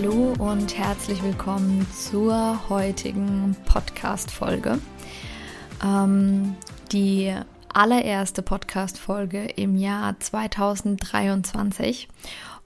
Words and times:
Hallo 0.00 0.32
und 0.38 0.78
herzlich 0.78 1.24
willkommen 1.24 1.84
zur 1.92 2.68
heutigen 2.68 3.56
Podcast-Folge. 3.64 4.78
Ähm, 5.84 6.54
die 6.92 7.34
allererste 7.74 8.42
Podcast-Folge 8.42 9.46
im 9.56 9.76
Jahr 9.76 10.14
2023. 10.20 12.06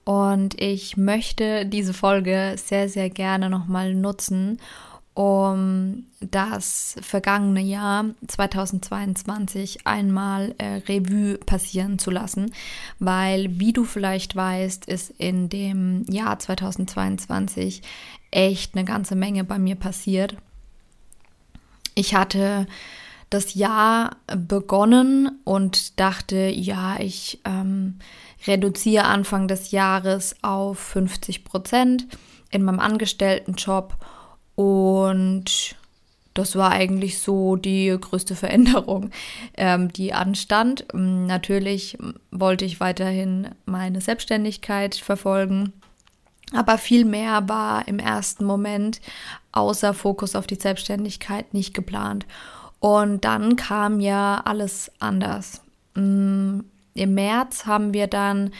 Und 0.03 0.61
ich 0.61 0.95
möchte 0.95 1.65
diese 1.65 1.95
Folge 1.95 2.53
sehr, 2.57 2.87
sehr 2.87 3.09
gerne 3.09 3.49
nochmal 3.49 3.95
nutzen, 3.95 4.51
um 4.51 4.92
das 5.15 6.95
vergangene 7.01 7.61
Jahr 7.61 8.05
2022 8.27 9.85
einmal 9.85 10.55
äh, 10.57 10.81
Revue 10.87 11.37
passieren 11.37 11.99
zu 11.99 12.09
lassen, 12.09 12.51
weil, 12.97 13.59
wie 13.59 13.73
du 13.73 13.83
vielleicht 13.83 14.35
weißt, 14.35 14.85
ist 14.85 15.11
in 15.19 15.49
dem 15.49 16.05
Jahr 16.09 16.39
2022 16.39 17.83
echt 18.31 18.75
eine 18.75 18.85
ganze 18.85 19.15
Menge 19.15 19.43
bei 19.43 19.59
mir 19.59 19.75
passiert. 19.75 20.35
Ich 21.93 22.15
hatte 22.15 22.65
das 23.29 23.53
Jahr 23.53 24.17
begonnen 24.35 25.39
und 25.43 25.99
dachte, 25.99 26.47
ja, 26.47 26.99
ich 26.99 27.39
ähm, 27.45 27.99
reduziere 28.47 29.05
Anfang 29.05 29.47
des 29.47 29.71
Jahres 29.71 30.35
auf 30.41 30.79
50 30.79 31.43
Prozent 31.43 32.07
in 32.49 32.63
meinem 32.63 32.79
Angestelltenjob 32.79 33.95
und 34.55 35.75
das 36.33 36.55
war 36.55 36.71
eigentlich 36.71 37.19
so 37.19 37.55
die 37.55 37.95
größte 37.99 38.35
Veränderung, 38.35 39.11
ähm, 39.55 39.93
die 39.93 40.13
anstand. 40.13 40.85
Natürlich 40.93 41.97
wollte 42.31 42.65
ich 42.65 42.79
weiterhin 42.79 43.49
meine 43.65 44.01
Selbstständigkeit 44.01 44.95
verfolgen, 44.95 45.73
aber 46.51 46.77
viel 46.77 47.05
mehr 47.05 47.47
war 47.49 47.87
im 47.87 47.99
ersten 47.99 48.45
Moment 48.45 48.99
außer 49.51 49.93
Fokus 49.93 50.35
auf 50.35 50.47
die 50.47 50.55
Selbstständigkeit 50.55 51.53
nicht 51.53 51.73
geplant. 51.73 52.25
Und 52.79 53.23
dann 53.23 53.55
kam 53.55 53.99
ja 53.99 54.41
alles 54.43 54.91
anders. 54.99 55.61
Mm, 55.95 56.61
Im 56.95 57.13
März 57.13 57.65
haben 57.65 57.93
wir 57.93 58.07
dann 58.07 58.51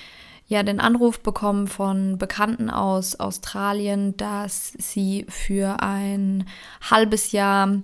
ja 0.48 0.64
den 0.64 0.80
Anruf 0.80 1.20
bekommen 1.20 1.68
von 1.68 2.18
Bekannten 2.18 2.70
aus 2.70 3.20
Australien, 3.20 4.16
dass 4.18 4.74
sie 4.78 5.26
für 5.30 5.82
ein 5.82 6.46
halbes 6.90 7.32
Jahr 7.32 7.82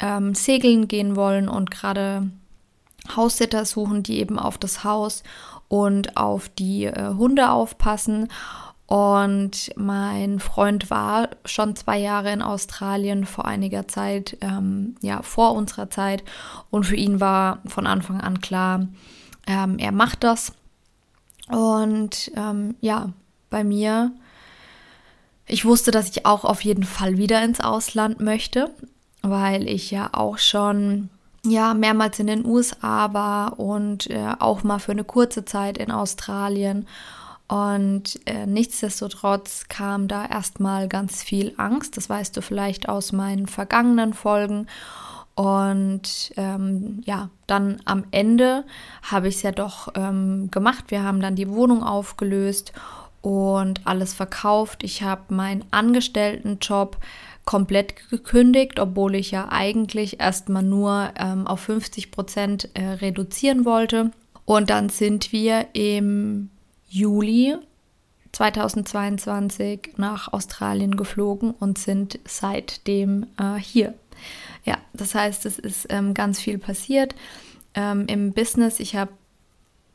ähm, 0.00 0.34
segeln 0.34 0.88
gehen 0.88 1.16
wollen 1.16 1.48
und 1.48 1.70
gerade 1.70 2.30
Haussitter 3.14 3.64
suchen, 3.64 4.02
die 4.02 4.18
eben 4.18 4.38
auf 4.38 4.58
das 4.58 4.84
Haus 4.84 5.22
und 5.68 6.16
auf 6.16 6.48
die 6.48 6.84
äh, 6.84 7.14
Hunde 7.14 7.50
aufpassen. 7.50 8.28
Und 8.86 9.70
mein 9.76 10.40
Freund 10.40 10.88
war 10.88 11.28
schon 11.44 11.76
zwei 11.76 11.98
Jahre 11.98 12.32
in 12.32 12.40
Australien 12.40 13.26
vor 13.26 13.44
einiger 13.44 13.86
Zeit, 13.86 14.38
ähm, 14.40 14.94
ja, 15.02 15.20
vor 15.20 15.52
unserer 15.52 15.90
Zeit. 15.90 16.24
Und 16.70 16.84
für 16.84 16.96
ihn 16.96 17.20
war 17.20 17.60
von 17.66 17.86
Anfang 17.86 18.22
an 18.22 18.40
klar, 18.40 18.88
ähm, 19.46 19.78
er 19.78 19.92
macht 19.92 20.24
das. 20.24 20.52
Und 21.50 22.30
ähm, 22.36 22.74
ja, 22.80 23.10
bei 23.50 23.64
mir, 23.64 24.12
ich 25.46 25.64
wusste, 25.64 25.90
dass 25.90 26.10
ich 26.10 26.26
auch 26.26 26.44
auf 26.44 26.62
jeden 26.62 26.84
Fall 26.84 27.16
wieder 27.16 27.42
ins 27.42 27.60
Ausland 27.60 28.20
möchte, 28.20 28.70
weil 29.22 29.68
ich 29.68 29.90
ja 29.90 30.10
auch 30.12 30.38
schon 30.38 31.08
ja 31.44 31.72
mehrmals 31.72 32.18
in 32.18 32.26
den 32.26 32.44
USA 32.44 33.12
war 33.14 33.58
und 33.58 34.10
äh, 34.10 34.34
auch 34.38 34.62
mal 34.64 34.78
für 34.78 34.92
eine 34.92 35.04
kurze 35.04 35.44
Zeit 35.44 35.78
in 35.78 35.90
Australien 35.90 36.86
und 37.48 38.20
äh, 38.26 38.46
nichtsdestotrotz 38.46 39.64
kam 39.68 40.06
da 40.06 40.26
erstmal 40.26 40.86
ganz 40.86 41.22
viel 41.22 41.54
Angst. 41.56 41.96
Das 41.96 42.10
weißt 42.10 42.36
du 42.36 42.42
vielleicht 42.42 42.90
aus 42.90 43.12
meinen 43.12 43.46
vergangenen 43.46 44.12
Folgen. 44.12 44.66
Und 45.38 46.32
ähm, 46.36 47.00
ja, 47.06 47.30
dann 47.46 47.80
am 47.84 48.02
Ende 48.10 48.64
habe 49.04 49.28
ich 49.28 49.36
es 49.36 49.42
ja 49.42 49.52
doch 49.52 49.86
ähm, 49.94 50.50
gemacht. 50.50 50.86
Wir 50.88 51.04
haben 51.04 51.20
dann 51.20 51.36
die 51.36 51.48
Wohnung 51.48 51.84
aufgelöst 51.84 52.72
und 53.22 53.86
alles 53.86 54.14
verkauft. 54.14 54.82
Ich 54.82 55.04
habe 55.04 55.32
meinen 55.32 55.64
Angestelltenjob 55.70 56.96
komplett 57.44 58.10
gekündigt, 58.10 58.80
obwohl 58.80 59.14
ich 59.14 59.30
ja 59.30 59.46
eigentlich 59.48 60.18
erstmal 60.18 60.64
nur 60.64 61.10
ähm, 61.16 61.46
auf 61.46 61.60
50 61.60 62.10
Prozent 62.10 62.70
äh, 62.74 62.94
reduzieren 62.94 63.64
wollte. 63.64 64.10
Und 64.44 64.70
dann 64.70 64.88
sind 64.88 65.30
wir 65.30 65.68
im 65.72 66.50
Juli 66.88 67.54
2022 68.32 69.90
nach 69.98 70.32
Australien 70.32 70.96
geflogen 70.96 71.52
und 71.52 71.78
sind 71.78 72.18
seitdem 72.26 73.28
äh, 73.38 73.54
hier. 73.54 73.94
Ja, 74.68 74.76
das 74.92 75.14
heißt, 75.14 75.46
es 75.46 75.58
ist 75.58 75.86
ähm, 75.88 76.12
ganz 76.12 76.38
viel 76.38 76.58
passiert 76.58 77.14
ähm, 77.72 78.04
im 78.06 78.34
Business. 78.34 78.80
Ich 78.80 78.96
habe 78.96 79.12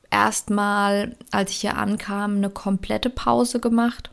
erstmal, 0.09 1.16
als 1.29 1.51
ich 1.51 1.57
hier 1.57 1.78
ankam, 1.78 2.38
eine 2.38 2.50
komplette 2.50 3.12
Pause 3.12 3.59
gemacht. 3.59 4.09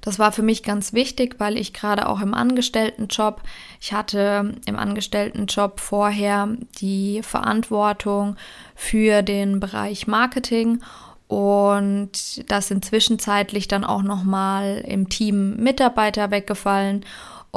Das 0.00 0.20
war 0.20 0.30
für 0.30 0.44
mich 0.44 0.62
ganz 0.62 0.92
wichtig, 0.92 1.34
weil 1.38 1.56
ich 1.58 1.72
gerade 1.72 2.08
auch 2.08 2.20
im 2.20 2.32
Angestelltenjob, 2.32 3.42
ich 3.80 3.92
hatte 3.92 4.54
im 4.66 4.76
Angestelltenjob 4.76 5.80
vorher 5.80 6.48
die 6.80 7.20
Verantwortung 7.24 8.36
für 8.76 9.22
den 9.22 9.58
Bereich 9.58 10.06
Marketing 10.06 10.80
und 11.26 12.48
das 12.48 12.68
sind 12.68 12.84
zwischenzeitlich 12.84 13.66
dann 13.66 13.84
auch 13.84 14.02
nochmal 14.02 14.84
im 14.86 15.08
Team 15.08 15.56
Mitarbeiter 15.56 16.30
weggefallen. 16.30 17.04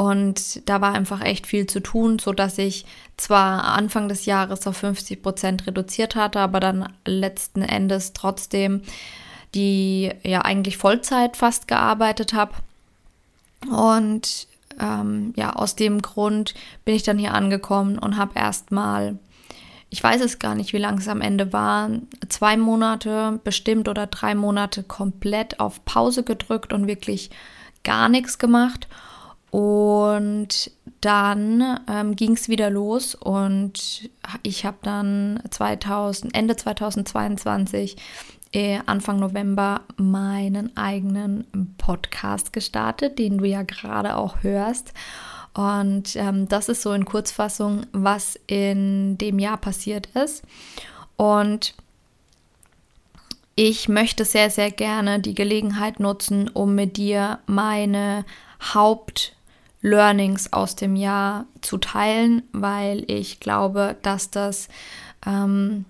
Und 0.01 0.67
da 0.67 0.81
war 0.81 0.95
einfach 0.95 1.22
echt 1.22 1.45
viel 1.45 1.67
zu 1.67 1.79
tun, 1.79 2.17
so 2.17 2.34
dass 2.34 2.57
ich 2.57 2.88
zwar 3.17 3.66
Anfang 3.66 4.09
des 4.09 4.25
Jahres 4.25 4.66
auf 4.66 4.78
50 4.78 5.22
Prozent 5.22 5.67
reduziert 5.67 6.16
hatte, 6.16 6.39
aber 6.39 6.59
dann 6.59 6.91
letzten 7.06 7.62
Endes 7.62 8.13
trotzdem 8.13 8.81
die 9.53 10.09
ja 10.23 10.41
eigentlich 10.41 10.78
Vollzeit 10.78 11.38
fast 11.38 11.67
gearbeitet 11.67 12.34
habe. 12.34 12.53
Und 13.69 14.47
ähm, 14.79 15.34
ja, 15.35 15.53
aus 15.53 15.75
dem 15.75 16.01
Grund 16.01 16.56
bin 16.83 16.95
ich 16.95 17.03
dann 17.03 17.19
hier 17.19 17.35
angekommen 17.35 18.00
und 18.00 18.18
habe 18.18 18.31
erstmal 18.39 19.19
ich 19.94 20.01
weiß 20.01 20.22
es 20.22 20.39
gar 20.39 20.56
nicht, 20.56 20.72
wie 20.72 20.78
lange 20.78 21.00
es 21.00 21.09
am 21.09 21.19
Ende 21.19 21.53
war, 21.53 21.89
zwei 22.29 22.56
Monate 22.57 23.39
bestimmt 23.44 23.89
oder 23.89 24.07
drei 24.07 24.33
Monate 24.33 24.83
komplett 24.83 25.59
auf 25.59 25.83
Pause 25.83 26.24
gedrückt 26.24 26.71
und 26.71 26.88
wirklich 26.88 27.30
gar 27.83 28.07
nichts 28.07 28.39
gemacht. 28.39 28.88
Und 29.51 30.71
dann 31.01 31.80
ähm, 31.89 32.15
ging 32.15 32.33
es 32.33 32.48
wieder 32.48 32.69
los 32.69 33.15
und 33.15 34.09
ich 34.44 34.65
habe 34.65 34.77
dann 34.81 35.42
2000, 35.50 36.36
Ende 36.36 36.56
2022, 36.56 37.98
äh, 38.53 38.80
Anfang 38.86 39.19
November, 39.19 39.81
meinen 39.98 40.75
eigenen 40.77 41.75
Podcast 41.77 42.53
gestartet, 42.53 43.19
den 43.19 43.39
du 43.39 43.45
ja 43.45 43.63
gerade 43.63 44.15
auch 44.15 44.42
hörst. 44.42 44.94
Und 45.53 46.15
ähm, 46.15 46.48
das 46.48 46.69
ist 46.69 46.81
so 46.81 46.94
in 46.94 47.03
Kurzfassung, 47.03 47.86
was 47.92 48.39
in 48.48 49.18
dem 49.18 49.38
Jahr 49.38 49.57
passiert 49.57 50.07
ist. 50.15 50.44
Und 51.18 51.75
ich 53.56 53.89
möchte 53.89 54.24
sehr, 54.24 54.50
sehr 54.50 54.71
gerne 54.71 55.19
die 55.19 55.36
Gelegenheit 55.36 56.00
nutzen, 56.00 56.50
um 56.50 56.74
mit 56.74 56.95
dir 56.95 57.39
meine 57.48 58.24
Hauptlearnings 59.81 60.54
aus 60.54 60.75
dem 60.75 60.95
Jahr 60.95 61.45
zu 61.62 61.78
teilen, 61.78 62.44
weil 62.51 63.04
ich 63.10 63.39
glaube, 63.39 63.98
dass 64.04 64.30
das 64.30 64.68
ähm, 65.25 65.86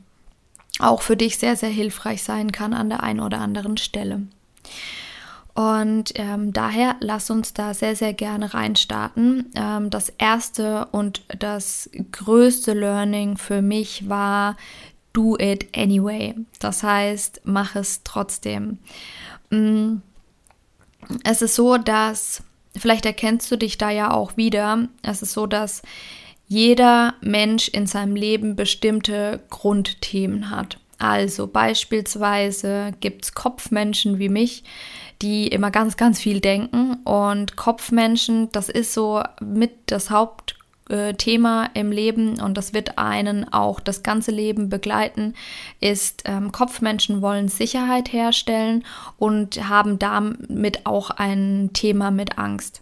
auch 0.80 1.02
für 1.02 1.18
dich 1.18 1.38
sehr, 1.38 1.56
sehr 1.56 1.70
hilfreich 1.70 2.24
sein 2.24 2.52
kann 2.52 2.74
an 2.74 2.90
der 2.90 3.04
einen 3.04 3.20
oder 3.20 3.40
anderen 3.40 3.78
Stelle. 3.78 4.22
Und 5.54 6.14
ähm, 6.16 6.54
daher 6.54 6.96
lass 7.02 7.30
uns 7.30 7.54
da 7.54 7.74
sehr, 7.74 7.98
sehr 7.98 8.14
gerne 8.14 8.54
reinstarten. 8.54 9.52
Ähm, 9.56 9.90
das 9.90 10.08
erste 10.18 10.86
und 10.92 11.22
das 11.38 11.90
größte 12.14 12.74
Learning 12.74 13.36
für 13.36 13.62
mich 13.62 14.08
war, 14.08 14.56
do 15.12 15.38
it 15.38 15.68
anyway. 15.78 16.36
Das 16.60 16.84
heißt, 16.84 17.42
mach 17.44 17.76
es 17.76 18.02
trotzdem. 18.04 18.78
Mm, 19.50 19.98
es 21.26 21.42
ist 21.42 21.56
so, 21.56 21.78
dass, 21.78 22.42
vielleicht 22.78 23.06
erkennst 23.06 23.52
du 23.52 23.58
dich 23.58 23.78
da 23.78 23.90
ja 23.90 24.12
auch 24.12 24.38
wieder, 24.38 24.88
es 25.04 25.22
ist 25.22 25.34
so, 25.34 25.46
dass 25.46 25.82
jeder 26.48 27.14
Mensch 27.22 27.70
in 27.70 27.88
seinem 27.88 28.16
Leben 28.16 28.56
bestimmte 28.56 29.42
Grundthemen 29.50 30.50
hat. 30.50 30.80
Also 30.98 31.48
beispielsweise 31.48 32.92
gibt 33.00 33.26
es 33.26 33.34
Kopfmenschen 33.34 34.20
wie 34.20 34.30
mich, 34.30 34.64
die 35.22 35.48
immer 35.48 35.72
ganz, 35.72 35.98
ganz 35.98 36.20
viel 36.20 36.42
denken. 36.42 36.96
Und 37.06 37.56
Kopfmenschen, 37.56 38.52
das 38.52 38.70
ist 38.70 38.94
so 38.94 39.24
mit 39.40 39.72
das 39.88 40.10
Hauptthema 40.92 41.70
im 41.74 41.92
Leben 41.92 42.42
und 42.42 42.58
das 42.58 42.74
wird 42.74 42.98
einen 42.98 43.52
auch 43.52 43.80
das 43.80 44.04
ganze 44.04 44.32
Leben 44.32 44.70
begleiten, 44.70 45.36
ist 45.80 46.24
ähm, 46.26 46.52
Kopfmenschen 46.52 47.22
wollen 47.22 47.48
Sicherheit 47.48 48.12
herstellen 48.12 48.84
und 49.18 49.70
haben 49.70 50.00
damit 50.00 50.86
auch 50.86 51.10
ein 51.10 51.70
Thema 51.74 52.12
mit 52.12 52.38
Angst. 52.38 52.82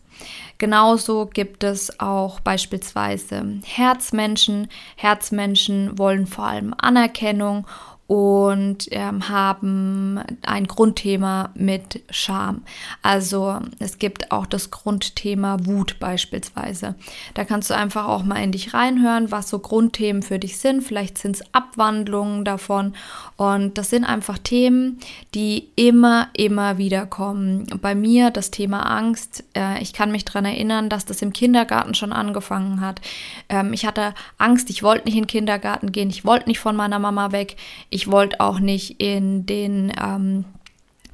Genauso 0.57 1.27
gibt 1.27 1.63
es 1.63 2.01
auch 2.01 2.41
beispielsweise 2.41 3.59
Herzmenschen. 3.63 4.67
Herzmenschen 4.97 5.97
wollen 5.97 6.27
vor 6.27 6.45
allem 6.45 6.75
Anerkennung 6.77 7.65
und 8.09 8.87
ähm, 8.89 9.29
haben 9.29 10.19
ein 10.41 10.65
Grundthema 10.65 11.51
mit 11.53 12.01
Scham. 12.09 12.63
Also 13.03 13.59
es 13.77 13.99
gibt 13.99 14.31
auch 14.31 14.47
das 14.47 14.71
Grundthema 14.71 15.57
Wut 15.65 15.99
beispielsweise. 15.99 16.95
Da 17.35 17.45
kannst 17.45 17.69
du 17.69 17.75
einfach 17.75 18.07
auch 18.07 18.23
mal 18.23 18.43
in 18.43 18.51
dich 18.51 18.73
reinhören, 18.73 19.29
was 19.29 19.47
so 19.47 19.59
Grundthemen 19.59 20.23
für 20.23 20.39
dich 20.39 20.57
sind. 20.57 20.81
Vielleicht 20.81 21.19
sind 21.19 21.35
es 21.35 21.53
Abwandlungen 21.53 22.45
davon. 22.45 22.95
Und 23.37 23.77
das 23.77 23.91
sind 23.91 24.05
einfach 24.05 24.39
Themen, 24.39 24.99
die 25.35 25.69
immer, 25.75 26.29
immer 26.33 26.79
wieder 26.79 27.05
kommen. 27.05 27.67
Bei 27.79 27.93
mir 27.93 28.31
das 28.31 28.49
Thema 28.49 28.89
Angst. 28.89 29.43
Äh, 29.55 29.83
ich 29.83 29.93
kann 29.93 30.11
mich 30.11 30.25
daran 30.25 30.45
erinnern, 30.45 30.89
dass 30.89 31.05
das 31.05 31.21
im 31.21 31.31
Kindergarten 31.31 31.93
schon 31.93 32.11
angefangen 32.11 32.81
hat. 32.81 33.01
Ähm, 33.49 33.71
ich 33.71 33.85
hatte 33.85 34.15
Angst, 34.39 34.71
ich 34.71 34.81
wollte 34.81 35.05
nicht 35.05 35.15
in 35.15 35.25
den 35.25 35.27
Kindergarten 35.27 35.91
gehen, 35.91 36.09
ich 36.09 36.25
wollte 36.25 36.49
nicht 36.49 36.59
von 36.59 36.75
meiner 36.75 36.97
Mama 36.97 37.31
weg. 37.31 37.55
Ich 37.89 37.98
ich 37.99 38.09
wollte 38.09 38.39
auch 38.39 38.59
nicht 38.59 39.01
in 39.01 39.45
den 39.45 39.91
ähm, 40.01 40.45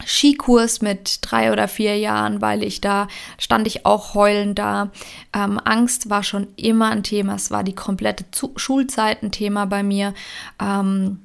Skikurs 0.06 0.84
mit 0.84 1.18
drei 1.22 1.52
oder 1.52 1.68
vier 1.68 1.98
Jahren, 1.98 2.44
weil 2.44 2.62
ich 2.62 2.80
da 2.80 3.08
stand 3.40 3.66
ich 3.66 3.88
auch 3.88 4.14
heulend 4.14 4.60
da. 4.60 4.92
Ähm, 5.34 5.60
Angst 5.66 6.12
war 6.12 6.22
schon 6.22 6.46
immer 6.58 6.92
ein 6.92 7.02
Thema. 7.02 7.34
Es 7.34 7.50
war 7.50 7.64
die 7.64 7.74
komplette 7.74 8.30
Zu 8.30 8.54
Schulzeit 8.56 9.24
ein 9.24 9.32
Thema 9.32 9.66
bei 9.66 9.82
mir. 9.82 10.14
Ähm, 10.62 11.22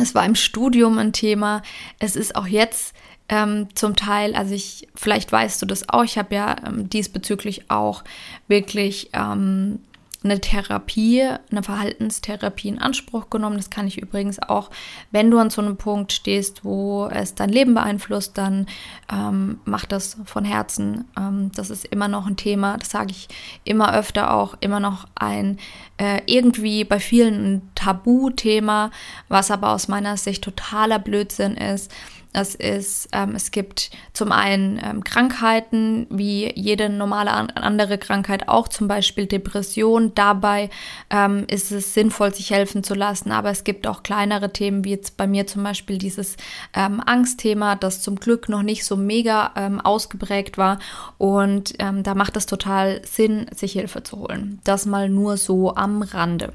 es 0.00 0.14
war 0.14 0.24
im 0.24 0.34
Studium 0.34 0.96
ein 0.96 1.12
Thema. 1.12 1.60
Es 1.98 2.16
ist 2.16 2.34
auch 2.34 2.46
jetzt 2.46 2.94
ähm, 3.28 3.68
zum 3.74 3.96
Teil, 3.96 4.34
also 4.34 4.54
ich, 4.54 4.88
vielleicht 4.94 5.30
weißt 5.30 5.60
du 5.60 5.66
das 5.66 5.90
auch, 5.90 6.04
ich 6.04 6.16
habe 6.16 6.34
ja 6.34 6.56
ähm, 6.66 6.88
diesbezüglich 6.88 7.70
auch 7.70 8.02
wirklich 8.48 9.10
ähm, 9.12 9.80
eine 10.22 10.40
Therapie, 10.40 11.22
eine 11.50 11.62
Verhaltenstherapie 11.62 12.68
in 12.68 12.78
Anspruch 12.78 13.30
genommen. 13.30 13.56
Das 13.56 13.70
kann 13.70 13.86
ich 13.86 14.00
übrigens 14.00 14.38
auch, 14.40 14.70
wenn 15.10 15.30
du 15.30 15.38
an 15.38 15.50
so 15.50 15.62
einem 15.62 15.76
Punkt 15.76 16.12
stehst, 16.12 16.64
wo 16.64 17.06
es 17.06 17.34
dein 17.34 17.48
Leben 17.48 17.74
beeinflusst, 17.74 18.36
dann 18.36 18.66
ähm, 19.10 19.60
mach 19.64 19.86
das 19.86 20.18
von 20.26 20.44
Herzen. 20.44 21.06
Ähm, 21.18 21.50
das 21.54 21.70
ist 21.70 21.86
immer 21.86 22.08
noch 22.08 22.26
ein 22.26 22.36
Thema, 22.36 22.76
das 22.76 22.90
sage 22.90 23.12
ich 23.12 23.28
immer 23.64 23.94
öfter 23.94 24.34
auch, 24.34 24.56
immer 24.60 24.80
noch 24.80 25.06
ein 25.14 25.58
äh, 25.96 26.20
irgendwie 26.26 26.84
bei 26.84 27.00
vielen 27.00 27.54
ein 27.54 27.70
Tabuthema, 27.74 28.90
was 29.28 29.50
aber 29.50 29.70
aus 29.70 29.88
meiner 29.88 30.16
Sicht 30.16 30.44
totaler 30.44 30.98
Blödsinn 30.98 31.56
ist. 31.56 31.90
Es 32.32 32.54
ist, 32.54 33.08
ähm, 33.12 33.34
es 33.34 33.50
gibt 33.50 33.90
zum 34.12 34.30
einen 34.30 34.80
ähm, 34.82 35.02
Krankheiten, 35.02 36.06
wie 36.10 36.52
jede 36.54 36.88
normale 36.88 37.32
an 37.32 37.50
andere 37.50 37.98
Krankheit 37.98 38.48
auch, 38.48 38.68
zum 38.68 38.86
Beispiel 38.86 39.26
Depression. 39.26 40.14
Dabei 40.14 40.70
ähm, 41.10 41.44
ist 41.48 41.72
es 41.72 41.92
sinnvoll, 41.92 42.32
sich 42.32 42.50
helfen 42.50 42.84
zu 42.84 42.94
lassen. 42.94 43.32
Aber 43.32 43.50
es 43.50 43.64
gibt 43.64 43.86
auch 43.86 44.04
kleinere 44.04 44.52
Themen, 44.52 44.84
wie 44.84 44.90
jetzt 44.90 45.16
bei 45.16 45.26
mir 45.26 45.48
zum 45.48 45.64
Beispiel 45.64 45.98
dieses 45.98 46.36
ähm, 46.72 47.02
Angstthema, 47.04 47.74
das 47.74 48.00
zum 48.00 48.16
Glück 48.16 48.48
noch 48.48 48.62
nicht 48.62 48.84
so 48.84 48.96
mega 48.96 49.52
ähm, 49.56 49.80
ausgeprägt 49.80 50.56
war. 50.56 50.78
Und 51.18 51.74
ähm, 51.80 52.04
da 52.04 52.14
macht 52.14 52.36
es 52.36 52.46
total 52.46 53.02
Sinn, 53.04 53.46
sich 53.54 53.72
Hilfe 53.72 54.04
zu 54.04 54.18
holen. 54.18 54.60
Das 54.62 54.86
mal 54.86 55.08
nur 55.08 55.36
so 55.36 55.74
am 55.74 56.02
Rande. 56.02 56.52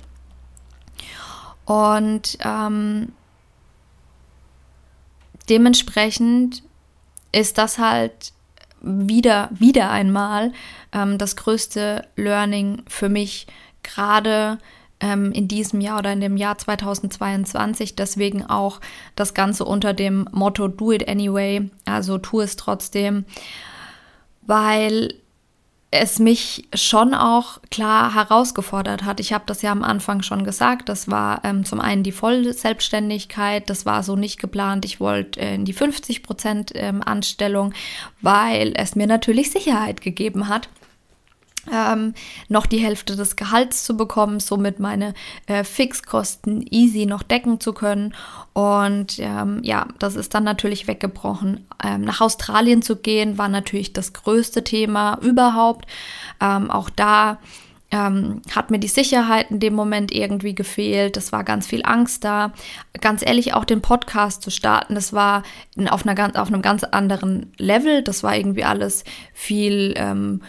Und 1.65 2.37
dementsprechend 5.49 6.63
ist 7.31 7.57
das 7.57 7.77
halt 7.77 8.33
wieder, 8.81 9.49
wieder 9.51 9.89
einmal 9.89 10.53
ähm, 10.91 11.17
das 11.17 11.35
größte 11.35 12.07
Learning 12.15 12.83
für 12.87 13.09
mich, 13.09 13.47
gerade 13.83 14.59
ähm, 14.99 15.31
in 15.31 15.47
diesem 15.47 15.81
Jahr 15.81 15.99
oder 15.99 16.13
in 16.13 16.21
dem 16.21 16.37
Jahr 16.37 16.57
2022. 16.57 17.95
Deswegen 17.95 18.45
auch 18.45 18.79
das 19.15 19.33
Ganze 19.33 19.65
unter 19.65 19.93
dem 19.93 20.27
Motto 20.31 20.67
Do 20.67 20.91
it 20.91 21.07
anyway, 21.07 21.69
also 21.85 22.17
tu 22.17 22.41
es 22.41 22.55
trotzdem, 22.55 23.25
weil 24.41 25.13
es 25.99 26.19
mich 26.19 26.67
schon 26.73 27.13
auch 27.13 27.59
klar 27.71 28.13
herausgefordert 28.13 29.03
hat. 29.03 29.19
Ich 29.19 29.33
habe 29.33 29.45
das 29.47 29.61
ja 29.61 29.71
am 29.71 29.83
Anfang 29.83 30.21
schon 30.21 30.43
gesagt. 30.43 30.89
Das 30.89 31.09
war 31.09 31.41
ähm, 31.43 31.65
zum 31.65 31.79
einen 31.79 32.03
die 32.03 32.11
Vollselbstständigkeit. 32.11 33.69
Das 33.69 33.85
war 33.85 34.03
so 34.03 34.15
nicht 34.15 34.39
geplant. 34.39 34.85
Ich 34.85 34.99
wollte 34.99 35.39
äh, 35.39 35.55
in 35.55 35.65
die 35.65 35.73
50 35.73 36.23
Prozent 36.23 36.71
ähm, 36.75 37.01
Anstellung, 37.03 37.73
weil 38.21 38.73
es 38.75 38.95
mir 38.95 39.07
natürlich 39.07 39.51
Sicherheit 39.51 40.01
gegeben 40.01 40.47
hat 40.47 40.69
ähm, 41.71 42.13
noch 42.47 42.65
die 42.65 42.79
Hälfte 42.79 43.15
des 43.15 43.35
Gehalts 43.35 43.83
zu 43.83 43.97
bekommen, 43.97 44.39
somit 44.39 44.79
meine 44.79 45.13
äh, 45.47 45.63
Fixkosten 45.63 46.65
easy 46.69 47.05
noch 47.05 47.23
decken 47.23 47.59
zu 47.59 47.73
können. 47.73 48.13
Und 48.53 49.19
ähm, 49.19 49.59
ja, 49.63 49.87
das 49.99 50.15
ist 50.15 50.33
dann 50.33 50.43
natürlich 50.43 50.87
weggebrochen. 50.87 51.67
Ähm, 51.83 52.01
nach 52.01 52.21
Australien 52.21 52.81
zu 52.81 52.95
gehen 52.95 53.37
war 53.37 53.49
natürlich 53.49 53.93
das 53.93 54.13
größte 54.13 54.63
Thema 54.63 55.19
überhaupt. 55.21 55.85
Ähm, 56.41 56.71
auch 56.71 56.89
da 56.89 57.39
ähm, 57.91 58.41
hat 58.53 58.71
mir 58.71 58.79
die 58.79 58.87
Sicherheit 58.87 59.51
in 59.51 59.59
dem 59.59 59.73
Moment 59.73 60.11
irgendwie 60.11 60.55
gefehlt. 60.55 61.17
Es 61.17 61.31
war 61.31 61.43
ganz 61.43 61.67
viel 61.67 61.81
Angst 61.85 62.23
da. 62.23 62.51
Ganz 62.99 63.25
ehrlich, 63.25 63.53
auch 63.53 63.65
den 63.65 63.81
Podcast 63.81 64.41
zu 64.41 64.49
starten, 64.49 64.95
das 64.95 65.13
war 65.13 65.43
auf, 65.89 66.05
einer, 66.05 66.41
auf 66.41 66.47
einem 66.47 66.61
ganz 66.61 66.83
anderen 66.83 67.53
Level. 67.57 68.01
Das 68.01 68.23
war 68.23 68.35
irgendwie 68.35 68.63
alles 68.63 69.03
viel 69.33 69.93
ähm, 69.97 70.41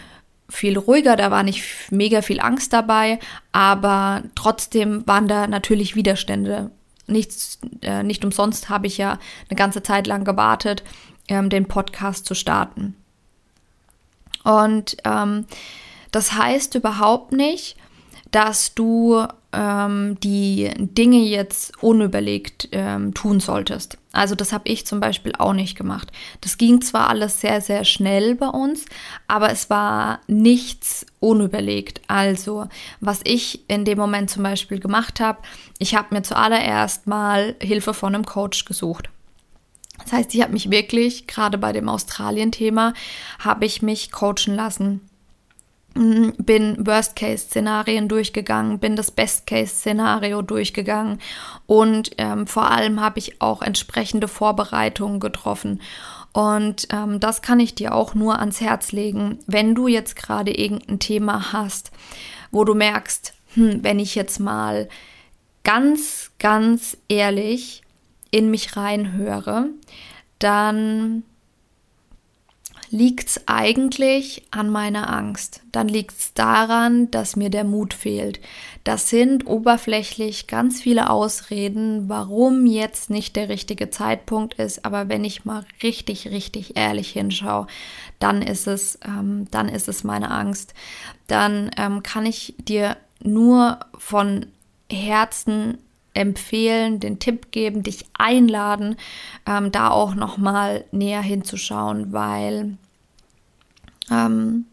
viel 0.49 0.77
ruhiger, 0.77 1.15
da 1.15 1.31
war 1.31 1.43
nicht 1.43 1.63
mega 1.91 2.21
viel 2.21 2.39
Angst 2.39 2.73
dabei, 2.73 3.19
aber 3.51 4.23
trotzdem 4.35 5.05
waren 5.05 5.27
da 5.27 5.47
natürlich 5.47 5.95
Widerstände. 5.95 6.71
Nichts, 7.05 7.59
äh, 7.81 8.03
nicht 8.03 8.23
umsonst 8.23 8.69
habe 8.69 8.87
ich 8.87 8.97
ja 8.97 9.19
eine 9.49 9.57
ganze 9.57 9.83
Zeit 9.83 10.07
lang 10.07 10.23
gewartet, 10.23 10.83
ähm, 11.27 11.49
den 11.49 11.67
Podcast 11.67 12.25
zu 12.25 12.33
starten. 12.33 12.95
Und 14.43 14.97
ähm, 15.03 15.45
das 16.11 16.33
heißt 16.33 16.75
überhaupt 16.75 17.33
nicht, 17.33 17.75
dass 18.31 18.73
du 18.73 19.25
ähm, 19.51 20.17
die 20.21 20.71
Dinge 20.77 21.19
jetzt 21.19 21.81
unüberlegt 21.81 22.69
ähm, 22.71 23.13
tun 23.13 23.39
solltest. 23.39 23.97
Also 24.17 24.33
das 24.35 24.51
habe 24.51 24.67
ich 24.67 24.85
zum 24.85 24.99
Beispiel 24.99 25.33
auch 25.37 25.53
nicht 25.53 25.77
gemacht. 25.77 26.11
Das 26.41 26.57
ging 26.57 26.81
zwar 26.81 27.09
alles 27.09 27.39
sehr, 27.39 27.61
sehr 27.61 27.83
schnell 27.83 28.35
bei 28.35 28.47
uns, 28.47 28.85
aber 29.27 29.51
es 29.51 29.69
war 29.69 30.21
nichts 30.27 31.05
unüberlegt. 31.19 32.01
Also 32.07 32.67
was 32.99 33.21
ich 33.23 33.69
in 33.69 33.85
dem 33.85 33.99
Moment 33.99 34.29
zum 34.29 34.41
Beispiel 34.41 34.79
gemacht 34.79 35.19
habe, 35.19 35.39
ich 35.77 35.95
habe 35.95 36.15
mir 36.15 36.23
zuallererst 36.23 37.05
mal 37.05 37.55
Hilfe 37.61 37.93
von 37.93 38.15
einem 38.15 38.25
Coach 38.25 38.65
gesucht. 38.65 39.09
Das 40.03 40.13
heißt, 40.13 40.33
ich 40.33 40.41
habe 40.41 40.53
mich 40.53 40.71
wirklich, 40.71 41.27
gerade 41.27 41.57
bei 41.57 41.71
dem 41.71 41.89
Australien-Thema, 41.89 42.93
habe 43.39 43.65
ich 43.65 43.81
mich 43.81 44.11
coachen 44.11 44.55
lassen 44.55 45.06
bin 45.97 46.85
Worst-Case-Szenarien 46.85 48.07
durchgegangen, 48.07 48.79
bin 48.79 48.95
das 48.95 49.11
Best-Case-Szenario 49.11 50.41
durchgegangen 50.41 51.19
und 51.65 52.11
ähm, 52.17 52.47
vor 52.47 52.69
allem 52.69 53.01
habe 53.01 53.19
ich 53.19 53.41
auch 53.41 53.61
entsprechende 53.61 54.27
Vorbereitungen 54.27 55.19
getroffen. 55.19 55.81
Und 56.33 56.87
ähm, 56.91 57.19
das 57.19 57.41
kann 57.41 57.59
ich 57.59 57.73
dir 57.73 57.95
auch 57.95 58.13
nur 58.13 58.39
ans 58.39 58.61
Herz 58.61 58.91
legen, 58.91 59.39
wenn 59.47 59.73
du 59.73 59.87
jetzt 59.87 60.15
gerade 60.15 60.51
irgendein 60.51 60.99
Thema 60.99 61.51
hast, 61.51 61.91
wo 62.51 62.63
du 62.63 62.75
merkst, 62.75 63.33
hm, 63.55 63.83
wenn 63.83 63.97
ich 63.97 64.13
jetzt 64.13 64.39
mal 64.39 64.87
ganz, 65.63 66.31
ganz 66.37 66.95
ehrlich 67.09 67.81
in 68.29 68.51
mich 68.51 68.77
reinhöre, 68.77 69.69
dann 70.37 71.23
liegt 72.89 73.27
es 73.29 73.47
eigentlich 73.47 74.47
an 74.51 74.69
meiner 74.69 75.13
Angst. 75.13 75.61
Dann 75.71 75.87
liegt 75.87 76.17
es 76.17 76.33
daran, 76.33 77.11
dass 77.11 77.35
mir 77.35 77.49
der 77.49 77.63
Mut 77.63 77.93
fehlt. 77.93 78.39
Das 78.83 79.09
sind 79.09 79.45
oberflächlich 79.45 80.47
ganz 80.47 80.81
viele 80.81 81.09
Ausreden, 81.09 82.07
warum 82.07 82.65
jetzt 82.65 83.09
nicht 83.09 83.35
der 83.35 83.49
richtige 83.49 83.89
Zeitpunkt 83.89 84.53
ist. 84.55 84.85
Aber 84.85 85.09
wenn 85.09 85.25
ich 85.25 85.43
mal 85.43 85.65
richtig, 85.83 86.29
richtig 86.29 86.77
ehrlich 86.77 87.11
hinschaue, 87.11 87.67
dann 88.19 88.41
ist 88.41 88.67
es, 88.67 88.97
ähm, 89.05 89.47
dann 89.51 89.67
ist 89.67 89.89
es 89.89 90.03
meine 90.03 90.31
Angst. 90.31 90.73
Dann 91.27 91.71
ähm, 91.77 92.01
kann 92.03 92.25
ich 92.25 92.55
dir 92.59 92.95
nur 93.21 93.79
von 93.97 94.45
Herzen 94.89 95.79
empfehlen, 96.17 96.99
den 96.99 97.19
Tipp 97.19 97.51
geben, 97.51 97.83
dich 97.83 98.05
einladen, 98.13 98.95
ähm, 99.45 99.71
da 99.71 99.89
auch 99.89 100.15
noch 100.15 100.37
mal 100.37 100.83
näher 100.91 101.21
hinzuschauen, 101.21 102.11
weil 102.11 102.77
ähm, 104.09 104.65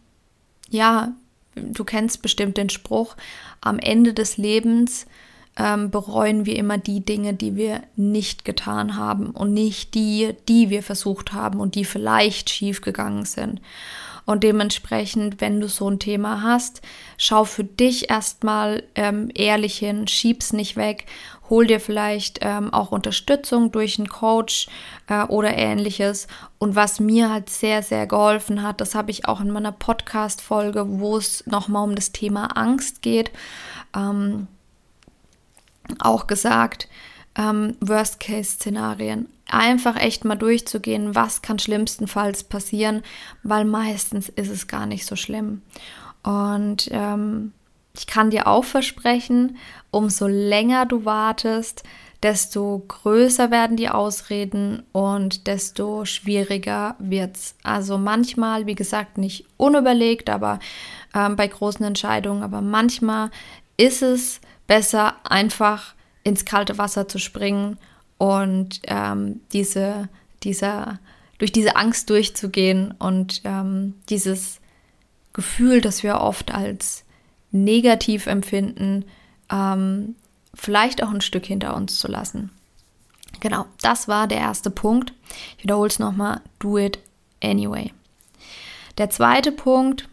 ja, 0.70 1.12
du 1.54 1.84
kennst 1.84 2.22
bestimmt 2.22 2.56
den 2.56 2.70
Spruch: 2.70 3.16
Am 3.60 3.78
Ende 3.78 4.14
des 4.14 4.36
Lebens 4.36 5.06
ähm, 5.56 5.90
bereuen 5.90 6.46
wir 6.46 6.56
immer 6.56 6.78
die 6.78 7.04
Dinge, 7.04 7.34
die 7.34 7.56
wir 7.56 7.82
nicht 7.96 8.44
getan 8.44 8.96
haben 8.96 9.30
und 9.30 9.52
nicht 9.52 9.94
die, 9.94 10.34
die 10.48 10.70
wir 10.70 10.82
versucht 10.82 11.32
haben 11.32 11.60
und 11.60 11.74
die 11.74 11.84
vielleicht 11.84 12.50
schief 12.50 12.80
gegangen 12.80 13.24
sind. 13.24 13.60
Und 14.26 14.42
dementsprechend, 14.42 15.40
wenn 15.40 15.60
du 15.60 15.68
so 15.68 15.88
ein 15.88 15.98
Thema 15.98 16.42
hast, 16.42 16.80
schau 17.18 17.44
für 17.44 17.64
dich 17.64 18.10
erstmal 18.10 18.82
ähm, 18.94 19.30
ehrlich 19.34 19.78
hin, 19.78 20.08
schieb's 20.08 20.52
nicht 20.52 20.76
weg, 20.76 21.06
hol 21.50 21.66
dir 21.66 21.78
vielleicht 21.78 22.38
ähm, 22.40 22.72
auch 22.72 22.90
Unterstützung 22.90 23.70
durch 23.70 23.98
einen 23.98 24.08
Coach 24.08 24.68
äh, 25.08 25.24
oder 25.24 25.56
ähnliches. 25.56 26.26
Und 26.58 26.74
was 26.74 27.00
mir 27.00 27.30
halt 27.30 27.50
sehr, 27.50 27.82
sehr 27.82 28.06
geholfen 28.06 28.62
hat, 28.62 28.80
das 28.80 28.94
habe 28.94 29.10
ich 29.10 29.28
auch 29.28 29.40
in 29.40 29.50
meiner 29.50 29.72
Podcast-Folge, 29.72 30.86
wo 30.88 31.16
es 31.18 31.46
nochmal 31.46 31.84
um 31.84 31.94
das 31.94 32.12
Thema 32.12 32.56
Angst 32.56 33.02
geht, 33.02 33.30
ähm, 33.94 34.46
auch 35.98 36.26
gesagt, 36.26 36.88
ähm, 37.36 37.76
Worst-Case-Szenarien 37.80 39.28
einfach 39.54 39.96
echt 39.96 40.24
mal 40.24 40.34
durchzugehen, 40.34 41.14
was 41.14 41.42
kann 41.42 41.58
schlimmstenfalls 41.58 42.44
passieren, 42.44 43.02
weil 43.42 43.64
meistens 43.64 44.28
ist 44.28 44.50
es 44.50 44.66
gar 44.66 44.86
nicht 44.86 45.06
so 45.06 45.16
schlimm. 45.16 45.62
Und 46.22 46.88
ähm, 46.90 47.52
ich 47.96 48.06
kann 48.06 48.30
dir 48.30 48.46
auch 48.46 48.64
versprechen, 48.64 49.56
umso 49.90 50.26
länger 50.26 50.86
du 50.86 51.04
wartest, 51.04 51.84
desto 52.22 52.82
größer 52.88 53.50
werden 53.50 53.76
die 53.76 53.90
Ausreden 53.90 54.82
und 54.92 55.46
desto 55.46 56.06
schwieriger 56.06 56.96
wird's. 56.98 57.54
Also 57.62 57.98
manchmal, 57.98 58.66
wie 58.66 58.74
gesagt, 58.74 59.18
nicht 59.18 59.46
unüberlegt, 59.58 60.30
aber 60.30 60.58
ähm, 61.14 61.36
bei 61.36 61.46
großen 61.46 61.84
Entscheidungen, 61.84 62.42
aber 62.42 62.62
manchmal 62.62 63.30
ist 63.76 64.02
es 64.02 64.40
besser, 64.66 65.16
einfach 65.24 65.94
ins 66.22 66.46
kalte 66.46 66.78
Wasser 66.78 67.06
zu 67.06 67.18
springen 67.18 67.78
und 68.24 68.80
ähm, 68.84 69.40
diese, 69.52 70.08
dieser, 70.44 70.98
durch 71.36 71.52
diese 71.52 71.76
Angst 71.76 72.08
durchzugehen 72.08 72.94
und 72.98 73.42
ähm, 73.44 73.94
dieses 74.08 74.60
Gefühl, 75.34 75.82
das 75.82 76.02
wir 76.02 76.20
oft 76.20 76.54
als 76.54 77.04
negativ 77.50 78.26
empfinden, 78.26 79.04
ähm, 79.52 80.14
vielleicht 80.54 81.02
auch 81.02 81.10
ein 81.10 81.20
Stück 81.20 81.44
hinter 81.44 81.76
uns 81.76 81.98
zu 81.98 82.08
lassen. 82.08 82.50
Genau, 83.40 83.66
das 83.82 84.08
war 84.08 84.26
der 84.26 84.38
erste 84.38 84.70
Punkt. 84.70 85.12
Ich 85.58 85.64
wiederhole 85.64 85.88
es 85.88 85.98
nochmal, 85.98 86.40
do 86.60 86.78
it 86.78 86.98
anyway. 87.42 87.92
Der 88.96 89.10
zweite 89.10 89.52
Punkt, 89.52 90.08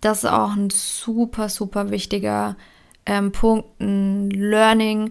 das 0.00 0.24
ist 0.24 0.30
auch 0.30 0.52
ein 0.52 0.70
super, 0.70 1.50
super 1.50 1.90
wichtiger 1.90 2.56
ähm, 3.04 3.30
Punkt, 3.30 3.78
ein 3.78 4.30
Learning, 4.30 5.10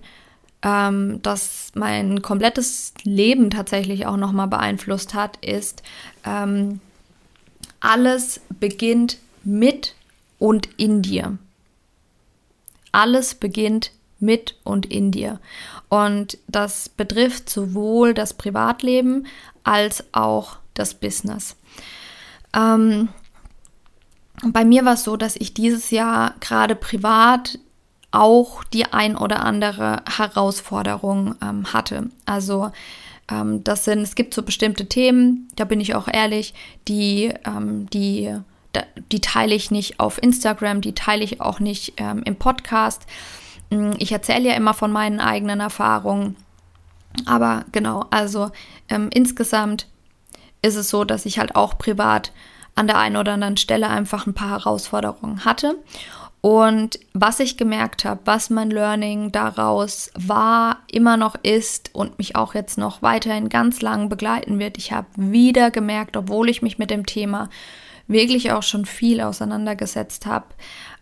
ähm, 0.64 1.22
das 1.22 1.72
mein 1.74 2.22
komplettes 2.22 2.94
Leben 3.04 3.50
tatsächlich 3.50 4.06
auch 4.06 4.18
nochmal 4.18 4.48
beeinflusst 4.48 5.14
hat, 5.14 5.38
ist, 5.38 5.82
ähm, 6.26 6.80
alles 7.80 8.42
beginnt 8.60 9.18
mit 9.44 9.96
und 10.38 10.70
in 10.78 11.02
dir. 11.02 11.38
Alles 12.92 13.36
beginnt 13.36 13.92
mit 14.20 14.56
und 14.64 14.86
in 14.86 15.12
dir. 15.12 15.40
Und 15.90 16.38
das 16.48 16.90
betrifft 16.90 17.50
sowohl 17.50 18.14
das 18.14 18.34
Privatleben 18.34 19.26
als 19.64 20.04
auch 20.12 20.58
das 20.74 20.94
Business. 20.94 21.56
Ähm, 22.54 23.10
bei 24.44 24.66
mir 24.66 24.86
war 24.86 24.94
es 24.94 25.04
so, 25.04 25.18
dass 25.18 25.36
ich 25.36 25.54
dieses 25.54 25.92
Jahr 25.92 26.36
gerade 26.40 26.76
privat 26.76 27.60
auch 28.12 28.64
die 28.66 28.86
ein 28.86 29.16
oder 29.16 29.44
andere 29.44 30.04
Herausforderung 30.18 31.36
ähm, 31.42 31.74
hatte. 31.74 32.10
Also 32.26 32.72
ähm, 33.30 33.64
das 33.64 33.86
sind, 33.86 34.02
es 34.02 34.16
gibt 34.16 34.34
so 34.34 34.44
bestimmte 34.44 34.88
Themen, 34.88 35.48
da 35.56 35.64
bin 35.64 35.80
ich 35.80 35.96
auch 35.96 36.08
ehrlich, 36.08 36.54
die, 36.88 37.34
ähm, 37.46 37.90
die, 37.90 38.36
die 39.12 39.22
teile 39.22 39.56
ich 39.56 39.72
nicht 39.72 40.00
auf 40.00 40.22
Instagram, 40.22 40.82
die 40.82 40.94
teile 40.94 41.24
ich 41.24 41.42
auch 41.42 41.60
nicht 41.60 41.94
ähm, 41.98 42.22
im 42.24 42.36
Podcast. 42.36 43.04
Mm, 43.70 43.92
ich 43.98 44.12
erzähle 44.12 44.50
ja 44.50 44.56
immer 44.56 44.74
von 44.74 44.92
meinen 44.92 45.20
eigenen 45.20 45.60
Erfahrungen. 45.62 46.36
Aber 47.26 47.66
genau, 47.72 48.06
also 48.10 48.52
ähm, 48.90 49.10
insgesamt 49.14 49.88
ist 50.62 50.76
es 50.76 50.90
so, 50.90 51.04
dass 51.04 51.26
ich 51.26 51.40
halt 51.40 51.56
auch 51.56 51.78
privat 51.78 52.32
an 52.76 52.88
der 52.88 52.98
einen 52.98 53.18
oder 53.18 53.34
anderen 53.34 53.58
Stelle 53.58 53.90
einfach 53.90 54.28
ein 54.28 54.34
paar 54.34 54.50
Herausforderungen 54.50 55.44
hatte. 55.44 55.76
Und 56.42 57.00
was 57.14 57.40
ich 57.40 57.56
gemerkt 57.56 58.04
habe, 58.04 58.22
was 58.26 58.50
mein 58.50 58.72
Learning 58.72 59.32
daraus 59.32 60.10
war, 60.16 60.80
immer 60.92 61.16
noch 61.16 61.36
ist 61.44 61.92
und 61.94 62.18
mich 62.18 62.36
auch 62.36 62.56
jetzt 62.56 62.80
noch 62.80 63.04
weiterhin 63.04 63.48
ganz 63.48 63.82
lang 63.82 64.10
begleiten 64.10 64.58
wird, 64.58 64.80
ich 64.80 64.92
habe 64.92 65.08
wieder 65.16 65.70
gemerkt, 65.70 66.18
obwohl 66.18 66.50
ich 66.50 66.64
mich 66.64 66.80
mit 66.80 66.90
dem 66.90 67.06
Thema 67.06 67.50
wirklich 68.08 68.52
auch 68.52 68.64
schon 68.64 68.86
viel 68.86 69.22
auseinandergesetzt 69.22 70.26
habe, 70.26 70.48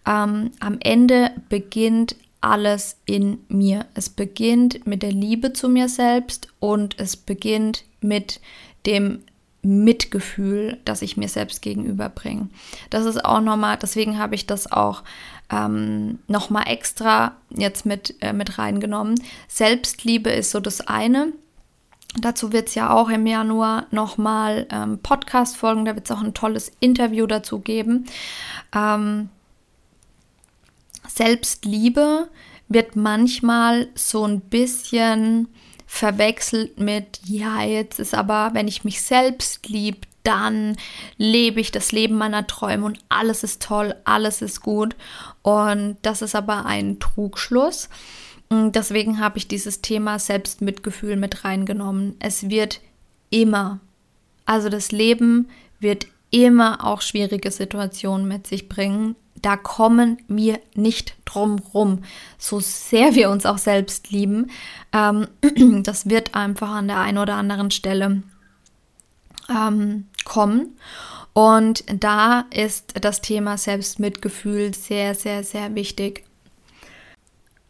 ähm, 0.05 0.51
am 0.59 0.77
Ende 0.81 1.31
beginnt 1.47 2.17
alles 2.41 2.97
in 3.05 3.39
mir. 3.47 3.85
Es 3.93 4.09
beginnt 4.09 4.85
mit 4.85 5.03
der 5.03 5.11
Liebe 5.11 5.53
zu 5.53 5.69
mir 5.69 5.89
selbst 5.89 6.49
und 6.59 6.99
es 6.99 7.17
beginnt 7.17 7.85
mit 8.01 8.39
dem 8.85 9.23
Mitgefühl, 9.61 10.77
das 10.85 11.01
ich 11.01 11.17
mir 11.17 11.27
selbst 11.27 11.61
gegenüberbringe. 11.61 12.49
Das 12.89 13.05
ist 13.05 13.23
auch 13.25 13.41
nochmal, 13.41 13.77
deswegen 13.77 14.17
habe 14.17 14.35
ich 14.35 14.47
das 14.47 14.71
auch 14.71 15.03
ähm, 15.51 16.19
nochmal 16.27 16.67
extra 16.67 17.33
jetzt 17.49 17.85
mit, 17.85 18.15
äh, 18.21 18.33
mit 18.33 18.57
reingenommen. 18.57 19.15
Selbstliebe 19.47 20.29
ist 20.29 20.51
so 20.51 20.59
das 20.59 20.81
eine. 20.81 21.33
Dazu 22.19 22.51
wird 22.53 22.69
es 22.69 22.75
ja 22.75 22.91
auch 22.91 23.09
im 23.09 23.27
Januar 23.27 23.85
nochmal 23.91 24.65
ähm, 24.71 24.99
Podcast 24.99 25.57
folgen, 25.57 25.85
da 25.85 25.95
wird 25.95 26.05
es 26.05 26.11
auch 26.11 26.21
ein 26.21 26.33
tolles 26.33 26.71
Interview 26.79 27.27
dazu 27.27 27.59
geben. 27.59 28.05
Ähm, 28.73 29.29
Selbstliebe 31.07 32.29
wird 32.67 32.95
manchmal 32.95 33.87
so 33.95 34.25
ein 34.25 34.39
bisschen 34.39 35.49
verwechselt 35.91 36.79
mit, 36.79 37.19
ja, 37.25 37.63
jetzt 37.63 37.99
ist 37.99 38.13
aber, 38.13 38.51
wenn 38.53 38.67
ich 38.67 38.83
mich 38.83 39.01
selbst 39.01 39.67
liebe, 39.67 39.97
dann 40.21 40.77
lebe 41.17 41.59
ich 41.59 41.71
das 41.71 41.91
Leben 41.91 42.15
meiner 42.15 42.45
Träume 42.45 42.85
und 42.85 42.99
alles 43.09 43.43
ist 43.43 43.63
toll, 43.63 43.95
alles 44.03 44.43
ist 44.43 44.61
gut. 44.61 44.95
Und 45.41 45.97
das 46.03 46.21
ist 46.21 46.35
aber 46.35 46.67
ein 46.67 46.99
Trugschluss. 46.99 47.89
Deswegen 48.51 49.19
habe 49.19 49.39
ich 49.39 49.47
dieses 49.47 49.81
Thema 49.81 50.19
Selbstmitgefühl 50.19 51.15
mit 51.15 51.43
reingenommen. 51.43 52.15
Es 52.19 52.49
wird 52.49 52.81
immer, 53.31 53.79
also 54.45 54.69
das 54.69 54.91
Leben 54.91 55.49
wird 55.79 56.05
immer 56.29 56.85
auch 56.85 57.01
schwierige 57.01 57.49
Situationen 57.49 58.27
mit 58.27 58.45
sich 58.45 58.69
bringen 58.69 59.15
da 59.41 59.57
kommen 59.57 60.17
wir 60.27 60.59
nicht 60.73 61.15
drum 61.25 61.59
rum. 61.73 62.03
So 62.37 62.59
sehr 62.59 63.15
wir 63.15 63.29
uns 63.29 63.45
auch 63.45 63.57
selbst 63.57 64.11
lieben, 64.11 64.51
ähm, 64.93 65.27
das 65.83 66.09
wird 66.09 66.35
einfach 66.35 66.69
an 66.69 66.87
der 66.87 66.99
einen 66.99 67.17
oder 67.17 67.35
anderen 67.35 67.71
Stelle 67.71 68.23
ähm, 69.49 70.05
kommen. 70.25 70.77
Und 71.33 71.83
da 71.87 72.45
ist 72.51 72.93
das 73.01 73.21
Thema 73.21 73.57
Selbstmitgefühl 73.57 74.73
sehr, 74.73 75.15
sehr, 75.15 75.43
sehr 75.43 75.75
wichtig. 75.75 76.23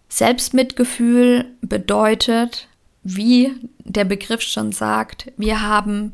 Selbstmitgefühl 0.08 1.46
bedeutet, 1.62 2.68
wie 3.04 3.52
der 3.80 4.06
Begriff 4.06 4.42
schon 4.42 4.72
sagt, 4.72 5.32
wir 5.38 5.62
haben 5.62 6.14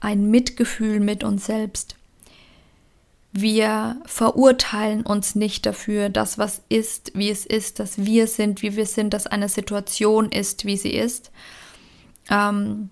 ein 0.00 0.30
Mitgefühl 0.30 1.00
mit 1.00 1.24
uns 1.24 1.46
selbst. 1.46 1.96
Wir 3.32 4.00
verurteilen 4.04 5.02
uns 5.02 5.34
nicht 5.34 5.64
dafür, 5.64 6.10
dass 6.10 6.38
was 6.38 6.62
ist, 6.68 7.12
wie 7.14 7.30
es 7.30 7.46
ist, 7.46 7.80
dass 7.80 8.04
wir 8.04 8.26
sind, 8.26 8.62
wie 8.62 8.76
wir 8.76 8.86
sind, 8.86 9.14
dass 9.14 9.26
eine 9.26 9.48
Situation 9.48 10.30
ist, 10.30 10.66
wie 10.66 10.76
sie 10.76 10.92
ist. 10.92 11.30
Ähm, 12.28 12.90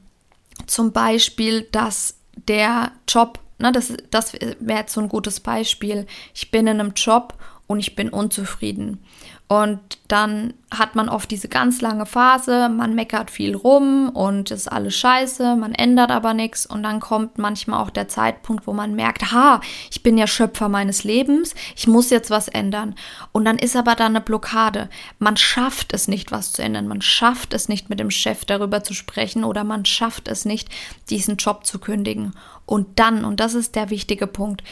zum 0.67 0.93
Beispiel, 0.93 1.63
dass 1.71 2.17
der 2.49 2.93
Job 3.07 3.39
ne, 3.61 3.73
das, 3.73 3.93
das 4.11 4.33
wäre 4.33 4.81
jetzt 4.81 4.95
so 4.95 5.01
ein 5.01 5.09
gutes 5.09 5.41
Beispiel. 5.41 6.07
Ich 6.35 6.51
bin 6.51 6.67
in 6.67 6.81
einem 6.81 6.93
Job 6.95 7.35
und 7.67 7.79
ich 7.79 7.95
bin 7.95 8.09
unzufrieden. 8.09 9.05
Und 9.51 9.81
dann 10.07 10.55
hat 10.71 10.95
man 10.95 11.09
oft 11.09 11.29
diese 11.29 11.49
ganz 11.49 11.81
lange 11.81 12.07
Phase, 12.07 12.69
man 12.69 12.95
meckert 12.95 13.33
viel 13.33 13.57
rum 13.57 14.09
und 14.11 14.53
ist 14.53 14.71
alles 14.71 14.95
scheiße, 14.95 15.57
man 15.57 15.75
ändert 15.75 16.13
aber 16.13 16.35
nichts 16.35 16.67
und 16.67 16.85
dann 16.85 17.01
kommt 17.01 17.37
manchmal 17.37 17.83
auch 17.83 17.91
der 17.91 18.07
Zeitpunkt, 18.07 18.69
wo 18.69 18.73
man 18.73 18.95
merkt, 18.95 19.33
ha, 19.33 19.61
ich 19.91 20.05
bin 20.05 20.17
ja 20.17 20.29
Schöpfer 20.29 20.69
meines 20.69 21.03
Lebens, 21.03 21.57
ich 21.75 21.89
muss 21.89 22.11
jetzt 22.11 22.31
was 22.31 22.47
ändern. 22.47 22.95
Und 23.33 23.45
dann 23.45 23.59
ist 23.59 23.75
aber 23.75 23.97
da 23.97 24.07
eine 24.07 24.21
Blockade. 24.21 24.89
Man 25.19 25.37
schafft 25.37 25.93
es 25.95 26.07
nicht, 26.07 26.31
was 26.31 26.53
zu 26.53 26.63
ändern, 26.63 26.87
man 26.87 27.03
schafft 27.03 27.53
es 27.53 27.69
nicht, 27.69 27.91
mit 27.91 27.99
dem 27.99 28.13
Chef 28.13 28.45
darüber 28.45 28.85
zu 28.85 28.95
sprechen 28.95 29.43
oder 29.43 29.65
man 29.65 29.85
schafft 29.85 30.29
es 30.29 30.45
nicht, 30.45 30.69
diesen 31.09 31.39
Job 31.39 31.67
zu 31.67 31.81
kündigen. 31.81 32.35
Und 32.67 33.01
dann, 33.01 33.25
und 33.25 33.41
das 33.41 33.55
ist 33.55 33.75
der 33.75 33.91
wichtige 33.91 34.29
Punkt, 34.29 34.63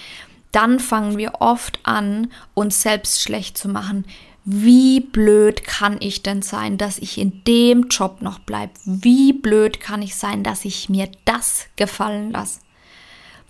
dann 0.52 0.78
fangen 0.78 1.18
wir 1.18 1.40
oft 1.40 1.80
an, 1.82 2.30
uns 2.54 2.80
selbst 2.80 3.20
schlecht 3.20 3.58
zu 3.58 3.68
machen 3.68 4.04
wie 4.50 5.00
blöd 5.00 5.62
kann 5.62 5.98
ich 6.00 6.22
denn 6.22 6.40
sein, 6.40 6.78
dass 6.78 6.96
ich 6.96 7.18
in 7.18 7.44
dem 7.44 7.88
Job 7.88 8.22
noch 8.22 8.38
bleibe? 8.38 8.72
Wie 8.86 9.34
blöd 9.34 9.78
kann 9.78 10.00
ich 10.00 10.16
sein, 10.16 10.42
dass 10.42 10.64
ich 10.64 10.88
mir 10.88 11.10
das 11.26 11.66
gefallen 11.76 12.30
lasse? 12.30 12.60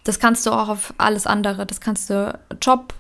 Das 0.02 0.19
kannst 0.19 0.45
du 0.45 0.50
auch 0.50 0.69
auf 0.69 0.93
alles 0.99 1.28
andere. 1.28 1.67
Das 1.67 1.81
kannst 1.81 2.11
du 2.11 2.37
Job, 2.61 2.95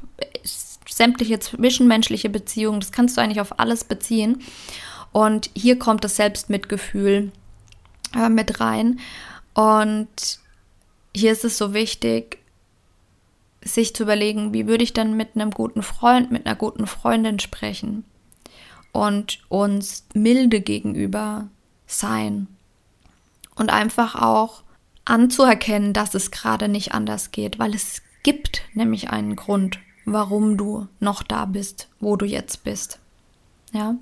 sämtliche 0.88 1.40
zwischenmenschliche 1.40 2.30
Beziehungen, 2.30 2.78
das 2.78 2.92
kannst 2.92 3.16
du 3.16 3.20
eigentlich 3.20 3.40
auf 3.40 3.58
alles 3.58 3.82
beziehen. 3.82 4.44
Und 5.10 5.50
hier 5.56 5.76
kommt 5.76 6.04
das 6.04 6.14
Selbstmitgefühl 6.14 7.32
äh, 8.14 8.28
mit 8.28 8.60
rein. 8.60 9.00
Und 9.54 10.38
hier 11.16 11.32
ist 11.32 11.44
es 11.44 11.58
so 11.58 11.74
wichtig, 11.74 12.38
sich 13.74 13.94
zu 13.94 14.02
überlegen, 14.02 14.52
wie 14.52 14.66
würde 14.66 14.84
ich 14.84 14.92
dann 14.92 15.16
mit 15.16 15.30
einem 15.34 15.50
guten 15.50 15.82
Freund, 15.82 16.30
mit 16.30 16.46
einer 16.46 16.56
guten 16.56 16.86
Freundin 16.86 17.38
sprechen 17.38 18.04
und 18.92 19.40
uns 19.48 20.06
milde 20.14 20.60
gegenüber 20.60 21.48
sein 21.86 22.48
und 23.54 23.70
einfach 23.70 24.14
auch 24.14 24.62
anzuerkennen, 25.04 25.92
dass 25.92 26.14
es 26.14 26.30
gerade 26.30 26.68
nicht 26.68 26.92
anders 26.92 27.30
geht, 27.30 27.58
weil 27.58 27.74
es 27.74 28.02
gibt 28.22 28.62
nämlich 28.74 29.10
einen 29.10 29.36
Grund, 29.36 29.78
warum 30.04 30.56
du 30.56 30.86
noch 31.00 31.22
da 31.22 31.44
bist, 31.44 31.88
wo 32.00 32.16
du 32.16 32.26
jetzt 32.26 32.64
bist. 32.64 32.98
Ja? 33.72 33.96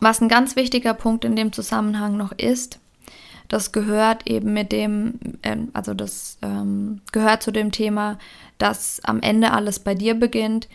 Was 0.00 0.20
ein 0.20 0.28
ganz 0.28 0.54
wichtiger 0.56 0.94
Punkt 0.94 1.24
in 1.24 1.34
dem 1.34 1.52
Zusammenhang 1.52 2.16
noch 2.16 2.32
ist, 2.32 2.78
das 3.48 3.72
gehört 3.72 4.26
eben 4.26 4.52
mit 4.52 4.72
dem, 4.72 5.18
äh, 5.42 5.56
also 5.72 5.94
das 5.94 6.38
ähm, 6.42 7.00
gehört 7.12 7.42
zu 7.42 7.50
dem 7.50 7.72
Thema, 7.72 8.18
dass 8.58 9.00
am 9.04 9.20
Ende 9.20 9.52
alles 9.52 9.78
bei 9.78 9.94
dir 9.94 10.14
beginnt. 10.14 10.68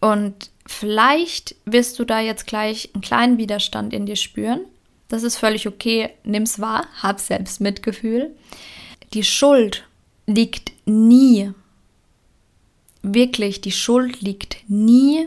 Und 0.00 0.50
vielleicht 0.66 1.56
wirst 1.64 1.98
du 1.98 2.04
da 2.04 2.20
jetzt 2.20 2.46
gleich 2.46 2.90
einen 2.94 3.02
kleinen 3.02 3.38
Widerstand 3.38 3.92
in 3.92 4.06
dir 4.06 4.16
spüren. 4.16 4.60
Das 5.08 5.22
ist 5.22 5.38
völlig 5.38 5.66
okay. 5.66 6.10
Nimm's 6.24 6.60
wahr, 6.60 6.86
hab 7.02 7.18
selbst 7.18 7.60
Mitgefühl. 7.60 8.36
Die 9.14 9.24
Schuld 9.24 9.84
liegt 10.26 10.72
nie, 10.84 11.52
wirklich, 13.02 13.62
die 13.62 13.72
Schuld 13.72 14.20
liegt 14.20 14.58
nie 14.68 15.26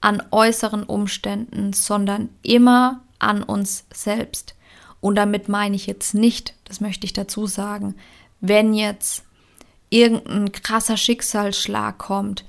an 0.00 0.22
äußeren 0.30 0.84
Umständen, 0.84 1.74
sondern 1.74 2.30
immer 2.42 3.02
an 3.18 3.42
uns 3.42 3.84
selbst. 3.92 4.54
Und 5.00 5.16
damit 5.16 5.48
meine 5.48 5.76
ich 5.76 5.86
jetzt 5.86 6.14
nicht, 6.14 6.54
das 6.64 6.80
möchte 6.80 7.06
ich 7.06 7.12
dazu 7.12 7.46
sagen, 7.46 7.94
wenn 8.40 8.74
jetzt 8.74 9.24
irgendein 9.88 10.52
krasser 10.52 10.96
Schicksalsschlag 10.96 11.98
kommt, 11.98 12.44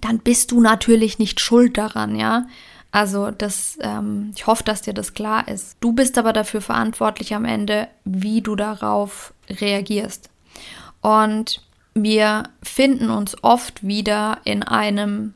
dann 0.00 0.18
bist 0.18 0.52
du 0.52 0.60
natürlich 0.60 1.18
nicht 1.18 1.40
schuld 1.40 1.76
daran, 1.76 2.16
ja. 2.16 2.46
Also 2.90 3.30
das, 3.30 3.78
ähm, 3.80 4.32
ich 4.36 4.46
hoffe, 4.46 4.64
dass 4.64 4.82
dir 4.82 4.92
das 4.92 5.14
klar 5.14 5.48
ist. 5.48 5.76
Du 5.80 5.92
bist 5.92 6.18
aber 6.18 6.32
dafür 6.32 6.60
verantwortlich 6.60 7.34
am 7.34 7.46
Ende, 7.46 7.88
wie 8.04 8.42
du 8.42 8.54
darauf 8.54 9.32
reagierst. 9.48 10.28
Und 11.00 11.62
wir 11.94 12.44
finden 12.62 13.10
uns 13.10 13.42
oft 13.42 13.86
wieder 13.86 14.38
in 14.44 14.62
einem 14.62 15.34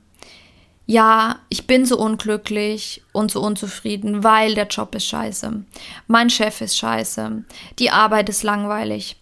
ja, 0.87 1.41
ich 1.49 1.67
bin 1.67 1.85
so 1.85 1.99
unglücklich 1.99 3.03
und 3.13 3.33
so 3.33 3.43
unzufrieden, 3.43 4.23
weil 4.23 4.55
der 4.55 4.69
Job 4.69 4.95
ist 4.95 5.07
scheiße. 5.07 5.65
Mein 6.07 6.31
Chef 6.31 6.61
ist 6.61 6.79
scheiße. 6.79 7.45
Die 7.81 7.91
Arbeit 7.91 8.29
ist 8.29 8.45
langweilig. 8.45 9.17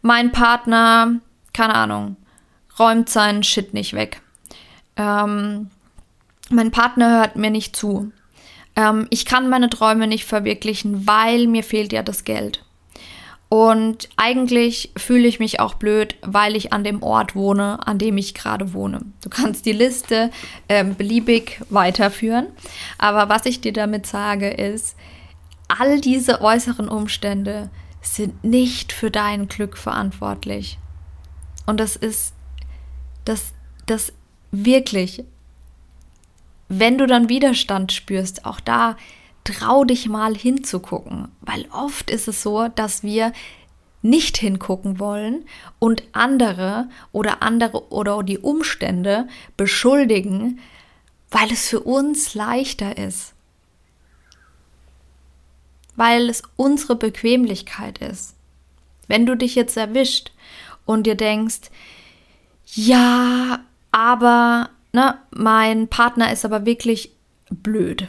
Mein 0.00 0.32
Partner, 0.32 1.16
keine 1.52 1.74
Ahnung, 1.74 2.16
räumt 2.78 3.10
seinen 3.10 3.42
Shit 3.42 3.74
nicht 3.74 3.92
weg. 3.92 4.22
Ähm, 4.96 5.70
mein 6.48 6.70
Partner 6.70 7.20
hört 7.20 7.36
mir 7.36 7.50
nicht 7.50 7.76
zu. 7.76 8.12
Ähm, 8.74 9.06
ich 9.10 9.26
kann 9.26 9.50
meine 9.50 9.68
Träume 9.68 10.06
nicht 10.06 10.24
verwirklichen, 10.24 11.06
weil 11.06 11.46
mir 11.46 11.62
fehlt 11.62 11.92
ja 11.92 12.02
das 12.02 12.24
Geld. 12.24 12.64
Und 13.50 14.08
eigentlich 14.16 14.92
fühle 14.96 15.26
ich 15.26 15.40
mich 15.40 15.58
auch 15.58 15.74
blöd, 15.74 16.14
weil 16.22 16.54
ich 16.54 16.72
an 16.72 16.84
dem 16.84 17.02
Ort 17.02 17.34
wohne, 17.34 17.84
an 17.84 17.98
dem 17.98 18.16
ich 18.16 18.32
gerade 18.32 18.72
wohne. 18.72 19.00
Du 19.22 19.28
kannst 19.28 19.66
die 19.66 19.72
Liste 19.72 20.30
äh, 20.68 20.84
beliebig 20.84 21.60
weiterführen. 21.68 22.46
Aber 22.96 23.28
was 23.28 23.46
ich 23.46 23.60
dir 23.60 23.72
damit 23.72 24.06
sage, 24.06 24.50
ist, 24.50 24.94
all 25.66 26.00
diese 26.00 26.42
äußeren 26.42 26.88
Umstände 26.88 27.70
sind 28.00 28.44
nicht 28.44 28.92
für 28.92 29.10
dein 29.10 29.48
Glück 29.48 29.76
verantwortlich. 29.76 30.78
Und 31.66 31.80
das 31.80 31.96
ist, 31.96 32.34
das, 33.24 33.52
das 33.86 34.12
wirklich, 34.52 35.24
wenn 36.68 36.98
du 36.98 37.08
dann 37.08 37.28
Widerstand 37.28 37.90
spürst, 37.90 38.46
auch 38.46 38.60
da 38.60 38.96
trau 39.44 39.84
dich 39.84 40.08
mal 40.08 40.36
hinzugucken, 40.36 41.28
weil 41.40 41.66
oft 41.72 42.10
ist 42.10 42.28
es 42.28 42.42
so, 42.42 42.68
dass 42.68 43.02
wir 43.02 43.32
nicht 44.02 44.38
hingucken 44.38 44.98
wollen 44.98 45.44
und 45.78 46.02
andere 46.12 46.88
oder 47.12 47.42
andere 47.42 47.90
oder 47.92 48.22
die 48.22 48.38
Umstände 48.38 49.28
beschuldigen, 49.56 50.58
weil 51.30 51.52
es 51.52 51.68
für 51.68 51.80
uns 51.80 52.34
leichter 52.34 52.96
ist. 52.96 53.34
Weil 55.96 56.30
es 56.30 56.42
unsere 56.56 56.96
Bequemlichkeit 56.96 57.98
ist. 57.98 58.34
Wenn 59.06 59.26
du 59.26 59.36
dich 59.36 59.54
jetzt 59.54 59.76
erwischt 59.76 60.32
und 60.86 61.06
dir 61.06 61.16
denkst, 61.16 61.70
ja, 62.72 63.60
aber 63.90 64.70
ne, 64.92 65.18
mein 65.30 65.88
Partner 65.88 66.32
ist 66.32 66.44
aber 66.44 66.64
wirklich 66.64 67.12
blöd 67.50 68.08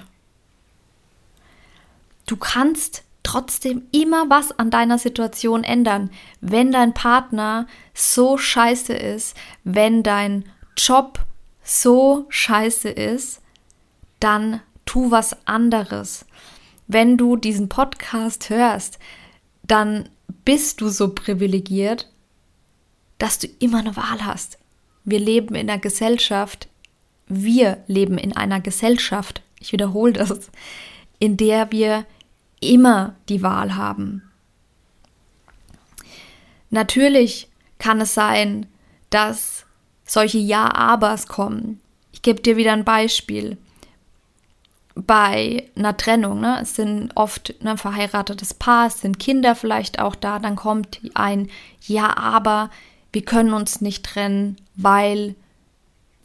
du 2.32 2.38
kannst 2.38 3.04
trotzdem 3.24 3.84
immer 3.91 4.30
was 4.30 4.58
an 4.58 4.72
deiner 4.72 4.98
Situation 4.98 5.63
ändern. 5.63 6.10
Wenn 6.39 6.72
dein 6.72 6.94
Partner 6.94 7.67
so 7.94 8.38
scheiße 8.38 8.94
ist, 8.94 9.36
wenn 9.63 10.02
dein 10.02 10.46
Job 10.78 11.20
so 11.62 12.26
scheiße 12.30 12.89
ist, 12.89 13.41
dann 14.20 14.62
tu 14.86 15.12
was 15.12 15.46
anderes. 15.46 16.26
Wenn 16.88 17.17
du 17.17 17.36
diesen 17.36 17.70
Podcast 17.70 18.50
hörst, 18.50 18.98
dann 19.63 20.10
bist 20.46 20.82
du 20.82 20.89
so 20.89 21.13
privilegiert, 21.13 22.10
dass 23.17 23.39
du 23.39 23.48
immer 23.60 23.80
eine 23.80 23.96
Wahl 23.96 24.26
hast. 24.26 24.58
Wir 25.04 25.20
leben 25.20 25.56
in 25.56 25.70
einer 25.70 25.80
Gesellschaft, 25.80 26.70
wir 27.28 27.84
leben 27.88 28.17
in 28.17 28.36
einer 28.36 28.62
Gesellschaft, 28.62 29.41
ich 29.60 29.74
wiederhole 29.74 30.13
das, 30.13 30.50
in 31.20 31.38
der 31.38 31.72
wir 31.72 32.06
immer 32.62 33.15
die 33.28 33.41
Wahl 33.41 33.76
haben. 33.76 34.24
Natürlich 36.69 37.50
kann 37.80 38.00
es 38.00 38.13
sein, 38.13 38.65
dass 39.10 39.65
solche 40.06 40.38
Ja-Abers 40.38 41.28
kommen. 41.28 41.82
Ich 42.13 42.21
gebe 42.21 42.41
dir 42.41 42.56
wieder 42.56 42.74
ein 42.74 42.86
Beispiel. 42.86 43.58
Bei 44.95 45.69
einer 45.76 45.97
Trennung, 45.97 46.41
ne, 46.41 46.60
es 46.62 46.76
sind 46.76 47.12
oft 47.15 47.56
ein 47.62 47.65
ne, 47.65 47.78
verheiratetes 47.78 48.54
Paar, 48.54 48.88
es 48.88 49.02
sind 49.02 49.19
Kinder 49.19 49.56
vielleicht 49.56 50.00
auch 50.00 50.15
da, 50.15 50.39
dann 50.39 50.56
kommt 50.56 51.02
ein 51.13 51.50
Ja, 51.82 52.17
aber 52.17 52.69
wir 53.13 53.24
können 53.24 53.54
uns 53.54 53.82
nicht 53.82 54.06
trennen, 54.06 54.58
weil 54.76 55.36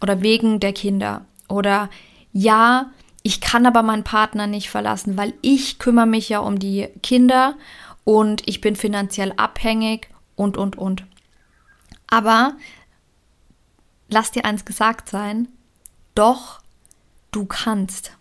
oder 0.00 0.20
wegen 0.20 0.60
der 0.60 0.72
Kinder. 0.72 1.24
Oder 1.48 1.88
ja, 2.32 2.90
ich 3.26 3.40
kann 3.40 3.66
aber 3.66 3.82
meinen 3.82 4.04
Partner 4.04 4.46
nicht 4.46 4.70
verlassen, 4.70 5.16
weil 5.16 5.34
ich 5.42 5.80
kümmere 5.80 6.06
mich 6.06 6.28
ja 6.28 6.38
um 6.38 6.60
die 6.60 6.86
Kinder 7.02 7.56
und 8.04 8.48
ich 8.48 8.60
bin 8.60 8.76
finanziell 8.76 9.32
abhängig 9.36 10.08
und, 10.36 10.56
und, 10.56 10.78
und. 10.78 11.04
Aber 12.06 12.54
lass 14.08 14.30
dir 14.30 14.44
eins 14.44 14.64
gesagt 14.64 15.08
sein, 15.08 15.48
doch 16.14 16.60
du 17.32 17.46
kannst. 17.46 18.12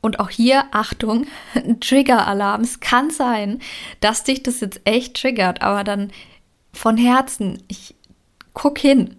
Und 0.00 0.18
auch 0.18 0.30
hier, 0.30 0.64
Achtung, 0.70 1.26
Trigger-Alarm. 1.80 2.62
Es 2.62 2.80
kann 2.80 3.10
sein, 3.10 3.60
dass 4.00 4.24
dich 4.24 4.42
das 4.42 4.60
jetzt 4.60 4.80
echt 4.84 5.20
triggert, 5.20 5.60
aber 5.60 5.84
dann 5.84 6.12
von 6.72 6.96
Herzen, 6.96 7.62
ich 7.68 7.94
guck 8.54 8.78
hin. 8.78 9.18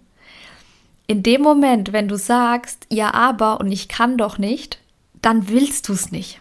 In 1.06 1.22
dem 1.22 1.42
Moment, 1.42 1.92
wenn 1.92 2.08
du 2.08 2.16
sagst, 2.16 2.86
ja, 2.90 3.12
aber 3.12 3.60
und 3.60 3.70
ich 3.70 3.88
kann 3.88 4.16
doch 4.16 4.38
nicht, 4.38 4.80
dann 5.20 5.48
willst 5.48 5.88
du 5.88 5.92
es 5.92 6.10
nicht. 6.10 6.40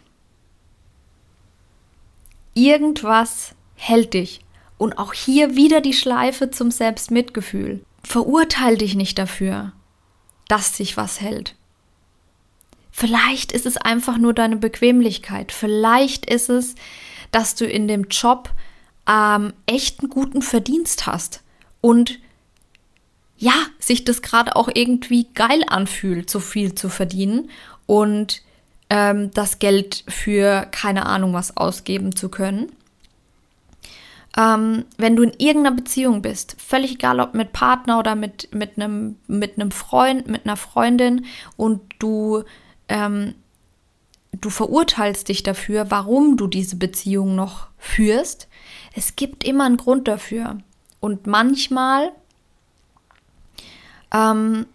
Irgendwas 2.54 3.56
hält 3.76 4.14
dich. 4.14 4.42
Und 4.78 4.98
auch 4.98 5.14
hier 5.14 5.56
wieder 5.56 5.82
die 5.82 5.94
Schleife 5.94 6.52
zum 6.52 6.72
Selbstmitgefühl. 6.72 7.86
Verurteil 8.04 8.78
dich 8.78 8.96
nicht 8.96 9.18
dafür, 9.18 9.72
dass 10.48 10.76
sich 10.76 10.98
was 10.98 11.22
hält. 11.22 11.56
Vielleicht 12.92 13.52
ist 13.52 13.66
es 13.66 13.78
einfach 13.78 14.18
nur 14.18 14.34
deine 14.34 14.58
Bequemlichkeit. 14.58 15.52
Vielleicht 15.52 16.26
ist 16.26 16.50
es, 16.50 16.76
dass 17.32 17.56
du 17.56 17.66
in 17.66 17.88
dem 17.88 18.06
Job 18.10 18.52
ähm, 19.08 19.54
echt 19.66 20.02
einen 20.02 20.10
guten 20.10 20.42
Verdienst 20.42 21.08
hast 21.08 21.44
und 21.82 22.20
ja, 23.44 23.54
sich 23.78 24.06
das 24.06 24.22
gerade 24.22 24.56
auch 24.56 24.70
irgendwie 24.74 25.28
geil 25.34 25.64
anfühlt, 25.68 26.30
so 26.30 26.40
viel 26.40 26.76
zu 26.76 26.88
verdienen 26.88 27.50
und 27.86 28.42
ähm, 28.90 29.32
das 29.32 29.60
Geld 29.60 30.06
für 30.08 30.66
keine 30.72 31.06
Ahnung 31.08 31.34
was 31.34 31.58
ausgeben 31.58 32.16
zu 32.16 32.30
können. 32.30 32.72
Ähm, 34.38 34.86
wenn 34.98 35.18
du 35.18 35.24
in 35.24 35.34
irgendeiner 35.38 35.76
Beziehung 35.76 36.22
bist, 36.22 36.56
völlig 36.58 36.94
egal 36.94 37.20
ob 37.20 37.34
mit 37.34 37.52
Partner 37.52 38.00
oder 38.00 38.16
mit, 38.16 38.48
mit, 38.56 38.78
einem, 38.78 39.18
mit 39.28 39.60
einem 39.60 39.72
Freund, 39.72 40.28
mit 40.28 40.46
einer 40.46 40.56
Freundin 40.56 41.26
und 41.58 41.82
du, 42.00 42.44
ähm, 42.88 43.36
du 44.32 44.50
verurteilst 44.50 45.28
dich 45.28 45.44
dafür, 45.44 45.92
warum 45.92 46.38
du 46.38 46.48
diese 46.48 46.78
Beziehung 46.78 47.36
noch 47.36 47.68
führst, 47.78 48.48
es 48.96 49.18
gibt 49.18 49.44
immer 49.44 49.66
einen 49.66 49.78
Grund 49.78 50.08
dafür. 50.08 50.60
Und 51.02 51.28
manchmal, 51.28 52.14
ähm, 54.14 54.66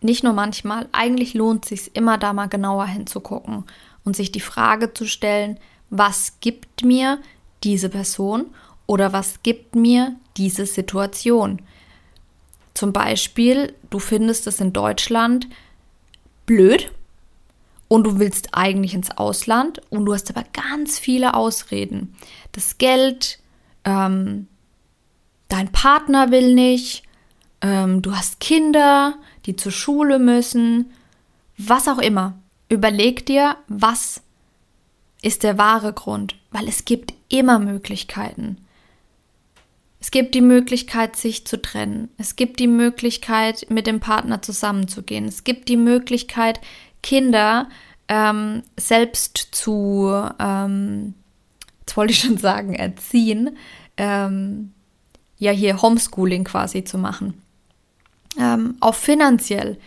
nicht 0.00 0.24
nur 0.24 0.32
manchmal, 0.32 0.88
eigentlich 0.92 1.34
lohnt 1.34 1.64
es 1.64 1.68
sich 1.68 1.96
immer 1.96 2.18
da 2.18 2.32
mal 2.32 2.48
genauer 2.48 2.86
hinzugucken 2.86 3.64
und 4.04 4.16
sich 4.16 4.32
die 4.32 4.40
Frage 4.40 4.92
zu 4.92 5.06
stellen, 5.06 5.58
was 5.90 6.40
gibt 6.40 6.84
mir 6.84 7.20
diese 7.62 7.88
Person 7.88 8.46
oder 8.86 9.12
was 9.12 9.42
gibt 9.42 9.76
mir 9.76 10.14
diese 10.36 10.66
Situation? 10.66 11.62
Zum 12.74 12.92
Beispiel, 12.92 13.72
du 13.90 13.98
findest 13.98 14.46
es 14.46 14.60
in 14.60 14.72
Deutschland 14.72 15.46
blöd 16.44 16.90
und 17.88 18.04
du 18.04 18.18
willst 18.18 18.48
eigentlich 18.52 18.94
ins 18.94 19.16
Ausland 19.16 19.80
und 19.90 20.04
du 20.04 20.12
hast 20.12 20.28
aber 20.30 20.44
ganz 20.52 20.98
viele 20.98 21.34
Ausreden. 21.34 22.14
Das 22.52 22.78
Geld, 22.78 23.38
ähm, 23.84 24.48
dein 25.48 25.70
Partner 25.70 26.30
will 26.30 26.54
nicht, 26.54 27.04
ähm, 27.64 28.02
du 28.02 28.14
hast 28.14 28.40
Kinder, 28.40 29.14
die 29.46 29.56
zur 29.56 29.72
Schule 29.72 30.18
müssen, 30.18 30.92
was 31.56 31.88
auch 31.88 31.98
immer. 31.98 32.34
Überleg 32.68 33.24
dir, 33.24 33.56
was 33.68 34.20
ist 35.22 35.42
der 35.42 35.56
wahre 35.56 35.94
Grund, 35.94 36.36
weil 36.50 36.68
es 36.68 36.84
gibt 36.84 37.14
immer 37.30 37.58
Möglichkeiten. 37.58 38.58
Es 39.98 40.10
gibt 40.10 40.34
die 40.34 40.42
Möglichkeit, 40.42 41.16
sich 41.16 41.46
zu 41.46 41.60
trennen. 41.62 42.10
Es 42.18 42.36
gibt 42.36 42.60
die 42.60 42.66
Möglichkeit, 42.66 43.66
mit 43.70 43.86
dem 43.86 44.00
Partner 44.00 44.42
zusammenzugehen. 44.42 45.24
Es 45.24 45.44
gibt 45.44 45.70
die 45.70 45.78
Möglichkeit, 45.78 46.60
Kinder 47.02 47.70
ähm, 48.08 48.62
selbst 48.78 49.38
zu, 49.52 50.12
ähm, 50.38 51.14
jetzt 51.80 51.96
wollte 51.96 52.12
ich 52.12 52.18
schon 52.18 52.36
sagen, 52.36 52.74
erziehen, 52.74 53.56
ähm, 53.96 54.74
ja 55.38 55.52
hier 55.52 55.80
Homeschooling 55.80 56.44
quasi 56.44 56.84
zu 56.84 56.98
machen. 56.98 57.40
Ähm, 58.38 58.76
auch 58.80 58.94
finanziell 58.94 59.78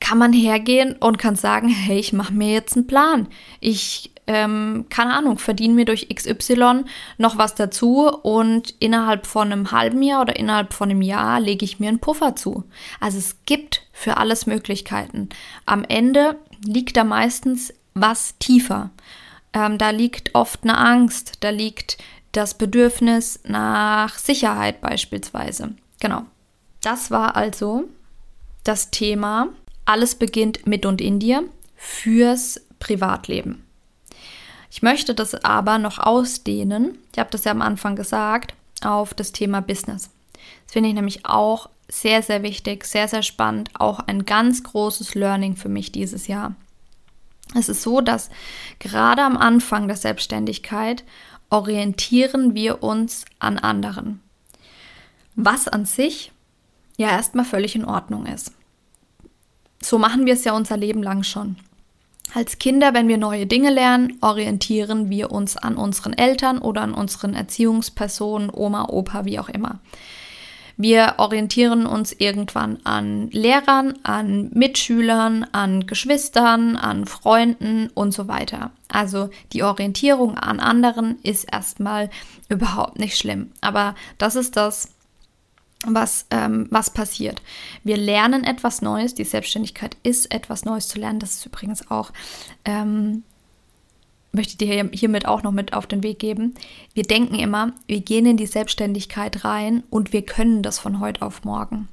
kann 0.00 0.18
man 0.18 0.32
hergehen 0.32 0.96
und 1.00 1.18
kann 1.18 1.36
sagen, 1.36 1.68
hey, 1.68 1.98
ich 1.98 2.12
mache 2.12 2.32
mir 2.32 2.52
jetzt 2.52 2.76
einen 2.76 2.86
Plan. 2.86 3.28
Ich 3.60 4.14
ähm, 4.26 4.86
keine 4.88 5.14
Ahnung, 5.14 5.38
verdiene 5.38 5.74
mir 5.74 5.84
durch 5.84 6.08
XY 6.08 6.84
noch 7.18 7.36
was 7.36 7.54
dazu 7.54 8.08
und 8.08 8.74
innerhalb 8.78 9.26
von 9.26 9.52
einem 9.52 9.70
halben 9.70 10.02
Jahr 10.02 10.22
oder 10.22 10.36
innerhalb 10.36 10.72
von 10.72 10.90
einem 10.90 11.02
Jahr 11.02 11.40
lege 11.40 11.64
ich 11.64 11.78
mir 11.78 11.88
einen 11.88 11.98
Puffer 11.98 12.34
zu. 12.36 12.64
Also 13.00 13.18
es 13.18 13.36
gibt 13.44 13.86
für 13.92 14.16
alles 14.16 14.46
Möglichkeiten. 14.46 15.28
Am 15.66 15.84
Ende 15.84 16.38
liegt 16.64 16.96
da 16.96 17.04
meistens 17.04 17.74
was 17.92 18.38
tiefer. 18.38 18.90
Ähm, 19.52 19.78
da 19.78 19.90
liegt 19.90 20.34
oft 20.34 20.64
eine 20.64 20.78
Angst, 20.78 21.34
da 21.40 21.50
liegt 21.50 21.98
das 22.32 22.54
Bedürfnis 22.54 23.40
nach 23.44 24.18
Sicherheit 24.18 24.80
beispielsweise. 24.80 25.74
Genau. 26.00 26.24
Das 26.84 27.10
war 27.10 27.34
also 27.34 27.84
das 28.62 28.90
Thema 28.90 29.48
Alles 29.86 30.14
beginnt 30.14 30.66
mit 30.66 30.84
und 30.84 31.00
in 31.00 31.18
dir 31.18 31.44
fürs 31.76 32.60
Privatleben. 32.78 33.64
Ich 34.70 34.82
möchte 34.82 35.14
das 35.14 35.34
aber 35.34 35.78
noch 35.78 35.98
ausdehnen, 35.98 36.98
ich 37.12 37.18
habe 37.18 37.30
das 37.30 37.44
ja 37.44 37.52
am 37.52 37.62
Anfang 37.62 37.96
gesagt, 37.96 38.54
auf 38.82 39.14
das 39.14 39.32
Thema 39.32 39.62
Business. 39.62 40.10
Das 40.66 40.74
finde 40.74 40.90
ich 40.90 40.94
nämlich 40.94 41.24
auch 41.24 41.70
sehr, 41.88 42.22
sehr 42.22 42.42
wichtig, 42.42 42.84
sehr, 42.84 43.08
sehr 43.08 43.22
spannend, 43.22 43.70
auch 43.78 44.00
ein 44.00 44.26
ganz 44.26 44.62
großes 44.62 45.14
Learning 45.14 45.56
für 45.56 45.70
mich 45.70 45.90
dieses 45.90 46.26
Jahr. 46.26 46.54
Es 47.54 47.70
ist 47.70 47.80
so, 47.80 48.02
dass 48.02 48.28
gerade 48.78 49.22
am 49.22 49.38
Anfang 49.38 49.88
der 49.88 49.96
Selbstständigkeit 49.96 51.02
orientieren 51.48 52.54
wir 52.54 52.82
uns 52.82 53.24
an 53.38 53.58
anderen. 53.58 54.20
Was 55.34 55.66
an 55.66 55.86
sich 55.86 56.30
ja 56.96 57.08
erstmal 57.08 57.44
völlig 57.44 57.74
in 57.74 57.84
Ordnung 57.84 58.26
ist. 58.26 58.52
So 59.82 59.98
machen 59.98 60.26
wir 60.26 60.34
es 60.34 60.44
ja 60.44 60.52
unser 60.52 60.76
Leben 60.76 61.02
lang 61.02 61.22
schon. 61.22 61.56
Als 62.32 62.58
Kinder, 62.58 62.94
wenn 62.94 63.06
wir 63.06 63.18
neue 63.18 63.46
Dinge 63.46 63.70
lernen, 63.70 64.16
orientieren 64.20 65.10
wir 65.10 65.30
uns 65.30 65.56
an 65.56 65.76
unseren 65.76 66.14
Eltern 66.14 66.58
oder 66.58 66.82
an 66.82 66.94
unseren 66.94 67.34
Erziehungspersonen, 67.34 68.50
Oma, 68.52 68.88
Opa, 68.88 69.24
wie 69.24 69.38
auch 69.38 69.48
immer. 69.48 69.78
Wir 70.76 71.14
orientieren 71.18 71.86
uns 71.86 72.12
irgendwann 72.12 72.80
an 72.82 73.30
Lehrern, 73.30 73.94
an 74.02 74.50
Mitschülern, 74.52 75.46
an 75.52 75.86
Geschwistern, 75.86 76.76
an 76.76 77.06
Freunden 77.06 77.90
und 77.94 78.12
so 78.12 78.26
weiter. 78.26 78.72
Also 78.88 79.30
die 79.52 79.62
Orientierung 79.62 80.36
an 80.36 80.58
anderen 80.58 81.20
ist 81.22 81.44
erstmal 81.44 82.10
überhaupt 82.48 82.98
nicht 82.98 83.16
schlimm. 83.16 83.52
Aber 83.60 83.94
das 84.18 84.34
ist 84.34 84.56
das, 84.56 84.88
was, 85.88 86.26
ähm, 86.30 86.66
was 86.70 86.90
passiert. 86.90 87.42
Wir 87.82 87.96
lernen 87.96 88.44
etwas 88.44 88.82
Neues. 88.82 89.14
Die 89.14 89.24
Selbstständigkeit 89.24 89.96
ist 90.02 90.32
etwas 90.32 90.64
Neues 90.64 90.88
zu 90.88 90.98
lernen. 90.98 91.18
Das 91.18 91.34
ist 91.34 91.46
übrigens 91.46 91.90
auch, 91.90 92.12
ähm, 92.64 93.24
möchte 94.32 94.52
ich 94.52 94.58
dir 94.58 94.90
hiermit 94.92 95.26
auch 95.26 95.42
noch 95.42 95.52
mit 95.52 95.72
auf 95.72 95.86
den 95.86 96.02
Weg 96.02 96.18
geben. 96.18 96.54
Wir 96.92 97.04
denken 97.04 97.36
immer, 97.36 97.72
wir 97.86 98.00
gehen 98.00 98.26
in 98.26 98.36
die 98.36 98.46
Selbstständigkeit 98.46 99.44
rein 99.44 99.84
und 99.90 100.12
wir 100.12 100.22
können 100.22 100.62
das 100.62 100.78
von 100.78 101.00
heute 101.00 101.22
auf 101.22 101.44
morgen. 101.44 101.88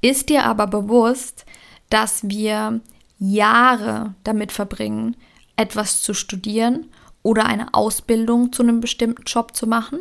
Ist 0.00 0.28
dir 0.28 0.44
aber 0.44 0.66
bewusst, 0.66 1.46
dass 1.88 2.28
wir 2.28 2.80
Jahre 3.18 4.14
damit 4.24 4.52
verbringen, 4.52 5.16
etwas 5.56 6.02
zu 6.02 6.12
studieren 6.12 6.86
oder 7.22 7.46
eine 7.46 7.72
Ausbildung 7.72 8.52
zu 8.52 8.62
einem 8.62 8.80
bestimmten 8.80 9.22
Job 9.24 9.56
zu 9.56 9.66
machen? 9.66 10.00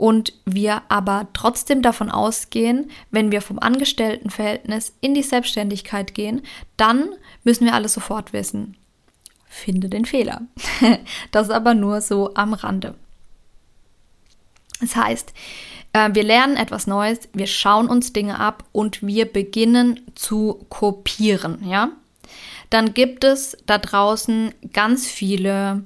Und 0.00 0.32
wir 0.46 0.80
aber 0.88 1.28
trotzdem 1.34 1.82
davon 1.82 2.10
ausgehen, 2.10 2.90
wenn 3.10 3.30
wir 3.30 3.42
vom 3.42 3.58
Angestelltenverhältnis 3.58 4.94
in 5.02 5.12
die 5.12 5.22
Selbstständigkeit 5.22 6.14
gehen, 6.14 6.40
dann 6.78 7.10
müssen 7.44 7.66
wir 7.66 7.74
alles 7.74 7.92
sofort 7.92 8.32
wissen. 8.32 8.78
Finde 9.46 9.90
den 9.90 10.06
Fehler. 10.06 10.40
das 11.32 11.50
aber 11.50 11.74
nur 11.74 12.00
so 12.00 12.32
am 12.34 12.54
Rande. 12.54 12.94
Das 14.80 14.96
heißt, 14.96 15.34
äh, 15.92 16.08
wir 16.14 16.22
lernen 16.22 16.56
etwas 16.56 16.86
Neues, 16.86 17.28
wir 17.34 17.46
schauen 17.46 17.86
uns 17.86 18.14
Dinge 18.14 18.40
ab 18.40 18.64
und 18.72 19.06
wir 19.06 19.30
beginnen 19.30 20.00
zu 20.14 20.64
kopieren, 20.70 21.62
ja? 21.68 21.90
Dann 22.70 22.94
gibt 22.94 23.24
es 23.24 23.54
da 23.66 23.76
draußen 23.76 24.54
ganz 24.72 25.06
viele 25.06 25.84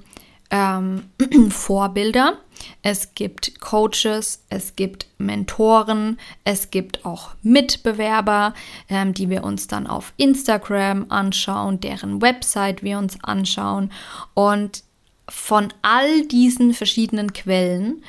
ähm, 0.51 1.09
Vorbilder. 1.49 2.37
Es 2.81 3.15
gibt 3.15 3.59
Coaches, 3.59 4.43
es 4.49 4.75
gibt 4.75 5.07
Mentoren, 5.17 6.19
es 6.43 6.71
gibt 6.71 7.05
auch 7.05 7.31
Mitbewerber, 7.41 8.53
ähm, 8.89 9.13
die 9.13 9.29
wir 9.29 9.43
uns 9.43 9.67
dann 9.67 9.87
auf 9.87 10.13
Instagram 10.17 11.07
anschauen, 11.09 11.79
deren 11.79 12.21
Website 12.21 12.83
wir 12.83 12.97
uns 12.97 13.17
anschauen. 13.23 13.91
Und 14.33 14.83
von 15.27 15.73
all 15.81 16.23
diesen 16.27 16.73
verschiedenen 16.73 17.33
Quellen 17.33 18.03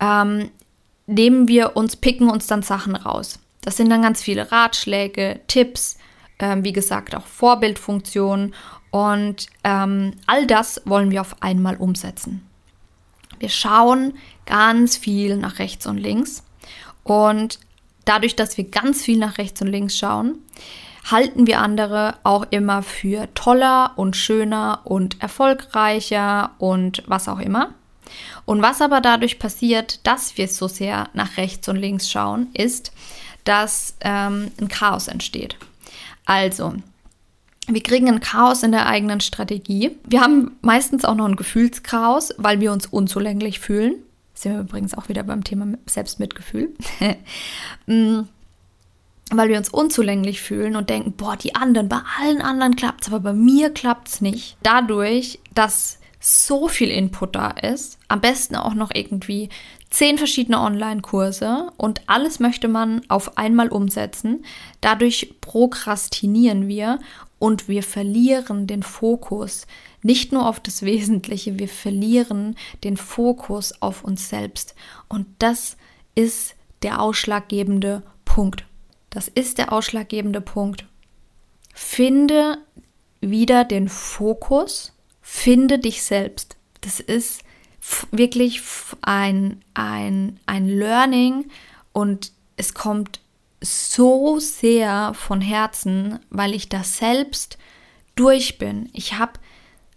ähm, 0.00 0.50
nehmen 1.06 1.48
wir 1.48 1.76
uns, 1.76 1.96
picken 1.96 2.30
uns 2.30 2.46
dann 2.46 2.62
Sachen 2.62 2.96
raus. 2.96 3.38
Das 3.62 3.76
sind 3.76 3.90
dann 3.90 4.02
ganz 4.02 4.22
viele 4.22 4.50
Ratschläge, 4.50 5.40
Tipps, 5.46 5.98
ähm, 6.38 6.64
wie 6.64 6.72
gesagt 6.72 7.14
auch 7.14 7.26
Vorbildfunktionen 7.26 8.54
und 8.90 9.46
ähm, 9.64 10.12
all 10.26 10.46
das 10.46 10.82
wollen 10.84 11.10
wir 11.10 11.22
auf 11.22 11.42
einmal 11.42 11.76
umsetzen. 11.76 12.46
Wir 13.42 13.48
schauen 13.48 14.14
ganz 14.46 14.96
viel 14.96 15.36
nach 15.36 15.58
rechts 15.58 15.86
und 15.88 15.98
links. 15.98 16.44
Und 17.02 17.58
dadurch, 18.04 18.36
dass 18.36 18.56
wir 18.56 18.62
ganz 18.62 19.02
viel 19.02 19.18
nach 19.18 19.36
rechts 19.36 19.60
und 19.60 19.66
links 19.66 19.98
schauen, 19.98 20.38
halten 21.10 21.48
wir 21.48 21.58
andere 21.58 22.14
auch 22.22 22.46
immer 22.50 22.84
für 22.84 23.26
toller 23.34 23.94
und 23.96 24.16
schöner 24.16 24.82
und 24.84 25.20
erfolgreicher 25.20 26.52
und 26.58 27.02
was 27.08 27.26
auch 27.26 27.40
immer. 27.40 27.74
Und 28.44 28.62
was 28.62 28.80
aber 28.80 29.00
dadurch 29.00 29.40
passiert, 29.40 30.06
dass 30.06 30.36
wir 30.36 30.46
so 30.46 30.68
sehr 30.68 31.08
nach 31.12 31.36
rechts 31.36 31.68
und 31.68 31.74
links 31.74 32.08
schauen, 32.08 32.46
ist, 32.54 32.92
dass 33.42 33.96
ähm, 34.02 34.52
ein 34.60 34.68
Chaos 34.68 35.08
entsteht. 35.08 35.56
Also, 36.26 36.74
wir 37.68 37.82
kriegen 37.82 38.08
ein 38.08 38.20
Chaos 38.20 38.62
in 38.62 38.72
der 38.72 38.86
eigenen 38.86 39.20
Strategie. 39.20 39.96
Wir 40.04 40.20
haben 40.20 40.56
meistens 40.62 41.04
auch 41.04 41.14
noch 41.14 41.26
ein 41.26 41.36
Gefühlschaos, 41.36 42.34
weil 42.38 42.60
wir 42.60 42.72
uns 42.72 42.86
unzulänglich 42.86 43.60
fühlen. 43.60 43.94
Sind 44.34 44.54
wir 44.54 44.60
übrigens 44.60 44.94
auch 44.94 45.08
wieder 45.08 45.22
beim 45.22 45.44
Thema 45.44 45.66
Selbstmitgefühl. 45.86 46.74
Mm, 47.86 48.28
weil 49.32 49.48
wir 49.48 49.58
uns 49.58 49.68
unzulänglich 49.68 50.40
fühlen 50.40 50.76
und 50.76 50.88
denken, 50.88 51.12
boah, 51.12 51.36
die 51.36 51.56
anderen, 51.56 51.88
bei 51.88 52.00
allen 52.20 52.40
anderen 52.40 52.76
klappt 52.76 53.02
es, 53.02 53.08
aber 53.08 53.18
bei 53.18 53.32
mir 53.32 53.70
klappt 53.70 54.06
es 54.06 54.20
nicht. 54.20 54.56
Dadurch, 54.62 55.40
dass 55.52 55.98
so 56.20 56.68
viel 56.68 56.90
Input 56.90 57.34
da 57.34 57.48
ist, 57.48 57.98
am 58.06 58.20
besten 58.20 58.54
auch 58.54 58.74
noch 58.74 58.90
irgendwie 58.94 59.48
zehn 59.90 60.16
verschiedene 60.16 60.60
Online-Kurse 60.60 61.72
und 61.76 62.02
alles 62.06 62.38
möchte 62.38 62.68
man 62.68 63.02
auf 63.08 63.36
einmal 63.36 63.68
umsetzen. 63.68 64.44
Dadurch 64.80 65.34
prokrastinieren 65.40 66.68
wir 66.68 67.00
und 67.42 67.66
wir 67.66 67.82
verlieren 67.82 68.68
den 68.68 68.84
Fokus 68.84 69.66
nicht 70.00 70.30
nur 70.30 70.48
auf 70.48 70.60
das 70.60 70.82
Wesentliche, 70.82 71.58
wir 71.58 71.66
verlieren 71.66 72.54
den 72.84 72.96
Fokus 72.96 73.82
auf 73.82 74.04
uns 74.04 74.28
selbst. 74.28 74.76
Und 75.08 75.26
das 75.40 75.76
ist 76.14 76.54
der 76.82 77.00
ausschlaggebende 77.00 78.04
Punkt. 78.24 78.64
Das 79.10 79.26
ist 79.26 79.58
der 79.58 79.72
ausschlaggebende 79.72 80.40
Punkt. 80.40 80.86
Finde 81.74 82.58
wieder 83.20 83.64
den 83.64 83.88
Fokus, 83.88 84.92
finde 85.20 85.80
dich 85.80 86.04
selbst. 86.04 86.56
Das 86.80 87.00
ist 87.00 87.42
wirklich 88.12 88.62
ein, 89.00 89.64
ein, 89.74 90.38
ein 90.46 90.68
Learning 90.68 91.50
und 91.92 92.30
es 92.56 92.72
kommt 92.72 93.20
so 93.62 94.38
sehr 94.38 95.14
von 95.14 95.40
Herzen, 95.40 96.18
weil 96.30 96.54
ich 96.54 96.68
da 96.68 96.84
selbst 96.84 97.58
durch 98.14 98.58
bin. 98.58 98.90
Ich 98.92 99.14
habe 99.18 99.32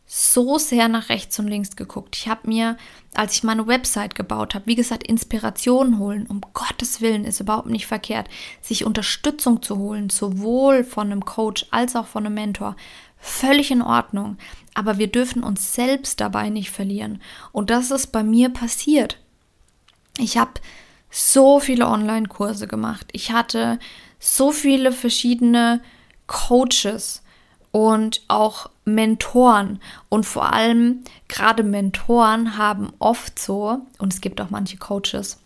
so 0.07 0.59
sehr 0.59 0.87
nach 0.87 1.09
rechts 1.09 1.39
und 1.39 1.47
links 1.47 1.75
geguckt. 1.75 2.15
Ich 2.15 2.27
habe 2.27 2.47
mir, 2.47 2.77
als 3.15 3.35
ich 3.35 3.43
meine 3.43 3.65
Website 3.65 4.13
gebaut 4.13 4.53
habe, 4.53 4.67
wie 4.67 4.75
gesagt, 4.75 5.05
Inspiration 5.05 5.97
holen. 5.97 6.27
Um 6.27 6.41
Gottes 6.53 7.01
Willen 7.01 7.25
ist 7.25 7.39
überhaupt 7.39 7.69
nicht 7.69 7.87
verkehrt, 7.87 8.29
sich 8.61 8.85
Unterstützung 8.85 9.63
zu 9.63 9.77
holen, 9.77 10.09
sowohl 10.09 10.83
von 10.83 11.11
einem 11.11 11.25
Coach 11.25 11.65
als 11.71 11.95
auch 11.95 12.05
von 12.05 12.25
einem 12.25 12.35
Mentor. 12.35 12.75
Völlig 13.17 13.71
in 13.71 13.81
Ordnung. 13.81 14.37
Aber 14.75 14.99
wir 14.99 15.07
dürfen 15.07 15.41
uns 15.41 15.73
selbst 15.73 16.21
dabei 16.21 16.49
nicht 16.49 16.69
verlieren. 16.69 17.21
Und 17.51 17.71
das 17.71 17.89
ist 17.89 18.07
bei 18.07 18.23
mir 18.23 18.49
passiert. 18.49 19.17
Ich 20.17 20.37
habe 20.37 20.51
so 21.15 21.61
viele 21.61 21.87
Online-Kurse 21.87 22.67
gemacht. 22.67 23.07
Ich 23.13 23.31
hatte 23.31 23.79
so 24.19 24.51
viele 24.51 24.91
verschiedene 24.91 25.79
Coaches 26.27 27.23
und 27.71 28.21
auch 28.27 28.69
Mentoren. 28.83 29.79
Und 30.09 30.25
vor 30.25 30.51
allem 30.51 31.05
gerade 31.29 31.63
Mentoren 31.63 32.57
haben 32.57 32.91
oft 32.99 33.39
so, 33.39 33.79
und 33.97 34.13
es 34.13 34.19
gibt 34.19 34.41
auch 34.41 34.49
manche 34.49 34.75
Coaches, 34.75 35.39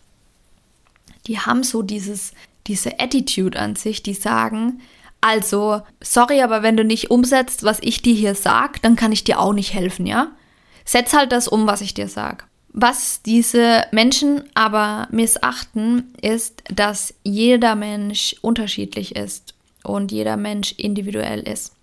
die 1.28 1.38
haben 1.38 1.62
so 1.62 1.82
dieses, 1.82 2.32
diese 2.66 2.98
Attitude 2.98 3.56
an 3.56 3.76
sich, 3.76 4.02
die 4.02 4.14
sagen, 4.14 4.80
also, 5.20 5.82
sorry, 6.00 6.42
aber 6.42 6.64
wenn 6.64 6.76
du 6.76 6.84
nicht 6.84 7.12
umsetzt, 7.12 7.62
was 7.62 7.78
ich 7.80 8.02
dir 8.02 8.14
hier 8.14 8.34
sag, 8.34 8.82
dann 8.82 8.96
kann 8.96 9.12
ich 9.12 9.22
dir 9.22 9.38
auch 9.38 9.52
nicht 9.52 9.72
helfen, 9.72 10.06
ja? 10.06 10.32
Setz 10.84 11.12
halt 11.12 11.30
das 11.30 11.46
um, 11.46 11.68
was 11.68 11.80
ich 11.80 11.94
dir 11.94 12.08
sag. 12.08 12.49
Was 12.72 13.22
diese 13.22 13.84
Menschen 13.90 14.44
aber 14.54 15.08
missachten, 15.10 16.14
ist, 16.22 16.62
dass 16.72 17.14
jeder 17.24 17.74
Mensch 17.74 18.36
unterschiedlich 18.42 19.16
ist 19.16 19.54
und 19.82 20.12
jeder 20.12 20.36
Mensch 20.36 20.72
individuell 20.72 21.40
ist. 21.40 21.74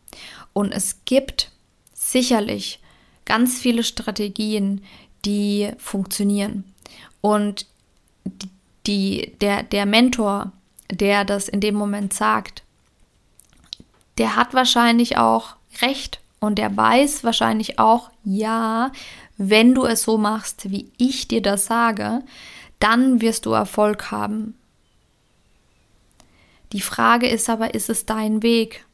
Und 0.54 0.72
es 0.72 1.04
gibt 1.06 1.52
sicherlich 1.94 2.80
ganz 3.26 3.60
viele 3.60 3.84
Strategien, 3.84 4.82
die 5.26 5.72
funktionieren. 5.78 6.64
Und 7.20 7.66
die, 8.86 9.34
der, 9.42 9.64
der 9.64 9.86
Mentor, 9.86 10.54
der 10.90 11.26
das 11.26 11.50
in 11.50 11.60
dem 11.60 11.76
Moment 11.76 12.14
sagt, 12.14 12.64
der 14.18 14.38
hat 14.38 14.54
wahrscheinlich 14.54 15.18
auch 15.18 15.56
recht 15.82 16.22
und 16.40 16.58
der 16.58 16.76
weiß 16.76 17.24
wahrscheinlich 17.24 17.78
auch, 17.78 18.10
ja, 18.24 18.92
wenn 19.38 19.76
du 19.76 19.86
es 19.86 20.04
so 20.04 20.18
machst, 20.18 20.70
wie 20.72 20.92
ich 20.98 21.28
dir 21.28 21.42
das 21.42 21.66
sage, 21.66 22.24
dann 22.80 23.22
wirst 23.22 23.46
du 23.46 23.52
Erfolg 23.52 24.12
haben. 24.12 24.56
Die 26.74 26.82
Frage 26.82 27.28
ist 27.28 27.50
aber, 27.50 27.74
ist 27.74 27.90
es 27.90 28.06
dein 28.06 28.44
Weg? 28.44 28.86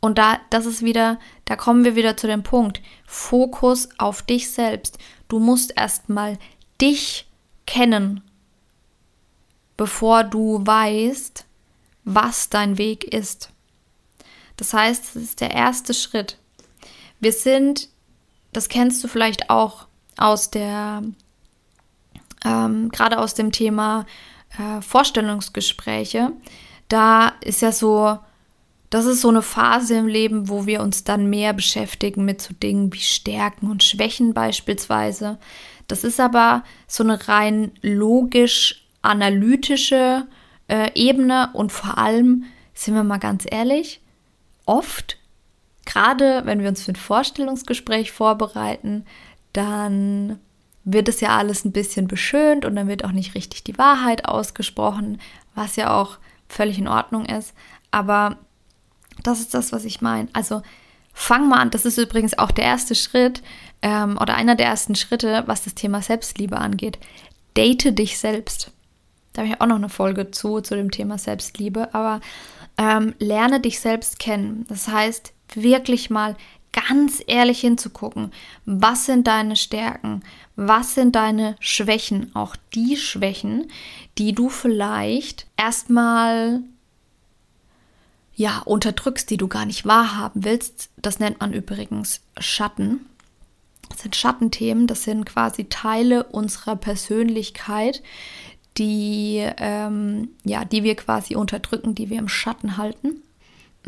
Und 0.00 0.18
da, 0.18 0.38
das 0.50 0.64
ist 0.64 0.82
wieder, 0.82 1.18
da 1.44 1.56
kommen 1.56 1.84
wir 1.84 1.96
wieder 1.96 2.16
zu 2.16 2.26
dem 2.26 2.42
Punkt. 2.42 2.80
Fokus 3.04 3.88
auf 3.98 4.22
dich 4.22 4.50
selbst. 4.50 4.98
Du 5.26 5.38
musst 5.38 5.76
erstmal 5.76 6.38
dich 6.80 7.28
kennen, 7.66 8.22
bevor 9.76 10.24
du 10.24 10.64
weißt, 10.64 11.44
was 12.04 12.48
dein 12.48 12.78
Weg 12.78 13.04
ist. 13.04 13.50
Das 14.56 14.72
heißt, 14.72 15.16
es 15.16 15.22
ist 15.22 15.40
der 15.40 15.50
erste 15.50 15.94
Schritt. 15.94 16.38
Wir 17.20 17.32
sind 17.32 17.88
das 18.52 18.68
kennst 18.68 19.02
du 19.04 19.08
vielleicht 19.08 19.50
auch 19.50 19.86
aus 20.16 20.50
der, 20.50 21.02
ähm, 22.44 22.88
gerade 22.90 23.18
aus 23.18 23.34
dem 23.34 23.52
Thema 23.52 24.06
äh, 24.58 24.80
Vorstellungsgespräche. 24.80 26.32
Da 26.88 27.34
ist 27.40 27.62
ja 27.62 27.72
so, 27.72 28.18
das 28.90 29.04
ist 29.04 29.20
so 29.20 29.28
eine 29.28 29.42
Phase 29.42 29.96
im 29.96 30.06
Leben, 30.06 30.48
wo 30.48 30.64
wir 30.66 30.80
uns 30.80 31.04
dann 31.04 31.28
mehr 31.28 31.52
beschäftigen 31.52 32.24
mit 32.24 32.40
so 32.40 32.54
Dingen 32.54 32.90
wie 32.92 32.98
Stärken 32.98 33.70
und 33.70 33.84
Schwächen 33.84 34.32
beispielsweise. 34.32 35.36
Das 35.86 36.04
ist 36.04 36.20
aber 36.20 36.64
so 36.86 37.04
eine 37.04 37.28
rein 37.28 37.72
logisch-analytische 37.82 40.26
äh, 40.68 40.90
Ebene 40.94 41.50
und 41.52 41.70
vor 41.72 41.98
allem, 41.98 42.44
sind 42.74 42.94
wir 42.94 43.04
mal 43.04 43.18
ganz 43.18 43.44
ehrlich, 43.48 44.00
oft 44.64 45.17
gerade 45.88 46.42
wenn 46.44 46.60
wir 46.60 46.68
uns 46.68 46.82
für 46.82 46.92
ein 46.92 46.96
Vorstellungsgespräch 46.96 48.12
vorbereiten, 48.12 49.06
dann 49.54 50.38
wird 50.84 51.08
es 51.08 51.20
ja 51.20 51.36
alles 51.36 51.64
ein 51.64 51.72
bisschen 51.72 52.08
beschönt 52.08 52.66
und 52.66 52.76
dann 52.76 52.88
wird 52.88 53.04
auch 53.04 53.12
nicht 53.12 53.34
richtig 53.34 53.64
die 53.64 53.78
Wahrheit 53.78 54.26
ausgesprochen, 54.26 55.18
was 55.54 55.76
ja 55.76 55.98
auch 55.98 56.18
völlig 56.48 56.78
in 56.78 56.88
Ordnung 56.88 57.24
ist. 57.24 57.54
Aber 57.90 58.36
das 59.22 59.40
ist 59.40 59.54
das, 59.54 59.72
was 59.72 59.86
ich 59.86 60.02
meine. 60.02 60.28
Also 60.34 60.62
fang 61.14 61.48
mal 61.48 61.58
an, 61.58 61.70
das 61.70 61.86
ist 61.86 61.96
übrigens 61.96 62.38
auch 62.38 62.50
der 62.50 62.64
erste 62.64 62.94
Schritt 62.94 63.42
ähm, 63.80 64.18
oder 64.20 64.34
einer 64.34 64.56
der 64.56 64.66
ersten 64.66 64.94
Schritte, 64.94 65.44
was 65.46 65.64
das 65.64 65.74
Thema 65.74 66.02
Selbstliebe 66.02 66.58
angeht. 66.58 66.98
Date 67.56 67.98
dich 67.98 68.18
selbst. 68.18 68.72
Da 69.32 69.42
habe 69.42 69.52
ich 69.52 69.60
auch 69.60 69.66
noch 69.66 69.76
eine 69.76 69.88
Folge 69.88 70.30
zu, 70.32 70.60
zu 70.60 70.76
dem 70.76 70.90
Thema 70.90 71.16
Selbstliebe. 71.16 71.94
Aber 71.94 72.20
ähm, 72.76 73.14
lerne 73.18 73.60
dich 73.60 73.80
selbst 73.80 74.18
kennen. 74.18 74.66
Das 74.68 74.86
heißt, 74.86 75.32
wirklich 75.56 76.10
mal 76.10 76.36
ganz 76.72 77.22
ehrlich 77.26 77.60
hinzugucken, 77.60 78.32
was 78.64 79.06
sind 79.06 79.26
deine 79.26 79.56
Stärken, 79.56 80.22
was 80.56 80.94
sind 80.94 81.14
deine 81.14 81.56
Schwächen, 81.60 82.34
auch 82.34 82.56
die 82.74 82.96
Schwächen, 82.96 83.70
die 84.18 84.32
du 84.32 84.48
vielleicht 84.48 85.46
erstmal 85.56 86.62
ja, 88.34 88.62
unterdrückst, 88.64 89.30
die 89.30 89.36
du 89.36 89.48
gar 89.48 89.66
nicht 89.66 89.84
wahrhaben 89.84 90.44
willst. 90.44 90.90
Das 90.96 91.18
nennt 91.18 91.40
man 91.40 91.52
übrigens 91.52 92.20
Schatten. 92.38 93.06
Das 93.88 94.02
sind 94.02 94.14
Schattenthemen, 94.14 94.86
das 94.86 95.02
sind 95.02 95.24
quasi 95.24 95.64
Teile 95.64 96.24
unserer 96.24 96.76
Persönlichkeit, 96.76 98.02
die, 98.76 99.44
ähm, 99.56 100.28
ja, 100.44 100.64
die 100.64 100.84
wir 100.84 100.94
quasi 100.94 101.34
unterdrücken, 101.34 101.94
die 101.94 102.10
wir 102.10 102.18
im 102.18 102.28
Schatten 102.28 102.76
halten. 102.76 103.22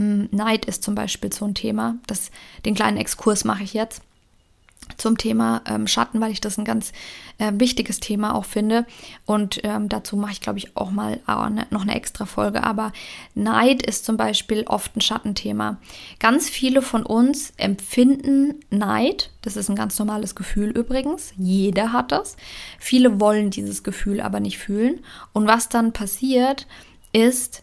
Mm, 0.00 0.24
Neid 0.30 0.64
ist 0.64 0.82
zum 0.82 0.94
Beispiel 0.94 1.30
so 1.30 1.44
ein 1.44 1.54
Thema. 1.54 1.96
Das, 2.06 2.30
den 2.64 2.74
kleinen 2.74 2.96
Exkurs 2.96 3.44
mache 3.44 3.62
ich 3.62 3.74
jetzt. 3.74 4.02
zum 4.96 5.18
Thema 5.18 5.62
ähm, 5.66 5.86
Schatten, 5.86 6.20
weil 6.20 6.32
ich 6.32 6.40
das 6.40 6.58
ein 6.58 6.64
ganz 6.64 6.92
äh, 7.38 7.52
wichtiges 7.54 8.00
Thema 8.00 8.34
auch 8.34 8.46
finde. 8.46 8.86
Und 9.24 9.60
ähm, 9.62 9.88
dazu 9.88 10.16
mache 10.16 10.32
ich, 10.32 10.40
glaube 10.40 10.58
ich, 10.58 10.76
auch 10.76 10.90
mal 10.90 11.20
äh, 11.28 11.64
noch 11.70 11.82
eine 11.82 11.94
extra 11.94 12.24
Folge. 12.24 12.64
Aber 12.64 12.92
Neid 13.34 13.82
ist 13.82 14.04
zum 14.04 14.16
Beispiel 14.16 14.64
oft 14.66 14.96
ein 14.96 15.00
Schattenthema. 15.00 15.76
Ganz 16.18 16.48
viele 16.48 16.82
von 16.82 17.04
uns 17.04 17.52
empfinden 17.56 18.54
Neid. 18.70 19.30
Das 19.42 19.56
ist 19.56 19.68
ein 19.68 19.76
ganz 19.76 19.98
normales 19.98 20.34
Gefühl 20.34 20.70
übrigens. 20.70 21.34
Jeder 21.36 21.92
hat 21.92 22.10
das. 22.10 22.36
Viele 22.78 23.20
wollen 23.20 23.50
dieses 23.50 23.84
Gefühl 23.84 24.20
aber 24.20 24.40
nicht 24.40 24.58
fühlen. 24.58 25.00
Und 25.32 25.46
was 25.46 25.68
dann 25.68 25.92
passiert, 25.92 26.66
ist, 27.12 27.62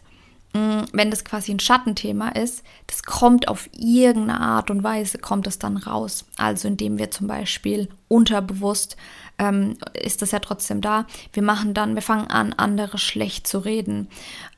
wenn 0.54 1.10
das 1.10 1.24
quasi 1.24 1.52
ein 1.52 1.60
Schattenthema 1.60 2.30
ist, 2.30 2.62
das 2.86 3.02
kommt 3.02 3.48
auf 3.48 3.68
irgendeine 3.72 4.40
Art 4.40 4.70
und 4.70 4.82
Weise, 4.82 5.18
kommt 5.18 5.46
es 5.46 5.58
dann 5.58 5.76
raus. 5.76 6.24
Also 6.36 6.68
indem 6.68 6.98
wir 6.98 7.10
zum 7.10 7.26
Beispiel 7.26 7.88
unterbewusst, 8.08 8.96
ähm, 9.38 9.76
ist 9.94 10.22
das 10.22 10.32
ja 10.32 10.40
trotzdem 10.40 10.80
da, 10.80 11.06
wir 11.32 11.42
machen 11.42 11.74
dann, 11.74 11.94
wir 11.94 12.02
fangen 12.02 12.28
an, 12.28 12.52
andere 12.54 12.98
schlecht 12.98 13.46
zu 13.46 13.58
reden. 13.58 14.08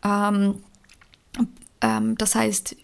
Ähm, 0.04 0.62
ähm, 1.80 2.16
das 2.16 2.34
heißt, 2.34 2.76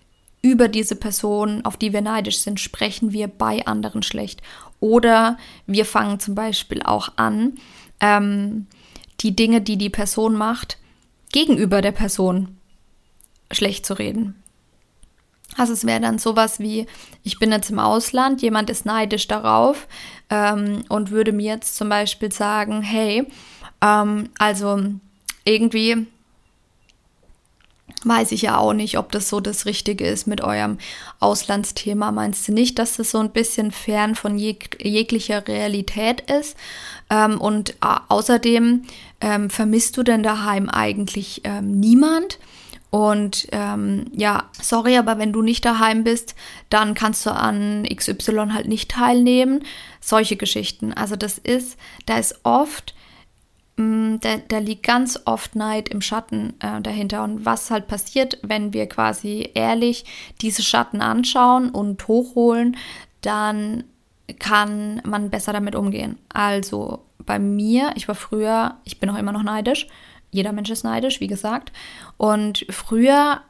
über 0.43 0.69
diese 0.69 0.97
Person, 0.97 1.65
auf 1.65 1.77
die 1.77 1.93
wir 1.93 2.03
neidisch 2.03 2.39
sind, 2.39 2.61
sprechen 2.61 3.13
wir 3.13 3.29
bei 3.29 3.67
anderen 3.67 4.03
schlecht. 4.03 4.43
Oder 4.81 5.39
wir 5.67 5.85
fangen 5.85 6.21
zum 6.21 6.35
Beispiel 6.35 6.83
auch 6.83 7.11
an, 7.17 7.55
ähm, 8.01 8.67
die 9.21 9.35
Dinge, 9.35 9.61
die 9.63 9.79
die 9.79 9.91
Person 9.91 10.35
macht, 10.35 10.79
gegenüber 11.33 11.81
der 11.81 11.93
Person 11.93 12.56
schlecht 13.51 13.87
zu 13.87 13.95
reden. 13.95 14.43
Also 15.57 15.73
es 15.73 15.87
wäre 15.87 16.01
dann 16.01 16.19
sowas 16.19 16.59
wie, 16.59 16.87
ich 17.23 17.39
bin 17.39 17.53
jetzt 17.53 17.71
im 17.71 17.79
Ausland, 17.79 18.43
jemand 18.43 18.69
ist 18.69 18.85
neidisch 18.85 19.29
darauf 19.29 19.87
ähm, 20.29 20.85
und 20.89 21.11
würde 21.11 21.33
mir 21.33 21.55
jetzt 21.55 21.77
zum 21.77 21.89
Beispiel 21.89 22.33
sagen, 22.33 22.83
hey, 22.83 23.27
ähm, 23.81 24.29
also 24.39 24.83
irgendwie 25.45 26.07
weiß 28.05 28.33
ich 28.33 28.43
ja 28.43 28.59
auch 28.59 28.73
nicht, 28.73 28.99
ob 28.99 29.11
das 29.13 29.29
so 29.29 29.41
das 29.41 29.67
Richtige 29.67 30.07
ist 30.07 30.27
mit 30.27 30.41
eurem 30.41 30.79
Auslandsthema. 31.19 32.13
Meinst 32.13 32.47
du 32.47 32.53
nicht, 32.53 32.79
dass 32.79 32.97
das 32.97 33.11
so 33.11 33.19
ein 33.19 33.31
bisschen 33.31 33.73
fern 33.73 34.15
von 34.15 34.39
jeg 34.39 34.79
jeglicher 34.81 35.47
Realität 35.47 36.21
ist? 36.31 36.57
Ähm, 37.11 37.41
und 37.41 37.71
äh, 37.71 37.97
außerdem 38.09 38.83
ähm, 39.21 39.51
vermisst 39.51 39.97
du 39.97 40.03
denn 40.03 40.23
daheim 40.23 40.69
eigentlich 40.69 41.41
ähm, 41.45 41.81
niemand? 41.81 42.39
Und 42.97 43.47
ähm, 43.53 44.07
ja, 44.15 44.45
sorry, 44.59 44.97
aber 44.97 45.19
wenn 45.19 45.31
du 45.31 45.43
nicht 45.43 45.67
daheim 45.67 46.03
bist, 46.03 46.35
dann 46.71 46.95
kannst 46.95 47.27
du 47.27 47.31
an 47.31 47.87
XY 47.95 48.53
halt 48.55 48.69
nicht 48.69 48.91
teilnehmen. 48.91 49.65
Solche 50.01 50.37
Geschichten. 50.37 50.95
Also 50.95 51.15
das 51.15 51.37
ist, 51.37 51.79
da 52.07 52.17
ist 52.17 52.41
oft, 52.43 52.95
mh, 53.77 53.85
mm, 53.85 54.21
da, 54.23 54.37
da, 54.49 54.57
liegt 54.57 54.83
ganz 54.83 55.21
oft 55.27 55.57
Neid 55.57 55.91
im 55.91 56.01
Schatten 56.01 56.55
äh, 56.61 56.81
dahinter. 56.81 57.23
Und 57.23 57.45
was 57.45 57.71
halt 57.71 57.87
passiert, 57.87 58.39
wenn 58.41 58.73
wir 58.73 58.89
quasi 58.89 59.51
ehrlich 59.53 60.07
diese 60.41 60.63
Schatten 60.63 61.03
anschauen 61.03 61.69
und 61.69 62.09
hochholen, 62.09 62.79
dann 63.21 63.85
kann 64.39 65.03
man 65.05 65.29
besser 65.29 65.53
damit 65.53 65.75
umgehen. 65.75 66.17
Also 66.31 67.05
bei 67.27 67.39
mir, 67.39 67.93
ich 67.95 68.09
war 68.09 68.15
früher, 68.15 68.79
ich 68.85 68.99
bin 69.01 69.11
auch 69.11 69.19
immer 69.19 69.33
noch 69.33 69.43
neidisch, 69.43 69.87
jeder 70.31 70.53
Mensch 70.53 70.71
ist 70.71 70.85
neidisch, 70.85 71.21
wie 71.21 71.27
gesagt. 71.27 71.73
Und 72.17 72.67
früher 72.71 73.43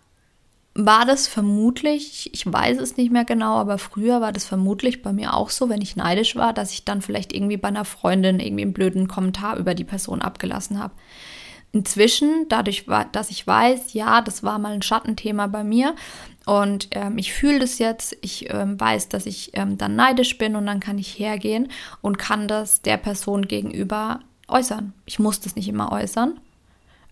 war 0.79 1.07
das 1.07 1.27
vermutlich, 1.27 2.31
ich 2.35 2.51
weiß 2.51 2.79
es 2.79 2.97
nicht 2.97 3.11
mehr 3.11 3.25
genau, 3.25 3.55
aber 3.55 3.79
früher 3.79 4.21
war 4.21 4.33
das 4.33 4.45
vermutlich 4.45 5.03
bei 5.03 5.13
mir 5.13 5.35
auch 5.35 5.49
so, 5.49 5.69
wenn 5.71 5.81
ich 5.81 5.97
neidisch 5.97 6.37
war, 6.37 6.53
dass 6.53 6.73
ich 6.73 6.85
dann 6.85 7.01
vielleicht 7.01 7.33
irgendwie 7.33 7.57
bei 7.57 7.69
einer 7.69 7.87
Freundin 7.87 8.41
irgendwie 8.41 8.63
einen 8.63 8.75
blöden 8.75 9.09
Kommentar 9.09 9.57
über 9.57 9.75
die 9.75 9.85
Person 9.85 10.21
abgelassen 10.21 10.79
habe. 10.79 10.93
Inzwischen, 11.73 12.47
dadurch, 12.49 12.87
dass 13.13 13.31
ich 13.31 13.47
weiß, 13.47 13.95
ja, 13.95 14.21
das 14.21 14.43
war 14.43 14.59
mal 14.59 14.73
ein 14.73 14.83
Schattenthema 14.83 15.47
bei 15.47 15.65
mir 15.65 15.95
und 16.45 16.89
ähm, 16.93 17.19
ich 17.19 17.33
fühle 17.33 17.59
das 17.59 17.79
jetzt, 17.79 18.17
ich 18.21 18.53
ähm, 18.53 18.79
weiß, 18.79 19.09
dass 19.09 19.27
ich 19.27 19.51
ähm, 19.55 19.77
dann 19.79 19.97
neidisch 19.97 20.39
bin 20.39 20.57
und 20.57 20.67
dann 20.67 20.81
kann 20.81 20.99
ich 20.99 21.19
hergehen 21.19 21.69
und 22.03 22.19
kann 22.19 22.49
das 22.49 22.83
der 22.83 22.99
Person 22.99 23.49
gegenüber 23.49 24.21
äußern. 24.49 24.93
Ich 25.07 25.19
muss 25.19 25.41
das 25.41 25.57
nicht 25.57 25.69
immer 25.69 25.91
äußern, 25.91 26.39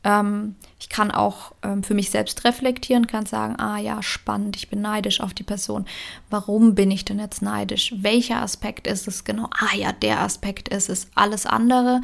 ähm, 0.05 0.55
ich 0.79 0.89
kann 0.89 1.11
auch 1.11 1.53
ähm, 1.63 1.83
für 1.83 1.95
mich 1.95 2.11
selbst 2.11 2.45
reflektieren, 2.45 3.07
kann 3.07 3.27
sagen, 3.27 3.57
ah 3.59 3.79
ja, 3.79 4.03
spannend, 4.03 4.57
ich 4.57 4.69
bin 4.69 4.83
neidisch 4.83 5.21
auf 5.21 5.35
die 5.35 5.43
Person. 5.43 5.87
Warum 6.31 6.75
bin 6.75 6.91
ich 6.91 7.05
denn 7.05 7.19
jetzt 7.19 7.43
neidisch? 7.43 7.95
Welcher 7.97 8.43
Aspekt 8.43 8.87
ist 8.87 9.09
es 9.09 9.25
genau? 9.25 9.49
Ah 9.59 9.75
ja, 9.75 9.93
der 9.93 10.21
Aspekt 10.21 10.69
ist 10.69 10.91
es. 10.91 11.09
Alles 11.15 11.47
andere, 11.47 12.03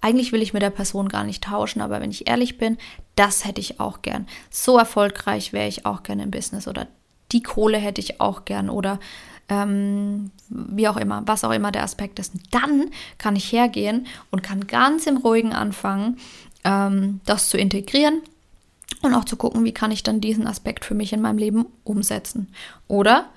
eigentlich 0.00 0.32
will 0.32 0.42
ich 0.42 0.52
mit 0.52 0.62
der 0.62 0.70
Person 0.70 1.08
gar 1.08 1.24
nicht 1.24 1.44
tauschen, 1.44 1.80
aber 1.80 2.00
wenn 2.00 2.10
ich 2.10 2.28
ehrlich 2.28 2.58
bin, 2.58 2.78
das 3.14 3.44
hätte 3.44 3.60
ich 3.60 3.80
auch 3.80 4.02
gern. 4.02 4.26
So 4.50 4.76
erfolgreich 4.78 5.52
wäre 5.52 5.68
ich 5.68 5.86
auch 5.86 6.02
gern 6.02 6.20
im 6.20 6.30
Business 6.30 6.68
oder 6.68 6.88
die 7.32 7.42
Kohle 7.42 7.78
hätte 7.78 8.00
ich 8.00 8.20
auch 8.20 8.44
gern 8.44 8.70
oder 8.70 9.00
ähm, 9.48 10.30
wie 10.48 10.88
auch 10.88 10.96
immer, 10.96 11.22
was 11.26 11.44
auch 11.44 11.52
immer 11.52 11.70
der 11.70 11.84
Aspekt 11.84 12.18
ist. 12.18 12.32
dann 12.50 12.90
kann 13.18 13.36
ich 13.36 13.52
hergehen 13.52 14.06
und 14.30 14.42
kann 14.42 14.66
ganz 14.66 15.06
im 15.06 15.18
Ruhigen 15.18 15.52
anfangen, 15.52 16.18
ähm, 16.66 17.20
das 17.24 17.48
zu 17.48 17.56
integrieren 17.56 18.20
und 19.02 19.14
auch 19.14 19.24
zu 19.24 19.36
gucken, 19.36 19.64
wie 19.64 19.72
kann 19.72 19.92
ich 19.92 20.02
dann 20.02 20.20
diesen 20.20 20.46
Aspekt 20.46 20.84
für 20.84 20.94
mich 20.94 21.12
in 21.12 21.20
meinem 21.20 21.38
Leben 21.38 21.66
umsetzen. 21.84 22.48
Oder, 22.88 23.30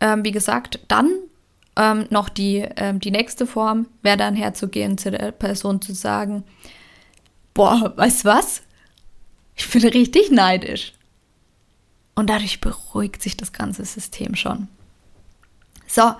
ähm, 0.00 0.24
wie 0.24 0.32
gesagt, 0.32 0.80
dann 0.88 1.10
ähm, 1.76 2.06
noch 2.10 2.30
die, 2.30 2.66
ähm, 2.76 2.98
die 2.98 3.10
nächste 3.10 3.46
Form 3.46 3.86
wäre 4.02 4.16
dann 4.16 4.34
herzugehen 4.34 4.96
zu 4.96 5.10
der 5.10 5.30
Person 5.30 5.82
zu 5.82 5.94
sagen, 5.94 6.42
boah, 7.52 7.92
weißt 7.96 8.24
du 8.24 8.28
was? 8.28 8.62
Ich 9.54 9.70
bin 9.70 9.86
richtig 9.86 10.30
neidisch. 10.30 10.94
Und 12.14 12.30
dadurch 12.30 12.60
beruhigt 12.60 13.22
sich 13.22 13.36
das 13.36 13.52
ganze 13.52 13.84
System 13.84 14.34
schon. 14.34 14.68
So, 15.86 16.12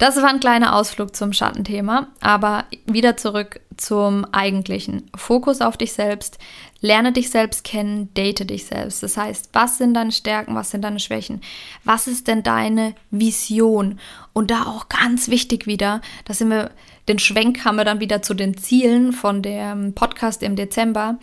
das 0.00 0.16
war 0.16 0.30
ein 0.30 0.40
kleiner 0.40 0.74
Ausflug 0.74 1.14
zum 1.14 1.34
Schattenthema, 1.34 2.08
aber 2.20 2.64
wieder 2.86 3.18
zurück 3.18 3.60
zum 3.76 4.24
eigentlichen. 4.32 5.10
Fokus 5.14 5.60
auf 5.60 5.76
dich 5.76 5.92
selbst, 5.92 6.38
lerne 6.80 7.12
dich 7.12 7.28
selbst 7.28 7.64
kennen, 7.64 8.12
date 8.14 8.48
dich 8.48 8.64
selbst. 8.64 9.02
Das 9.02 9.18
heißt, 9.18 9.50
was 9.52 9.76
sind 9.76 9.92
deine 9.92 10.10
Stärken, 10.10 10.54
was 10.54 10.70
sind 10.70 10.82
deine 10.82 11.00
Schwächen? 11.00 11.42
Was 11.84 12.06
ist 12.06 12.28
denn 12.28 12.42
deine 12.42 12.94
Vision? 13.10 14.00
Und 14.32 14.50
da 14.50 14.64
auch 14.64 14.88
ganz 14.88 15.28
wichtig 15.28 15.66
wieder, 15.66 16.00
da 16.24 16.32
sind 16.32 16.48
wir, 16.48 16.70
den 17.06 17.18
Schwenk 17.18 17.66
haben 17.66 17.76
wir 17.76 17.84
dann 17.84 18.00
wieder 18.00 18.22
zu 18.22 18.32
den 18.32 18.56
Zielen 18.56 19.12
von 19.12 19.42
dem 19.42 19.92
Podcast 19.94 20.42
im 20.42 20.56
Dezember. 20.56 21.18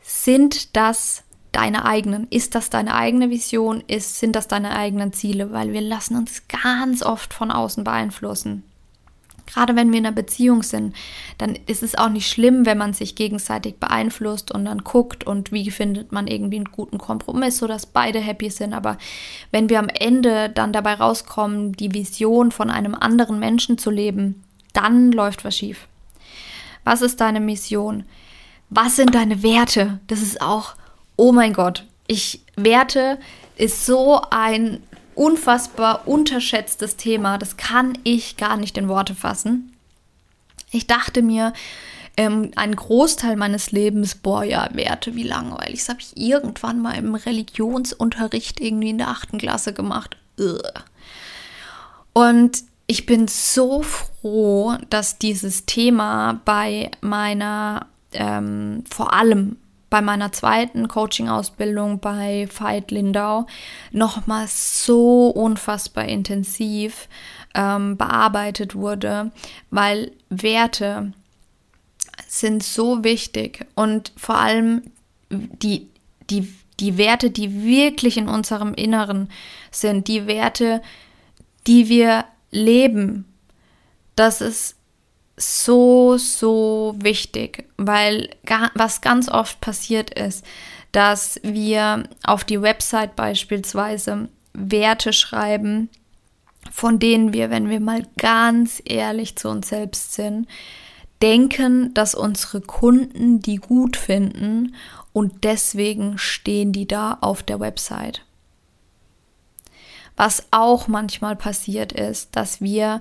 Sind 0.00 0.74
das 0.74 1.22
deine 1.52 1.84
eigenen? 1.84 2.26
Ist 2.30 2.54
das 2.54 2.70
deine 2.70 2.94
eigene 2.94 3.30
Vision? 3.30 3.82
Ist, 3.86 4.18
sind 4.18 4.34
das 4.34 4.48
deine 4.48 4.74
eigenen 4.74 5.12
Ziele? 5.12 5.52
Weil 5.52 5.72
wir 5.72 5.82
lassen 5.82 6.16
uns 6.16 6.42
ganz 6.48 7.02
oft 7.02 7.32
von 7.32 7.50
außen 7.50 7.84
beeinflussen. 7.84 8.64
Gerade 9.46 9.76
wenn 9.76 9.90
wir 9.90 9.98
in 9.98 10.06
einer 10.06 10.14
Beziehung 10.14 10.62
sind, 10.62 10.94
dann 11.36 11.58
ist 11.66 11.82
es 11.82 11.94
auch 11.94 12.08
nicht 12.08 12.30
schlimm, 12.30 12.64
wenn 12.64 12.78
man 12.78 12.94
sich 12.94 13.16
gegenseitig 13.16 13.76
beeinflusst 13.76 14.50
und 14.50 14.64
dann 14.64 14.78
guckt 14.78 15.24
und 15.24 15.52
wie 15.52 15.70
findet 15.70 16.12
man 16.12 16.26
irgendwie 16.26 16.56
einen 16.56 16.72
guten 16.72 16.96
Kompromiss, 16.96 17.58
sodass 17.58 17.84
beide 17.84 18.18
happy 18.18 18.50
sind. 18.50 18.72
Aber 18.72 18.96
wenn 19.50 19.68
wir 19.68 19.78
am 19.78 19.88
Ende 19.88 20.48
dann 20.48 20.72
dabei 20.72 20.94
rauskommen, 20.94 21.72
die 21.72 21.92
Vision 21.92 22.50
von 22.50 22.70
einem 22.70 22.94
anderen 22.94 23.38
Menschen 23.38 23.78
zu 23.78 23.90
leben, 23.90 24.42
dann 24.72 25.12
läuft 25.12 25.44
was 25.44 25.56
schief. 25.56 25.86
Was 26.84 27.02
ist 27.02 27.20
deine 27.20 27.40
Mission? 27.40 28.04
Was 28.70 28.96
sind 28.96 29.14
deine 29.14 29.42
Werte? 29.42 30.00
Das 30.06 30.22
ist 30.22 30.40
auch 30.40 30.74
oh 31.16 31.32
mein 31.32 31.52
Gott, 31.52 31.86
ich 32.06 32.40
Werte 32.56 33.18
ist 33.56 33.86
so 33.86 34.20
ein 34.30 34.82
unfassbar 35.14 36.08
unterschätztes 36.08 36.96
Thema. 36.96 37.38
Das 37.38 37.56
kann 37.56 37.98
ich 38.04 38.36
gar 38.36 38.56
nicht 38.56 38.78
in 38.78 38.88
Worte 38.88 39.14
fassen. 39.14 39.72
Ich 40.70 40.86
dachte 40.86 41.22
mir, 41.22 41.52
ähm, 42.16 42.50
ein 42.56 42.76
Großteil 42.76 43.36
meines 43.36 43.72
Lebens, 43.72 44.14
boah, 44.14 44.44
ja, 44.44 44.68
Werte, 44.72 45.14
wie 45.14 45.22
langweilig. 45.22 45.80
Das 45.80 45.88
habe 45.88 46.00
ich 46.00 46.16
irgendwann 46.16 46.80
mal 46.80 46.96
im 46.96 47.14
Religionsunterricht 47.14 48.60
irgendwie 48.60 48.90
in 48.90 48.98
der 48.98 49.08
achten 49.08 49.38
Klasse 49.38 49.72
gemacht. 49.72 50.16
Und 52.12 52.64
ich 52.86 53.06
bin 53.06 53.28
so 53.28 53.82
froh, 53.82 54.76
dass 54.90 55.18
dieses 55.18 55.64
Thema 55.64 56.40
bei 56.44 56.90
meiner, 57.00 57.86
ähm, 58.12 58.84
vor 58.90 59.14
allem 59.14 59.56
bei 59.92 60.00
meiner 60.00 60.32
zweiten 60.32 60.88
Coaching-Ausbildung 60.88 62.00
bei 62.00 62.48
Veit 62.50 62.90
Lindau 62.90 63.46
nochmal 63.90 64.46
so 64.48 65.28
unfassbar 65.28 66.06
intensiv 66.06 67.10
ähm, 67.54 67.98
bearbeitet 67.98 68.74
wurde, 68.74 69.32
weil 69.68 70.12
Werte 70.30 71.12
sind 72.26 72.62
so 72.62 73.04
wichtig 73.04 73.66
und 73.74 74.14
vor 74.16 74.36
allem 74.36 74.80
die, 75.28 75.90
die, 76.30 76.50
die 76.80 76.96
Werte, 76.96 77.30
die 77.30 77.62
wirklich 77.62 78.16
in 78.16 78.28
unserem 78.28 78.72
Inneren 78.72 79.28
sind, 79.70 80.08
die 80.08 80.26
Werte, 80.26 80.80
die 81.66 81.90
wir 81.90 82.24
leben, 82.50 83.26
das 84.16 84.40
ist 84.40 84.76
so, 85.36 86.16
so 86.18 86.94
wichtig, 86.98 87.64
weil 87.76 88.30
was 88.74 89.00
ganz 89.00 89.28
oft 89.28 89.60
passiert 89.60 90.10
ist, 90.10 90.44
dass 90.92 91.40
wir 91.42 92.04
auf 92.24 92.44
die 92.44 92.60
Website 92.60 93.16
beispielsweise 93.16 94.28
Werte 94.52 95.12
schreiben, 95.12 95.88
von 96.70 96.98
denen 96.98 97.32
wir, 97.32 97.50
wenn 97.50 97.70
wir 97.70 97.80
mal 97.80 98.06
ganz 98.18 98.82
ehrlich 98.84 99.36
zu 99.36 99.48
uns 99.48 99.68
selbst 99.68 100.14
sind, 100.14 100.46
denken, 101.22 101.94
dass 101.94 102.14
unsere 102.14 102.60
Kunden 102.60 103.40
die 103.40 103.56
gut 103.56 103.96
finden 103.96 104.74
und 105.12 105.44
deswegen 105.44 106.18
stehen 106.18 106.72
die 106.72 106.86
da 106.86 107.18
auf 107.20 107.42
der 107.42 107.60
Website. 107.60 108.22
Was 110.16 110.46
auch 110.50 110.88
manchmal 110.88 111.36
passiert 111.36 111.92
ist, 111.92 112.36
dass 112.36 112.60
wir 112.60 113.00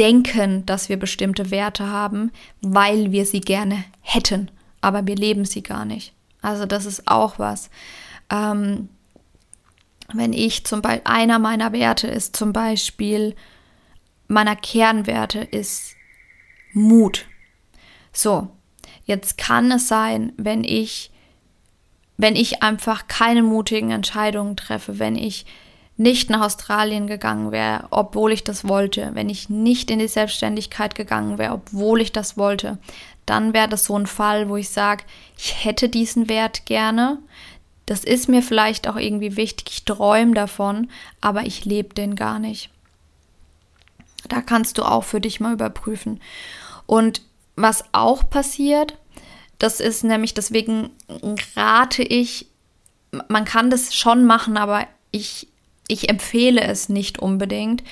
denken, 0.00 0.64
dass 0.64 0.88
wir 0.88 0.98
bestimmte 0.98 1.50
Werte 1.50 1.86
haben, 1.86 2.32
weil 2.62 3.12
wir 3.12 3.26
sie 3.26 3.42
gerne 3.42 3.84
hätten, 4.00 4.50
aber 4.80 5.06
wir 5.06 5.14
leben 5.14 5.44
sie 5.44 5.62
gar 5.62 5.84
nicht. 5.84 6.14
Also 6.40 6.64
das 6.64 6.86
ist 6.86 7.06
auch 7.06 7.38
was. 7.38 7.68
Ähm, 8.30 8.88
wenn 10.12 10.32
ich 10.32 10.64
zum 10.64 10.80
Beispiel, 10.80 11.02
einer 11.04 11.38
meiner 11.38 11.72
Werte 11.72 12.08
ist 12.08 12.34
zum 12.34 12.54
Beispiel, 12.54 13.36
meiner 14.26 14.56
Kernwerte 14.56 15.40
ist 15.40 15.94
Mut. 16.72 17.26
So, 18.12 18.48
jetzt 19.04 19.36
kann 19.36 19.70
es 19.70 19.86
sein, 19.86 20.32
wenn 20.38 20.64
ich, 20.64 21.10
wenn 22.16 22.36
ich 22.36 22.62
einfach 22.62 23.06
keine 23.06 23.42
mutigen 23.42 23.90
Entscheidungen 23.90 24.56
treffe, 24.56 24.98
wenn 24.98 25.14
ich 25.14 25.44
nicht 26.00 26.30
nach 26.30 26.40
Australien 26.40 27.06
gegangen 27.06 27.52
wäre, 27.52 27.84
obwohl 27.90 28.32
ich 28.32 28.42
das 28.42 28.66
wollte, 28.66 29.10
wenn 29.12 29.28
ich 29.28 29.50
nicht 29.50 29.90
in 29.90 29.98
die 29.98 30.08
Selbstständigkeit 30.08 30.94
gegangen 30.94 31.36
wäre, 31.36 31.52
obwohl 31.52 32.00
ich 32.00 32.10
das 32.10 32.38
wollte, 32.38 32.78
dann 33.26 33.52
wäre 33.52 33.68
das 33.68 33.84
so 33.84 33.98
ein 33.98 34.06
Fall, 34.06 34.48
wo 34.48 34.56
ich 34.56 34.70
sage, 34.70 35.04
ich 35.36 35.62
hätte 35.62 35.90
diesen 35.90 36.30
Wert 36.30 36.64
gerne. 36.64 37.18
Das 37.84 38.02
ist 38.02 38.30
mir 38.30 38.42
vielleicht 38.42 38.88
auch 38.88 38.96
irgendwie 38.96 39.36
wichtig, 39.36 39.66
ich 39.68 39.84
träume 39.84 40.32
davon, 40.32 40.88
aber 41.20 41.42
ich 41.42 41.66
lebe 41.66 41.92
den 41.92 42.16
gar 42.16 42.38
nicht. 42.38 42.70
Da 44.26 44.40
kannst 44.40 44.78
du 44.78 44.84
auch 44.84 45.04
für 45.04 45.20
dich 45.20 45.38
mal 45.38 45.52
überprüfen. 45.52 46.18
Und 46.86 47.20
was 47.56 47.84
auch 47.92 48.30
passiert, 48.30 48.96
das 49.58 49.80
ist 49.80 50.02
nämlich, 50.02 50.32
deswegen 50.32 50.92
rate 51.56 52.02
ich, 52.02 52.46
man 53.28 53.44
kann 53.44 53.68
das 53.68 53.94
schon 53.94 54.24
machen, 54.24 54.56
aber 54.56 54.86
ich 55.10 55.49
ich 55.90 56.08
empfehle 56.08 56.62
es 56.62 56.88
nicht 56.88 57.18
unbedingt. 57.18 57.82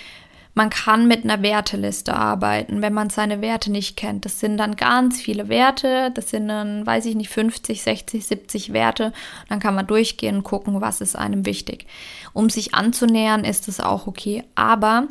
Man 0.54 0.70
kann 0.70 1.06
mit 1.06 1.22
einer 1.22 1.40
Werteliste 1.42 2.14
arbeiten, 2.14 2.82
wenn 2.82 2.92
man 2.92 3.10
seine 3.10 3.40
Werte 3.40 3.70
nicht 3.70 3.96
kennt. 3.96 4.24
Das 4.24 4.40
sind 4.40 4.56
dann 4.56 4.74
ganz 4.74 5.20
viele 5.20 5.48
Werte, 5.48 6.10
das 6.14 6.30
sind 6.30 6.48
dann, 6.48 6.84
weiß 6.84 7.06
ich 7.06 7.14
nicht, 7.14 7.28
50, 7.28 7.80
60, 7.80 8.26
70 8.26 8.72
Werte. 8.72 9.12
Dann 9.48 9.60
kann 9.60 9.76
man 9.76 9.86
durchgehen 9.86 10.38
und 10.38 10.42
gucken, 10.42 10.80
was 10.80 11.00
ist 11.00 11.14
einem 11.14 11.46
wichtig. 11.46 11.86
Um 12.32 12.50
sich 12.50 12.74
anzunähern, 12.74 13.44
ist 13.44 13.68
es 13.68 13.78
auch 13.78 14.08
okay. 14.08 14.42
Aber 14.56 15.06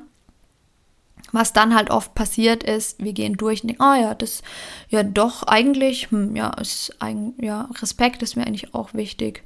was 1.31 1.53
dann 1.53 1.75
halt 1.75 1.91
oft 1.91 2.13
passiert 2.13 2.63
ist, 2.63 3.01
wir 3.01 3.13
gehen 3.13 3.37
durch 3.37 3.63
und 3.63 3.69
denken, 3.69 3.83
oh 3.83 4.01
ja, 4.01 4.15
das, 4.15 4.43
ja 4.89 5.03
doch, 5.03 5.43
eigentlich, 5.43 6.11
hm, 6.11 6.35
ja, 6.35 6.49
ist, 6.55 6.93
ja, 7.39 7.69
Respekt 7.81 8.21
ist 8.21 8.35
mir 8.35 8.45
eigentlich 8.45 8.73
auch 8.73 8.93
wichtig. 8.93 9.43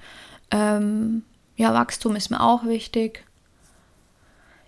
Ähm, 0.50 1.24
ja, 1.58 1.74
Wachstum 1.76 2.16
ist 2.16 2.32
mir 2.32 2.42
auch 2.42 2.66
wichtig. 2.66 3.24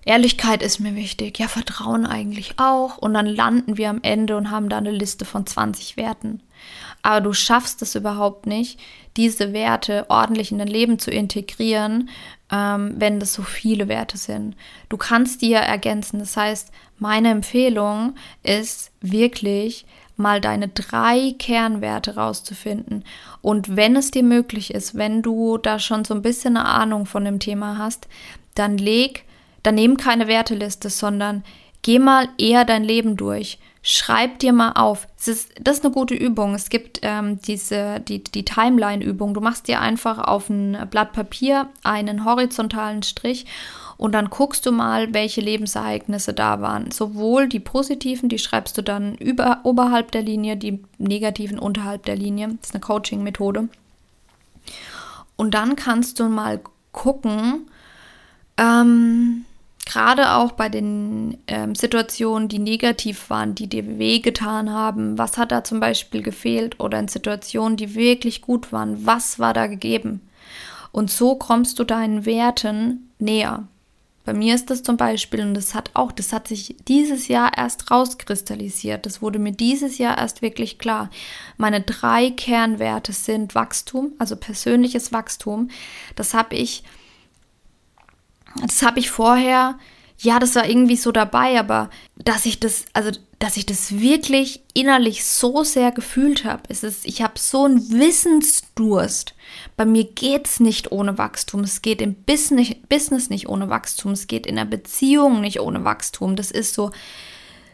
Ehrlichkeit 0.06 0.62
ist 0.62 0.80
mir 0.80 0.96
wichtig, 0.96 1.40
ja, 1.40 1.48
Vertrauen 1.48 2.06
eigentlich 2.06 2.56
auch. 2.58 2.98
Und 2.98 3.14
dann 3.14 3.26
landen 3.26 3.78
wir 3.78 3.90
am 3.90 4.00
Ende 4.02 4.36
und 4.36 4.52
haben 4.52 4.70
da 4.70 4.78
eine 4.78 4.92
Liste 4.92 5.26
von 5.26 5.46
20 5.46 5.98
Werten. 5.98 6.42
Aber 7.02 7.22
du 7.22 7.34
schaffst 7.34 7.82
es 7.82 7.96
überhaupt 7.96 8.46
nicht, 8.46 8.80
diese 9.18 9.54
Werte 9.54 10.06
ordentlich 10.10 10.52
in 10.52 10.58
dein 10.58 10.68
Leben 10.68 11.00
zu 11.00 11.12
integrieren, 11.12 12.10
ähm, 12.52 12.96
wenn 12.98 13.20
das 13.20 13.34
so 13.34 13.44
viele 13.44 13.88
Werte 13.88 14.18
sind. 14.18 14.56
Du 14.90 14.98
kannst 14.98 15.42
die 15.42 15.50
ja 15.50 15.60
ergänzen. 15.60 16.20
Das 16.20 16.38
heißt, 16.38 16.72
meine 17.00 17.30
Empfehlung 17.30 18.16
ist 18.44 18.92
wirklich, 19.02 19.86
mal 20.16 20.42
deine 20.42 20.68
drei 20.68 21.36
Kernwerte 21.40 22.16
rauszufinden. 22.16 23.04
Und 23.42 23.76
wenn 23.76 23.96
es 23.96 24.12
dir 24.12 24.24
möglich 24.24 24.74
ist, 24.74 24.96
wenn 24.96 25.22
du 25.22 25.58
da 25.58 25.80
schon 25.80 26.06
so 26.06 26.14
ein 26.14 26.22
bisschen 26.22 26.58
eine 26.58 26.68
Ahnung 26.68 27.06
von 27.06 27.26
dem 27.26 27.40
Thema 27.40 27.78
hast, 27.78 28.08
dann 28.56 28.78
leg 28.78 29.26
nimm 29.72 29.98
keine 29.98 30.28
Werteliste, 30.28 30.90
sondern 30.90 31.44
geh 31.82 32.00
mal 32.00 32.30
eher 32.38 32.66
dein 32.66 32.84
Leben 32.84 33.16
durch. 33.16 33.60
Schreib 33.86 34.40
dir 34.40 34.54
mal 34.54 34.72
auf. 34.74 35.08
Das 35.18 35.28
ist, 35.28 35.52
das 35.60 35.78
ist 35.78 35.86
eine 35.86 35.94
gute 35.94 36.16
Übung. 36.16 36.56
Es 36.56 36.70
gibt 36.70 37.00
ähm, 37.02 37.40
diese, 37.42 38.00
die, 38.00 38.24
die 38.24 38.46
Timeline-Übung. 38.46 39.34
Du 39.34 39.42
machst 39.42 39.68
dir 39.68 39.82
einfach 39.82 40.20
auf 40.20 40.50
ein 40.50 40.88
Blatt 40.90 41.12
Papier 41.12 41.68
einen 41.84 42.24
horizontalen 42.24 43.04
Strich 43.04 43.46
und 43.98 44.14
dann 44.14 44.30
guckst 44.30 44.66
du 44.66 44.72
mal, 44.72 45.14
welche 45.14 45.42
Lebensereignisse 45.42 46.34
da 46.34 46.62
waren. 46.62 46.92
Sowohl 46.92 47.50
die 47.50 47.60
positiven, 47.60 48.30
die 48.30 48.40
schreibst 48.40 48.78
du 48.78 48.82
dann 48.82 49.16
über, 49.16 49.60
oberhalb 49.64 50.12
der 50.12 50.22
Linie, 50.22 50.56
die 50.56 50.82
negativen 50.98 51.60
unterhalb 51.60 52.06
der 52.06 52.16
Linie. 52.16 52.50
Das 52.60 52.70
ist 52.70 52.76
eine 52.76 52.82
Coaching-Methode. 52.82 53.68
Und 55.36 55.54
dann 55.54 55.76
kannst 55.76 56.22
du 56.22 56.30
mal 56.30 56.62
gucken, 56.94 57.70
ähm, 58.58 59.46
gerade 59.86 60.32
auch 60.32 60.52
bei 60.54 60.70
den 60.70 61.38
ähm, 61.48 61.76
Situationen, 61.76 62.48
die 62.48 62.60
negativ 62.60 63.30
waren, 63.30 63.56
die 63.56 63.68
dir 63.68 63.98
wehgetan 64.00 64.72
haben, 64.72 65.18
was 65.18 65.38
hat 65.38 65.52
da 65.52 65.64
zum 65.64 65.80
Beispiel 65.80 66.22
gefehlt 66.22 66.80
oder 66.80 67.00
in 67.00 67.08
Situationen, 67.08 67.78
die 67.78 67.96
wirklich 67.96 68.42
gut 68.42 68.72
waren, 68.72 69.06
was 69.06 69.40
war 69.40 69.54
da 69.54 69.68
gegeben? 69.68 70.22
Und 70.92 71.10
so 71.10 71.36
kommst 71.36 71.80
du 71.80 71.84
deinen 71.84 72.26
Werten 72.26 73.10
näher. 73.20 73.68
Bei 74.26 74.34
mir 74.34 74.56
ist 74.56 74.70
das 74.70 74.84
zum 74.84 74.96
Beispiel, 74.96 75.42
und 75.42 75.54
das 75.54 75.76
hat 75.76 75.92
auch, 75.96 76.12
das 76.14 76.32
hat 76.32 76.48
sich 76.48 76.78
dieses 76.88 77.28
Jahr 77.28 77.58
erst 77.58 77.92
rauskristallisiert. 77.92 79.06
Das 79.06 79.22
wurde 79.22 79.38
mir 79.38 79.52
dieses 79.52 79.98
Jahr 79.98 80.18
erst 80.18 80.42
wirklich 80.42 80.80
klar. 80.80 81.10
Meine 81.58 81.82
drei 81.82 82.30
Kernwerte 82.30 83.12
sind 83.12 83.54
Wachstum, 83.54 84.14
also 84.20 84.38
persönliches 84.38 85.12
Wachstum. 85.12 85.70
Das 86.16 86.34
habe 86.34 86.56
ich 86.56 86.84
das 88.62 88.82
habe 88.82 89.00
ich 89.00 89.10
vorher, 89.10 89.78
ja, 90.18 90.40
das 90.40 90.56
war 90.56 90.68
irgendwie 90.68 90.96
so 90.96 91.12
dabei, 91.12 91.60
aber 91.60 91.90
dass 92.16 92.46
ich 92.46 92.60
das, 92.60 92.86
also 92.94 93.12
dass 93.40 93.58
ich 93.58 93.66
das 93.66 94.00
wirklich 94.00 94.62
innerlich 94.74 95.26
so 95.26 95.64
sehr 95.66 95.92
gefühlt 95.92 96.46
habe, 96.46 96.64
ist 96.70 96.84
es, 96.84 97.04
ich 97.04 97.22
habe 97.22 97.34
so 97.38 97.66
einen 97.66 97.92
Wissensdurst. 97.92 99.36
Bei 99.76 99.86
mir 99.86 100.06
geht 100.06 100.48
es 100.48 100.60
nicht 100.62 100.94
ohne 100.94 101.18
Wachstum. 101.18 101.62
Es 101.62 101.82
geht 101.82 102.02
im 102.02 102.14
Business, 102.14 102.76
Business 102.88 103.30
nicht 103.30 103.50
ohne 103.50 103.70
Wachstum. 103.70 104.14
Es 104.14 104.28
geht 104.28 104.46
in 104.46 104.56
der 104.56 104.66
Beziehung 104.66 105.42
nicht 105.42 105.60
ohne 105.60 105.84
Wachstum. 105.84 106.38
Das 106.38 106.52
ist 106.52 106.74
so, 106.74 106.92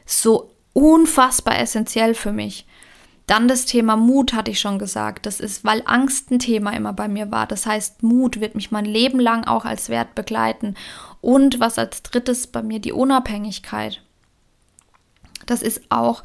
so 0.08 0.50
unfassbar 0.74 1.60
essentiell 1.60 2.16
für 2.16 2.32
mich. 2.32 2.66
Dann 3.30 3.48
das 3.48 3.66
Thema 3.66 3.96
Mut 3.96 4.34
hatte 4.34 4.50
ich 4.50 4.60
schon 4.60 4.80
gesagt. 4.80 5.28
Das 5.28 5.40
ist, 5.40 5.64
weil 5.64 5.84
Angst 5.86 6.32
ein 6.32 6.40
Thema 6.40 6.72
immer 6.72 6.94
bei 6.94 7.08
mir 7.08 7.30
war. 7.30 7.46
Das 7.46 7.68
heißt, 7.68 8.02
Mut 8.02 8.40
wird 8.40 8.56
mich 8.56 8.72
mein 8.72 8.86
Leben 8.86 9.20
lang 9.20 9.46
auch 9.46 9.66
als 9.66 9.90
Wert 9.90 10.16
begleiten. 10.16 10.74
Und 11.22 11.60
was 11.60 11.78
als 11.78 12.02
drittes 12.02 12.48
bei 12.48 12.64
mir 12.64 12.80
die 12.80 12.92
Unabhängigkeit. 12.92 14.02
Das 15.46 15.62
ist 15.62 15.84
auch, 15.90 16.24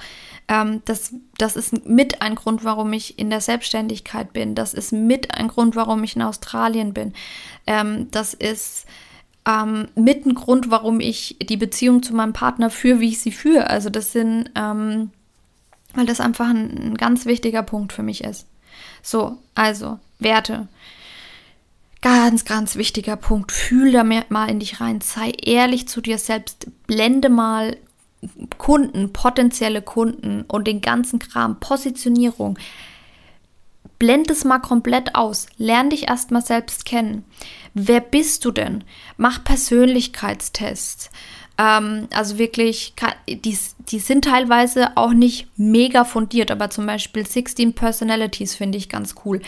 ähm, 0.48 0.80
das, 0.86 1.12
das 1.36 1.56
ist 1.56 1.86
mit 1.86 2.22
ein 2.22 2.36
Grund, 2.36 2.64
warum 2.64 2.90
ich 2.94 3.18
in 3.18 3.28
der 3.28 3.42
Selbstständigkeit 3.42 4.32
bin. 4.32 4.54
Das 4.54 4.72
ist 4.72 4.90
mit 4.90 5.34
ein 5.34 5.48
Grund, 5.48 5.76
warum 5.76 6.02
ich 6.04 6.16
in 6.16 6.22
Australien 6.22 6.94
bin. 6.94 7.12
Ähm, 7.66 8.10
das 8.12 8.32
ist 8.32 8.86
ähm, 9.46 9.88
mit 9.94 10.24
ein 10.24 10.34
Grund, 10.34 10.70
warum 10.70 11.00
ich 11.00 11.36
die 11.42 11.58
Beziehung 11.58 12.02
zu 12.02 12.14
meinem 12.14 12.32
Partner 12.32 12.70
führe, 12.70 13.00
wie 13.00 13.10
ich 13.10 13.20
sie 13.20 13.32
führe. 13.32 13.68
Also 13.68 13.90
das 13.90 14.12
sind 14.12 14.50
ähm, 14.54 15.10
weil 15.94 16.06
das 16.06 16.20
einfach 16.20 16.48
ein, 16.48 16.92
ein 16.92 16.94
ganz 16.96 17.26
wichtiger 17.26 17.62
Punkt 17.62 17.92
für 17.92 18.02
mich 18.02 18.24
ist. 18.24 18.46
So, 19.02 19.38
also 19.54 19.98
Werte. 20.18 20.68
Ganz, 22.00 22.44
ganz 22.44 22.76
wichtiger 22.76 23.16
Punkt. 23.16 23.50
Fühl 23.50 23.92
da 23.92 24.04
mal 24.04 24.50
in 24.50 24.60
dich 24.60 24.80
rein. 24.80 25.00
Sei 25.00 25.30
ehrlich 25.42 25.88
zu 25.88 26.00
dir 26.00 26.18
selbst. 26.18 26.66
Blende 26.86 27.30
mal 27.30 27.76
Kunden, 28.58 29.12
potenzielle 29.12 29.82
Kunden 29.82 30.42
und 30.42 30.66
den 30.66 30.80
ganzen 30.80 31.18
Kram, 31.18 31.60
Positionierung. 31.60 32.58
Blend 33.98 34.30
es 34.30 34.44
mal 34.44 34.58
komplett 34.58 35.14
aus. 35.14 35.46
Lern 35.56 35.90
dich 35.90 36.08
erstmal 36.08 36.44
selbst 36.44 36.84
kennen. 36.84 37.24
Wer 37.74 38.00
bist 38.00 38.44
du 38.44 38.50
denn? 38.50 38.84
Mach 39.16 39.42
Persönlichkeitstests. 39.42 41.10
Ähm, 41.56 42.08
also 42.12 42.38
wirklich, 42.38 42.94
die, 43.28 43.58
die 43.78 43.98
sind 43.98 44.24
teilweise 44.24 44.96
auch 44.96 45.12
nicht 45.12 45.48
mega 45.56 46.04
fundiert, 46.04 46.50
aber 46.50 46.70
zum 46.70 46.86
Beispiel 46.86 47.26
16 47.26 47.74
Personalities 47.74 48.54
finde 48.54 48.78
ich 48.78 48.88
ganz 48.88 49.14
cool. 49.24 49.40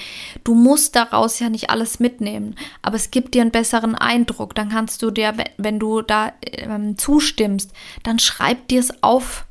Du 0.44 0.54
musst 0.54 0.94
daraus 0.94 1.38
ja 1.40 1.48
nicht 1.48 1.70
alles 1.70 1.98
mitnehmen, 1.98 2.54
aber 2.82 2.96
es 2.96 3.10
gibt 3.10 3.34
dir 3.34 3.42
einen 3.42 3.50
besseren 3.50 3.94
Eindruck. 3.94 4.54
Dann 4.54 4.68
kannst 4.68 5.02
du 5.02 5.10
dir, 5.10 5.34
wenn 5.56 5.78
du 5.78 6.02
da 6.02 6.32
ähm, 6.42 6.96
zustimmst, 6.96 7.72
dann 8.02 8.18
schreib 8.18 8.68
dir 8.68 8.80
es 8.80 9.02
auf 9.02 9.46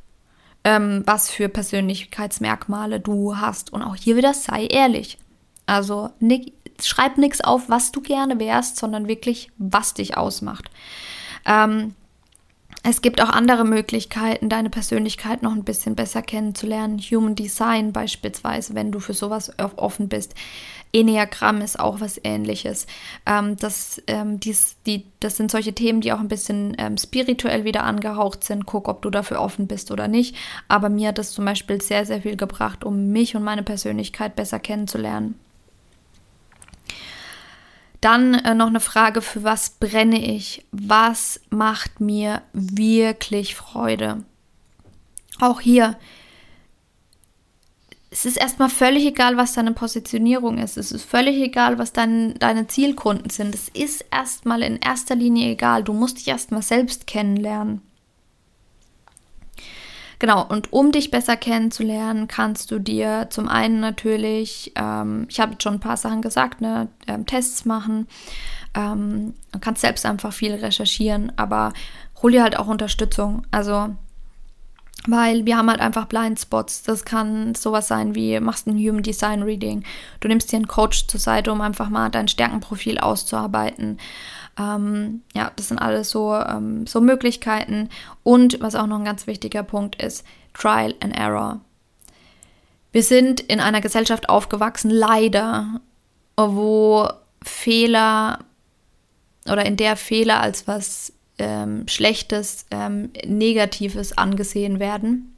ähm, 0.66 1.04
was 1.06 1.30
für 1.30 1.48
Persönlichkeitsmerkmale 1.48 3.00
du 3.00 3.38
hast. 3.38 3.72
Und 3.72 3.84
auch 3.84 3.96
hier 3.96 4.18
wieder 4.18 4.34
sei 4.34 4.66
ehrlich. 4.66 5.18
Also 5.68 6.10
nick, 6.20 6.54
schreib 6.82 7.18
nichts 7.18 7.42
auf, 7.42 7.70
was 7.70 7.92
du 7.92 8.02
gerne 8.02 8.40
wärst, 8.40 8.78
sondern 8.78 9.08
wirklich, 9.08 9.52
was 9.58 9.94
dich 9.94 10.18
ausmacht. 10.18 10.70
Ähm, 11.46 11.96
es 12.88 13.02
gibt 13.02 13.20
auch 13.20 13.30
andere 13.30 13.66
Möglichkeiten, 13.66 14.48
deine 14.48 14.70
Persönlichkeit 14.70 15.42
noch 15.42 15.54
ein 15.54 15.64
bisschen 15.64 15.96
besser 15.96 16.22
kennenzulernen. 16.22 17.00
Human 17.00 17.34
Design 17.34 17.92
beispielsweise, 17.92 18.76
wenn 18.76 18.92
du 18.92 19.00
für 19.00 19.16
sowas 19.16 19.52
offen 19.58 20.08
bist. 20.08 20.36
Enneagramm 20.94 21.62
ist 21.62 21.80
auch 21.80 22.00
was 22.00 22.22
ähnliches. 22.24 22.86
Ähm, 23.26 23.58
das, 23.58 24.04
ähm, 24.06 24.40
dies, 24.40 24.78
die, 24.86 25.08
das 25.20 25.36
sind 25.36 25.50
solche 25.50 25.74
Themen, 25.74 26.02
die 26.02 26.14
auch 26.14 26.20
ein 26.20 26.28
bisschen 26.28 26.76
ähm, 26.78 26.98
spirituell 27.00 27.64
wieder 27.64 27.84
angehaucht 27.84 28.44
sind. 28.44 28.68
Guck, 28.68 28.88
ob 28.88 29.02
du 29.02 29.10
dafür 29.10 29.42
offen 29.42 29.66
bist 29.66 29.90
oder 29.90 30.08
nicht. 30.08 30.36
Aber 30.68 30.90
mir 30.90 31.08
hat 31.08 31.18
das 31.18 31.32
zum 31.32 31.44
Beispiel 31.44 31.82
sehr, 31.82 32.06
sehr 32.06 32.22
viel 32.22 32.38
gebracht, 32.38 32.84
um 32.84 33.08
mich 33.12 33.36
und 33.36 33.44
meine 33.44 33.64
Persönlichkeit 33.64 34.36
besser 34.36 34.60
kennenzulernen. 34.60 35.40
Dann 38.06 38.36
äh, 38.36 38.54
noch 38.54 38.68
eine 38.68 38.82
Frage, 38.82 39.24
für 39.24 39.44
was 39.44 39.72
brenne 39.72 40.24
ich? 40.24 40.64
Was 40.72 41.42
macht 41.50 42.00
mir 42.00 42.44
wirklich 42.54 43.56
Freude? 43.56 44.24
Auch 45.40 45.60
hier, 45.60 45.98
es 48.12 48.26
ist 48.26 48.38
erstmal 48.38 48.70
völlig 48.70 49.08
egal, 49.08 49.38
was 49.38 49.54
deine 49.54 49.72
Positionierung 49.72 50.60
ist. 50.60 50.78
Es 50.78 50.92
ist 50.92 51.04
völlig 51.04 51.38
egal, 51.38 51.80
was 51.80 51.94
dein, 51.94 52.38
deine 52.38 52.68
Zielkunden 52.68 53.32
sind. 53.32 53.56
Es 53.56 53.70
ist 53.70 54.06
erstmal 54.12 54.62
in 54.62 54.78
erster 54.78 55.16
Linie 55.16 55.54
egal. 55.54 55.84
Du 55.84 55.92
musst 55.92 56.20
dich 56.20 56.28
erstmal 56.28 56.62
selbst 56.62 57.08
kennenlernen. 57.08 57.82
Genau, 60.20 60.46
und 60.46 60.72
um 60.72 60.92
dich 60.92 61.12
besser 61.12 61.36
kennenzulernen, 61.36 62.28
kannst 62.28 62.72
du 62.72 62.80
dir 62.80 63.28
zum 63.30 63.48
einen 63.48 63.80
natürlich, 63.80 64.72
ähm, 64.76 65.28
ich 65.30 65.40
habe 65.40 65.56
schon 65.62 65.76
ein 65.76 65.80
paar 65.80 65.98
Sachen 65.98 66.22
gesagt, 66.22 66.62
ne, 66.62 66.88
ähm, 67.08 67.26
Tests 67.26 67.66
machen. 67.66 68.08
Ähm, 68.74 69.34
kannst 69.62 69.82
selbst 69.82 70.06
einfach 70.06 70.34
viel 70.34 70.54
recherchieren, 70.54 71.32
aber 71.38 71.74
hol 72.22 72.32
dir 72.32 72.44
halt 72.44 72.58
auch 72.58 72.68
Unterstützung. 72.68 73.46
Also, 73.52 73.96
weil 75.08 75.46
wir 75.46 75.58
haben 75.58 75.70
halt 75.70 75.82
einfach 75.82 76.06
Blindspots. 76.06 76.84
Das 76.84 77.06
kann 77.06 77.56
sowas 77.56 77.88
sein 77.88 78.16
wie, 78.16 78.40
machst 78.40 78.68
ein 78.68 78.78
Human 78.78 79.04
Design 79.04 79.44
Reading. 79.44 79.84
Du 80.20 80.28
nimmst 80.28 80.52
dir 80.52 80.58
einen 80.58 80.68
Coach 80.68 81.08
zur 81.08 81.20
Seite, 81.20 81.52
um 81.52 81.62
einfach 81.62 81.90
mal 81.90 82.10
dein 82.10 82.28
Stärkenprofil 82.28 82.98
auszuarbeiten. 82.98 84.00
Ähm, 84.58 85.22
ja, 85.34 85.52
das 85.56 85.68
sind 85.68 85.80
alles 85.80 86.10
so, 86.10 86.34
ähm, 86.34 86.88
so 86.88 87.02
Möglichkeiten. 87.02 87.90
Und 88.24 88.62
was 88.62 88.76
auch 88.76 88.88
noch 88.88 89.00
ein 89.00 89.06
ganz 89.06 89.28
wichtiger 89.28 89.64
Punkt 89.64 90.02
ist, 90.02 90.26
Trial 90.54 90.96
and 91.00 91.16
Error. 91.16 91.62
Wir 92.92 93.04
sind 93.04 93.42
in 93.42 93.60
einer 93.60 93.82
Gesellschaft 93.82 94.30
aufgewachsen, 94.30 94.90
leider, 94.90 95.82
wo 96.38 97.10
Fehler 97.44 98.40
oder 99.46 99.66
in 99.66 99.78
der 99.78 99.98
Fehler 99.98 100.40
als 100.40 100.68
was 100.68 101.14
ähm, 101.38 101.88
Schlechtes, 101.88 102.66
ähm, 102.72 103.12
Negatives 103.26 104.18
angesehen 104.18 104.80
werden. 104.80 105.36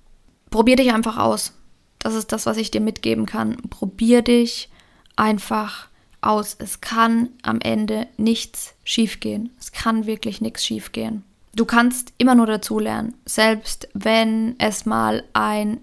Probier 0.49 0.75
dich 0.75 0.93
einfach 0.93 1.17
aus. 1.17 1.53
Das 1.99 2.13
ist 2.13 2.31
das, 2.31 2.45
was 2.45 2.57
ich 2.57 2.71
dir 2.71 2.81
mitgeben 2.81 3.25
kann. 3.25 3.57
Probier 3.69 4.21
dich 4.21 4.69
einfach 5.15 5.89
aus. 6.27 6.55
Es 6.59 6.81
kann 6.81 7.29
am 7.41 7.59
Ende 7.61 8.07
nichts 8.17 8.75
schiefgehen. 8.83 9.51
Es 9.59 9.71
kann 9.71 10.05
wirklich 10.05 10.41
nichts 10.41 10.65
schiefgehen. 10.65 11.23
Du 11.55 11.65
kannst 11.65 12.13
immer 12.17 12.35
nur 12.35 12.45
dazulernen, 12.45 13.15
selbst 13.25 13.87
wenn 13.93 14.55
es 14.59 14.85
mal 14.85 15.23
ein, 15.33 15.79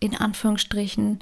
in 0.00 0.16
Anführungsstrichen, 0.16 1.20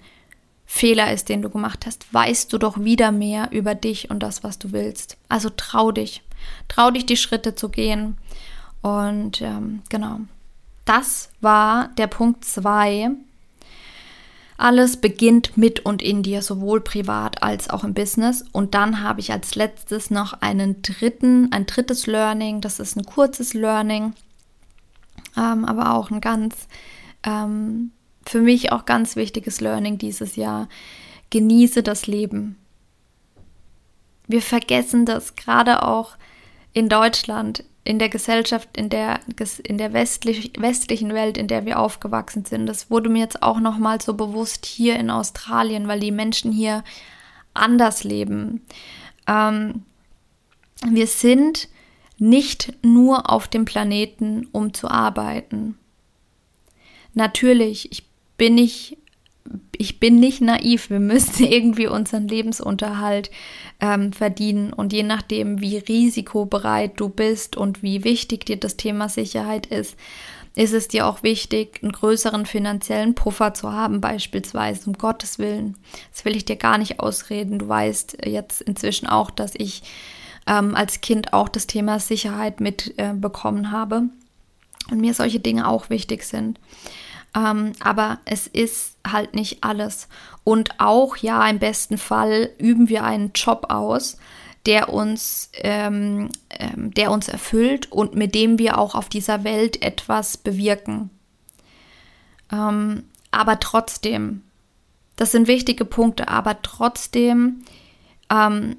Fehler 0.67 1.13
ist, 1.13 1.29
den 1.29 1.43
du 1.43 1.51
gemacht 1.51 1.87
hast, 1.87 2.13
weißt 2.13 2.53
du 2.53 2.59
doch 2.59 2.81
wieder 2.81 3.13
mehr 3.13 3.53
über 3.53 3.75
dich 3.75 4.11
und 4.11 4.23
das, 4.23 4.43
was 4.43 4.59
du 4.59 4.73
willst. 4.73 5.17
Also 5.29 5.51
trau 5.51 5.93
dich. 5.93 6.23
Trau 6.69 6.91
dich, 6.91 7.07
die 7.07 7.17
Schritte 7.17 7.55
zu 7.55 7.69
gehen. 7.69 8.17
Und 8.83 9.41
ähm, 9.41 9.83
genau. 9.89 10.21
Das 10.85 11.31
war 11.41 11.89
der 11.97 12.07
Punkt 12.07 12.45
2 12.45 13.11
alles 14.57 14.97
beginnt 14.99 15.57
mit 15.57 15.81
und 15.81 16.01
in 16.01 16.23
dir, 16.23 16.43
sowohl 16.43 16.81
privat 16.81 17.43
als 17.43 17.71
auch 17.71 17.85
im 17.85 17.95
Business. 17.95 18.45
Und 18.53 18.75
dann 18.75 19.03
habe 19.03 19.21
ich 19.21 19.33
als 19.33 19.55
letztes 19.55 20.11
noch 20.11 20.35
einen 20.41 20.83
dritten, 20.83 21.51
ein 21.53 21.67
drittes 21.67 22.07
Learning. 22.07 22.61
Das 22.61 22.79
ist 22.79 22.97
ein 22.97 23.05
kurzes 23.05 23.55
Learning, 23.55 24.15
ähm, 25.37 25.65
aber 25.65 25.95
auch 25.95 26.11
ein 26.11 26.21
ganz, 26.21 26.69
ähm, 27.25 27.91
für 28.25 28.41
mich 28.41 28.71
auch 28.71 28.85
ganz 28.85 29.17
wichtiges 29.17 29.61
Learning 29.61 29.99
dieses 29.99 30.37
Jahr. 30.37 30.69
Genieße 31.31 31.83
das 31.83 32.07
Leben. 32.07 32.57
Wir 34.29 34.41
vergessen 34.41 35.05
das 35.05 35.37
gerade 35.37 35.83
auch 35.83 36.17
in 36.73 36.89
Deutschland 36.89 37.65
in 37.85 37.99
der 37.99 38.09
Gesellschaft, 38.09 38.77
in 38.77 38.89
der, 38.89 39.21
in 39.63 39.77
der 39.77 39.93
westlich, 39.93 40.53
westlichen 40.59 41.13
Welt, 41.13 41.37
in 41.37 41.49
der 41.49 41.67
wir 41.67 41.79
aufgewachsen 41.79 42.45
sind. 42.45 42.67
Das 42.67 42.91
wurde 42.91 43.11
mir 43.11 43.21
jetzt 43.21 43.43
auch 43.43 43.61
nochmal 43.61 44.01
so 44.01 44.15
bewusst 44.15 44.65
hier 44.65 44.97
in 44.97 45.11
Australien, 45.11 45.87
weil 45.87 46.01
die 46.01 46.11
Menschen 46.11 46.51
hier 46.51 46.83
anders 47.53 48.03
leben. 48.03 48.63
Ähm, 49.27 49.83
wir 50.87 51.07
sind 51.07 51.69
nicht 52.19 52.73
nur 52.83 53.31
auf 53.31 53.49
dem 53.49 53.67
Planeten, 53.67 54.49
um 54.53 54.73
zu 54.73 54.89
arbeiten. 54.89 55.79
Natürlich, 57.13 57.93
ich 57.93 58.07
bin 58.37 58.55
nicht 58.55 58.97
ich 59.77 60.01
bin 60.01 60.21
nicht 60.21 60.41
naiv, 60.41 60.91
wir 60.91 61.01
müssen 61.01 61.45
irgendwie 61.51 61.87
unseren 61.87 62.29
Lebensunterhalt 62.29 63.31
ähm, 63.81 64.13
verdienen. 64.13 64.73
Und 64.73 64.93
je 64.93 65.03
nachdem, 65.03 65.61
wie 65.61 65.79
risikobereit 65.79 66.93
du 66.97 67.09
bist 67.09 67.57
und 67.57 67.83
wie 67.83 68.05
wichtig 68.05 68.47
dir 68.47 68.57
das 68.57 68.77
Thema 68.77 69.09
Sicherheit 69.09 69.67
ist, 69.67 69.97
ist 70.57 70.73
es 70.73 70.87
dir 70.87 71.07
auch 71.07 71.25
wichtig, 71.25 71.81
einen 71.83 71.91
größeren 71.91 72.47
finanziellen 72.47 73.17
Puffer 73.17 73.55
zu 73.55 73.73
haben, 73.73 74.01
beispielsweise, 74.01 74.87
um 74.89 74.93
Gottes 74.93 75.39
Willen. 75.41 75.77
Das 76.13 76.25
will 76.25 76.37
ich 76.37 76.45
dir 76.45 76.57
gar 76.57 76.79
nicht 76.79 77.01
ausreden. 77.01 77.59
Du 77.59 77.69
weißt 77.69 78.19
jetzt 78.25 78.61
inzwischen 78.61 79.09
auch, 79.09 79.31
dass 79.31 79.55
ich 79.57 79.83
ähm, 80.47 80.77
als 80.77 81.01
Kind 81.01 81.33
auch 81.33 81.49
das 81.49 81.67
Thema 81.67 81.99
Sicherheit 81.99 82.61
mitbekommen 82.61 83.65
äh, 83.65 83.69
habe 83.69 84.05
und 84.91 85.01
mir 85.01 85.15
solche 85.15 85.41
Dinge 85.41 85.67
auch 85.67 85.91
wichtig 85.91 86.23
sind. 86.23 86.61
Ähm, 87.35 87.73
aber 87.81 88.19
es 88.25 88.47
ist 88.47 88.97
halt 89.07 89.35
nicht 89.35 89.65
alles. 89.65 90.09
Und 90.45 90.81
auch, 90.81 91.17
ja, 91.17 91.47
im 91.49 91.59
besten 91.59 91.99
Fall 91.99 92.51
üben 92.59 92.89
wir 92.89 93.05
einen 93.05 93.33
Job 93.35 93.67
aus, 93.71 94.19
der 94.67 94.89
uns, 94.89 95.51
ähm, 95.55 96.31
ähm, 96.51 96.93
der 96.95 97.11
uns 97.11 97.29
erfüllt 97.29 97.91
und 97.93 98.15
mit 98.15 98.35
dem 98.35 98.59
wir 98.59 98.79
auch 98.79 98.95
auf 98.95 99.09
dieser 99.09 99.45
Welt 99.45 99.83
etwas 99.83 100.37
bewirken. 100.37 101.11
Ähm, 102.53 103.05
aber 103.31 103.61
trotzdem, 103.61 104.43
das 105.17 105.33
sind 105.33 105.49
wichtige 105.49 105.85
Punkte, 105.85 106.29
aber 106.29 106.63
trotzdem 106.63 107.65
ähm, 108.31 108.77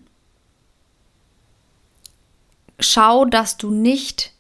schau, 2.80 3.26
dass 3.26 3.58
du 3.58 3.70
nicht 3.70 4.35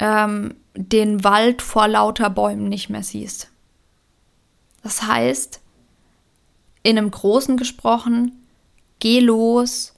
ähm, 0.00 0.54
den 0.74 1.22
Wald 1.22 1.62
vor 1.62 1.86
lauter 1.86 2.30
Bäumen 2.30 2.68
nicht 2.68 2.88
mehr 2.90 3.02
siehst. 3.02 3.50
Das 4.82 5.02
heißt, 5.02 5.60
in 6.82 6.98
einem 6.98 7.10
Großen 7.10 7.56
gesprochen, 7.56 8.46
geh 8.98 9.20
los 9.20 9.94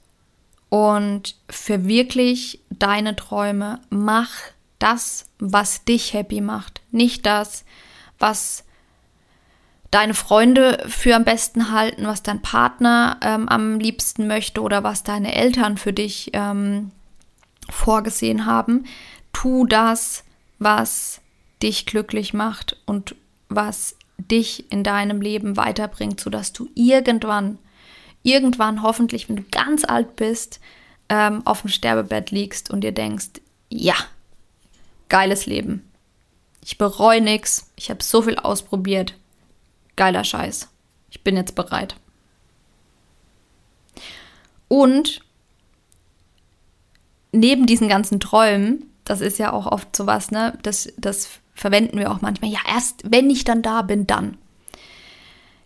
und 0.69 1.35
verwirklich 1.49 2.59
deine 2.69 3.15
Träume. 3.15 3.79
Mach 3.89 4.31
das, 4.79 5.25
was 5.39 5.85
dich 5.85 6.13
happy 6.13 6.41
macht. 6.41 6.81
Nicht 6.91 7.25
das, 7.25 7.63
was 8.19 8.65
deine 9.91 10.15
Freunde 10.15 10.83
für 10.87 11.15
am 11.15 11.23
besten 11.23 11.71
halten, 11.71 12.07
was 12.07 12.23
dein 12.23 12.41
Partner 12.41 13.17
ähm, 13.21 13.47
am 13.47 13.79
liebsten 13.79 14.27
möchte 14.27 14.61
oder 14.61 14.83
was 14.83 15.03
deine 15.03 15.35
Eltern 15.35 15.77
für 15.77 15.93
dich 15.93 16.31
ähm, 16.33 16.91
vorgesehen 17.69 18.45
haben. 18.45 18.85
Tu 19.33 19.65
das, 19.65 20.23
was 20.59 21.21
dich 21.61 21.85
glücklich 21.85 22.33
macht 22.33 22.77
und 22.85 23.15
was 23.49 23.95
dich 24.17 24.71
in 24.71 24.83
deinem 24.83 25.21
Leben 25.21 25.57
weiterbringt, 25.57 26.19
sodass 26.19 26.53
du 26.53 26.69
irgendwann, 26.75 27.57
irgendwann 28.21 28.81
hoffentlich, 28.83 29.27
wenn 29.27 29.37
du 29.37 29.43
ganz 29.51 29.83
alt 29.83 30.15
bist, 30.15 30.59
ähm, 31.09 31.45
auf 31.45 31.61
dem 31.61 31.69
Sterbebett 31.69 32.31
liegst 32.31 32.69
und 32.69 32.81
dir 32.81 32.91
denkst, 32.91 33.41
ja, 33.69 33.95
geiles 35.09 35.45
Leben. 35.45 35.89
Ich 36.63 36.77
bereue 36.77 37.21
nichts, 37.21 37.69
ich 37.75 37.89
habe 37.89 38.01
so 38.03 38.21
viel 38.21 38.37
ausprobiert. 38.37 39.15
Geiler 39.95 40.23
Scheiß. 40.23 40.69
Ich 41.11 41.21
bin 41.21 41.35
jetzt 41.35 41.55
bereit. 41.55 41.95
Und 44.67 45.21
neben 47.31 47.65
diesen 47.67 47.89
ganzen 47.89 48.19
Träumen 48.19 48.89
das 49.05 49.21
ist 49.21 49.39
ja 49.39 49.51
auch 49.51 49.65
oft 49.65 49.95
sowas, 49.95 50.31
ne? 50.31 50.57
Das, 50.63 50.91
das 50.97 51.27
verwenden 51.53 51.97
wir 51.97 52.11
auch 52.11 52.21
manchmal. 52.21 52.51
Ja, 52.51 52.59
erst 52.67 53.01
wenn 53.05 53.29
ich 53.29 53.43
dann 53.43 53.61
da 53.61 53.81
bin, 53.81 54.07
dann. 54.07 54.37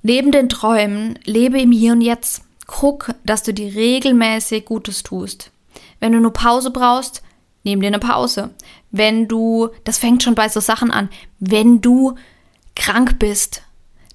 Neben 0.02 0.32
den 0.32 0.50
Träumen, 0.50 1.20
lebe 1.26 1.60
im 1.60 1.72
Hier 1.72 1.94
und 1.94 2.02
Jetzt. 2.02 2.44
Guck, 2.66 3.14
dass 3.24 3.44
du 3.44 3.54
dir 3.54 3.74
regelmäßig 3.76 4.66
Gutes 4.66 5.04
tust. 5.04 5.52
Wenn 6.00 6.12
du 6.12 6.20
nur 6.20 6.34
Pause 6.34 6.72
brauchst, 6.72 7.24
nimm 7.64 7.82
dir 7.82 7.88
eine 7.88 8.00
Pause. 8.00 8.52
Wenn 8.92 9.28
du, 9.28 9.70
das 9.84 9.98
fängt 9.98 10.24
schon 10.24 10.36
bei 10.36 10.50
so 10.50 10.60
Sachen 10.60 10.92
an, 10.92 11.10
wenn 11.40 11.82
du 11.82 12.16
krank 12.76 13.20
bist, 13.20 13.64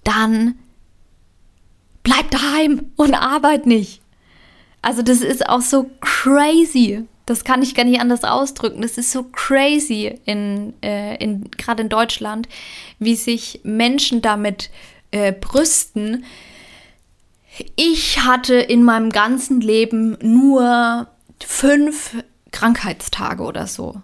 dann 0.05 0.57
bleib 2.03 2.31
daheim 2.31 2.91
und 2.97 3.15
arbeit 3.21 3.67
nicht. 3.67 4.03
Also 4.83 5.03
das 5.03 5.21
ist 5.21 5.49
auch 5.49 5.61
so 5.61 5.91
crazy. 6.01 7.05
Das 7.27 7.45
kann 7.45 7.63
ich 7.63 7.75
gar 7.75 7.85
nicht 7.85 8.01
anders 8.01 8.25
ausdrücken. 8.25 8.83
Das 8.83 8.99
ist 8.99 9.13
so 9.13 9.25
crazy 9.25 10.19
in, 10.25 10.75
äh, 10.83 11.17
in 11.17 11.51
gerade 11.53 11.83
in 11.83 11.89
Deutschland, 11.89 12.49
wie 12.99 13.15
sich 13.15 13.61
Menschen 13.63 14.23
damit 14.23 14.71
äh, 15.13 15.33
brüsten. 15.33 16.25
Ich 17.77 18.25
hatte 18.25 18.55
in 18.55 18.83
meinem 18.83 19.11
ganzen 19.11 19.61
Leben 19.61 20.17
nur 20.21 21.07
fünf 21.41 22.17
Krankheitstage 22.51 23.43
oder 23.43 23.67
so. 23.67 24.03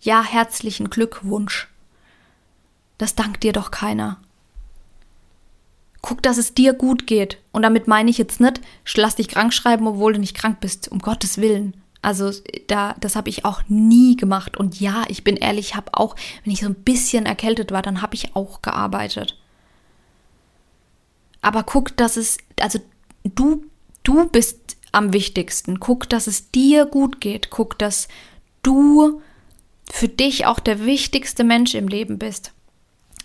Ja, 0.00 0.22
herzlichen 0.22 0.90
Glückwunsch. 0.90 1.68
Das 2.98 3.14
dankt 3.14 3.44
dir 3.44 3.52
doch 3.52 3.70
keiner. 3.70 4.20
Guck, 6.02 6.22
dass 6.22 6.38
es 6.38 6.54
dir 6.54 6.72
gut 6.72 7.06
geht. 7.06 7.38
Und 7.52 7.62
damit 7.62 7.86
meine 7.86 8.10
ich 8.10 8.18
jetzt 8.18 8.40
nicht, 8.40 8.60
lass 8.96 9.14
dich 9.14 9.28
krank 9.28 9.54
schreiben, 9.54 9.86
obwohl 9.86 10.12
du 10.12 10.18
nicht 10.18 10.36
krank 10.36 10.60
bist, 10.60 10.90
um 10.90 10.98
Gottes 10.98 11.38
Willen. 11.38 11.81
Also 12.02 12.32
da, 12.66 12.96
das 12.98 13.14
habe 13.14 13.28
ich 13.28 13.44
auch 13.44 13.62
nie 13.68 14.16
gemacht. 14.16 14.56
Und 14.56 14.80
ja, 14.80 15.04
ich 15.08 15.22
bin 15.22 15.36
ehrlich, 15.36 15.68
ich 15.68 15.76
habe 15.76 15.94
auch, 15.94 16.16
wenn 16.44 16.52
ich 16.52 16.60
so 16.60 16.66
ein 16.66 16.74
bisschen 16.74 17.26
erkältet 17.26 17.70
war, 17.70 17.80
dann 17.80 18.02
habe 18.02 18.16
ich 18.16 18.34
auch 18.34 18.60
gearbeitet. 18.60 19.38
Aber 21.40 21.62
guck, 21.62 21.96
dass 21.96 22.16
es, 22.16 22.38
also 22.60 22.80
du, 23.22 23.64
du 24.02 24.28
bist 24.28 24.76
am 24.90 25.12
wichtigsten. 25.12 25.80
Guck, 25.80 26.08
dass 26.08 26.26
es 26.26 26.50
dir 26.50 26.86
gut 26.86 27.20
geht. 27.20 27.50
Guck, 27.50 27.78
dass 27.78 28.08
du 28.62 29.22
für 29.90 30.08
dich 30.08 30.46
auch 30.46 30.58
der 30.58 30.84
wichtigste 30.84 31.44
Mensch 31.44 31.74
im 31.74 31.88
Leben 31.88 32.18
bist. 32.18 32.52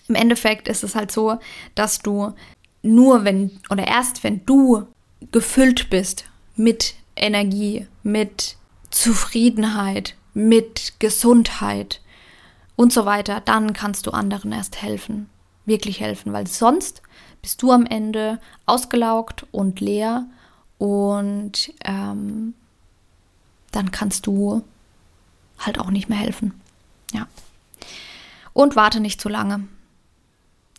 Im 0.07 0.15
Endeffekt 0.15 0.67
ist 0.67 0.83
es 0.83 0.95
halt 0.95 1.11
so, 1.11 1.39
dass 1.75 1.99
du 1.99 2.33
nur 2.81 3.23
wenn 3.25 3.59
oder 3.69 3.85
erst 3.87 4.23
wenn 4.23 4.45
du 4.45 4.87
gefüllt 5.31 5.89
bist 5.89 6.25
mit 6.55 6.95
Energie, 7.15 7.87
mit 8.03 8.57
Zufriedenheit, 8.89 10.15
mit 10.33 10.93
Gesundheit 10.99 11.99
und 12.75 12.93
so 12.93 13.05
weiter, 13.05 13.41
dann 13.41 13.73
kannst 13.73 14.05
du 14.05 14.11
anderen 14.11 14.51
erst 14.51 14.81
helfen, 14.81 15.29
wirklich 15.65 15.99
helfen, 15.99 16.31
weil 16.31 16.45
sonst 16.45 17.01
bist 17.41 17.61
du 17.61 17.71
am 17.71 17.85
Ende 17.85 18.39
ausgelaugt 18.65 19.47
und 19.51 19.79
leer 19.79 20.27
und 20.77 21.73
ähm, 21.83 22.53
dann 23.71 23.91
kannst 23.91 24.27
du 24.27 24.63
halt 25.57 25.79
auch 25.79 25.89
nicht 25.89 26.07
mehr 26.07 26.19
helfen. 26.19 26.53
Ja. 27.13 27.27
Und 28.53 28.75
warte 28.75 28.99
nicht 28.99 29.19
zu 29.19 29.29
lange. 29.29 29.67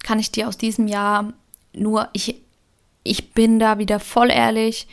Kann 0.04 0.20
ich 0.20 0.30
dir 0.30 0.48
aus 0.48 0.56
diesem 0.56 0.86
Jahr 0.86 1.32
nur, 1.72 2.08
ich, 2.12 2.40
ich 3.02 3.32
bin 3.32 3.58
da 3.58 3.78
wieder 3.78 3.98
voll 3.98 4.30
ehrlich, 4.30 4.86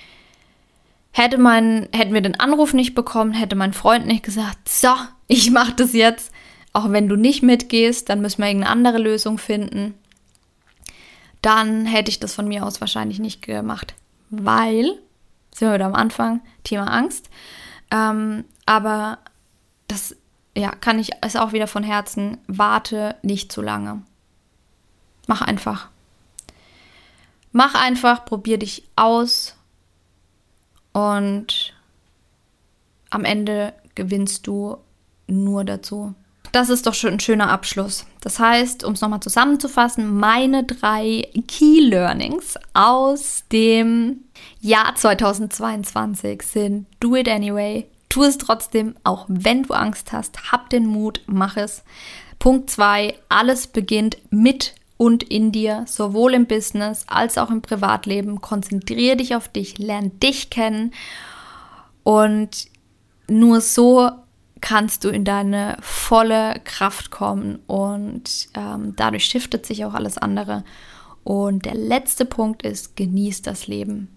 Hätte 1.17 1.37
mein, 1.37 1.87
hätten 1.93 2.13
wir 2.13 2.19
den 2.19 2.37
Anruf 2.41 2.73
nicht 2.73 2.93
bekommen, 2.93 3.31
hätte 3.31 3.55
mein 3.55 3.71
Freund 3.71 4.05
nicht 4.05 4.21
gesagt, 4.21 4.67
so, 4.67 4.89
ich 5.27 5.49
mache 5.49 5.71
das 5.71 5.93
jetzt. 5.93 6.33
Auch 6.73 6.91
wenn 6.91 7.07
du 7.07 7.15
nicht 7.15 7.41
mitgehst, 7.41 8.09
dann 8.09 8.19
müssen 8.19 8.39
wir 8.41 8.47
irgendeine 8.47 8.73
andere 8.73 8.97
Lösung 8.97 9.37
finden. 9.37 9.93
Dann 11.41 11.85
hätte 11.85 12.11
ich 12.11 12.19
das 12.19 12.35
von 12.35 12.49
mir 12.49 12.65
aus 12.65 12.81
wahrscheinlich 12.81 13.19
nicht 13.19 13.41
gemacht. 13.41 13.93
Weil, 14.29 14.99
sind 15.53 15.69
wir 15.69 15.75
wieder 15.75 15.85
am 15.85 15.95
Anfang, 15.95 16.41
Thema 16.65 16.91
Angst. 16.91 17.29
Ähm, 17.91 18.43
aber 18.65 19.19
das, 19.87 20.17
ja, 20.53 20.71
kann 20.71 20.99
ich, 20.99 21.11
ist 21.25 21.39
auch 21.39 21.53
wieder 21.53 21.67
von 21.67 21.83
Herzen, 21.83 22.39
warte 22.47 23.15
nicht 23.21 23.53
zu 23.53 23.61
lange. 23.61 24.01
Mach 25.27 25.41
einfach. 25.41 25.87
Mach 27.53 27.73
einfach, 27.73 28.25
probier 28.25 28.59
dich 28.59 28.83
aus 28.97 29.54
und 30.95 31.73
am 33.09 33.25
Ende 33.25 33.73
gewinnst 33.95 34.47
du 34.47 34.77
nur 35.27 35.65
dazu. 35.65 36.15
Das 36.53 36.69
ist 36.69 36.87
doch 36.87 36.93
schon 36.93 37.15
ein 37.15 37.19
schöner 37.19 37.49
Abschluss. 37.49 38.05
Das 38.21 38.39
heißt, 38.39 38.85
um 38.85 38.93
es 38.93 39.01
nochmal 39.01 39.19
zusammenzufassen, 39.19 40.17
meine 40.17 40.63
drei 40.63 41.27
Key 41.49 41.81
Learnings 41.81 42.55
aus 42.73 43.43
dem 43.51 44.23
Jahr 44.61 44.95
2022 44.95 46.43
sind 46.43 46.85
Do 47.01 47.17
it 47.17 47.27
anyway, 47.27 47.85
tu 48.07 48.23
es 48.23 48.37
trotzdem, 48.37 48.95
auch 49.03 49.25
wenn 49.27 49.63
du 49.63 49.73
Angst 49.73 50.13
hast, 50.13 50.53
hab 50.53 50.69
den 50.69 50.85
Mut, 50.85 51.19
mach 51.25 51.57
es. 51.57 51.83
Punkt 52.39 52.69
zwei: 52.69 53.15
alles 53.27 53.67
beginnt 53.67 54.15
mit 54.29 54.75
und 54.97 55.23
in 55.23 55.51
dir, 55.51 55.83
sowohl 55.87 56.33
im 56.33 56.45
Business 56.45 57.05
als 57.07 57.37
auch 57.37 57.49
im 57.49 57.61
Privatleben. 57.61 58.41
Konzentriere 58.41 59.17
dich 59.17 59.35
auf 59.35 59.49
dich, 59.49 59.77
lern 59.77 60.19
dich 60.19 60.49
kennen 60.49 60.93
und 62.03 62.67
nur 63.27 63.61
so 63.61 64.11
kannst 64.61 65.03
du 65.03 65.09
in 65.09 65.25
deine 65.25 65.77
volle 65.81 66.59
Kraft 66.63 67.11
kommen 67.11 67.59
und 67.67 68.47
ähm, 68.53 68.93
dadurch 68.95 69.25
shiftet 69.25 69.65
sich 69.65 69.85
auch 69.85 69.93
alles 69.93 70.17
andere. 70.17 70.63
Und 71.23 71.65
der 71.65 71.75
letzte 71.75 72.25
Punkt 72.25 72.63
ist, 72.63 72.95
genieß 72.95 73.41
das 73.41 73.67
Leben. 73.67 74.09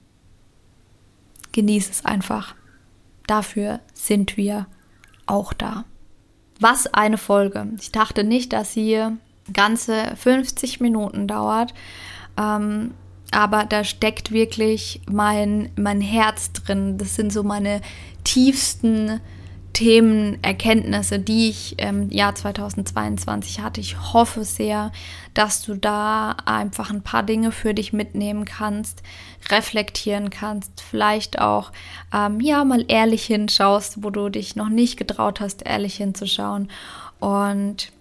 Genieß 1.53 1.91
es 1.91 2.05
einfach. 2.05 2.55
Dafür 3.27 3.81
sind 3.95 4.37
wir 4.37 4.67
auch 5.27 5.53
da. 5.53 5.85
Was 6.61 6.87
eine 6.87 7.19
Folge. 7.19 7.67
Ich 7.81 7.93
dachte 7.93 8.25
nicht, 8.25 8.53
dass 8.53 8.73
sie 8.73 9.07
ganze 9.53 10.17
50 10.17 10.81
Minuten 10.81 11.27
dauert. 11.27 11.75
Ähm, 12.39 12.93
aber 13.31 13.65
da 13.65 13.85
steckt 13.85 14.33
wirklich 14.33 15.03
mein, 15.07 15.71
mein 15.77 16.01
Herz 16.01 16.53
drin. 16.53 16.97
Das 16.99 17.15
sind 17.15 17.33
so 17.33 17.43
meine 17.43 17.83
tiefsten 18.25 19.21
Themen, 19.75 20.43
Erkenntnisse, 20.43 21.21
die 21.21 21.51
ich 21.51 21.79
im 21.79 22.11
Jahr 22.11 22.35
2022 22.35 23.61
hatte. 23.61 23.81
Ich 23.81 24.13
hoffe 24.13 24.45
sehr, 24.45 24.91
dass 25.35 25.63
du 25.63 25.77
da 25.77 26.37
einfach 26.47 26.91
ein 26.91 27.03
paar 27.03 27.23
Dinge 27.23 27.53
für 27.53 27.75
dich 27.75 27.93
mitnehmen 27.93 28.45
kannst, 28.45 29.03
reflektieren 29.51 30.31
kannst, 30.31 30.81
vielleicht 30.81 31.39
auch 31.39 31.71
ähm, 32.13 32.41
ja 32.41 32.65
mal 32.65 32.85
ehrlich 32.89 33.27
hinschaust, 33.27 34.03
wo 34.03 34.11
du 34.11 34.31
dich 34.31 34.57
noch 34.57 34.69
nicht 34.69 34.97
getraut 34.97 35.39
hast, 35.39 35.65
ehrlich 35.65 35.97
hinzuschauen. 35.97 36.71
Und 37.21 37.93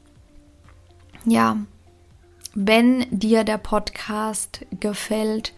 ja, 1.28 1.58
wenn 2.56 3.06
dir 3.12 3.44
der 3.44 3.58
Podcast 3.58 4.66
gefällt, 4.80 5.54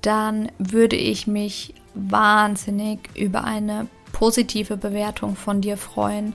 dann 0.00 0.50
würde 0.58 0.96
ich 0.96 1.26
mich 1.26 1.74
wahnsinnig 1.94 3.00
über 3.16 3.44
eine 3.44 3.88
positive 4.12 4.76
Bewertung 4.76 5.34
von 5.34 5.60
dir 5.60 5.76
freuen. 5.76 6.32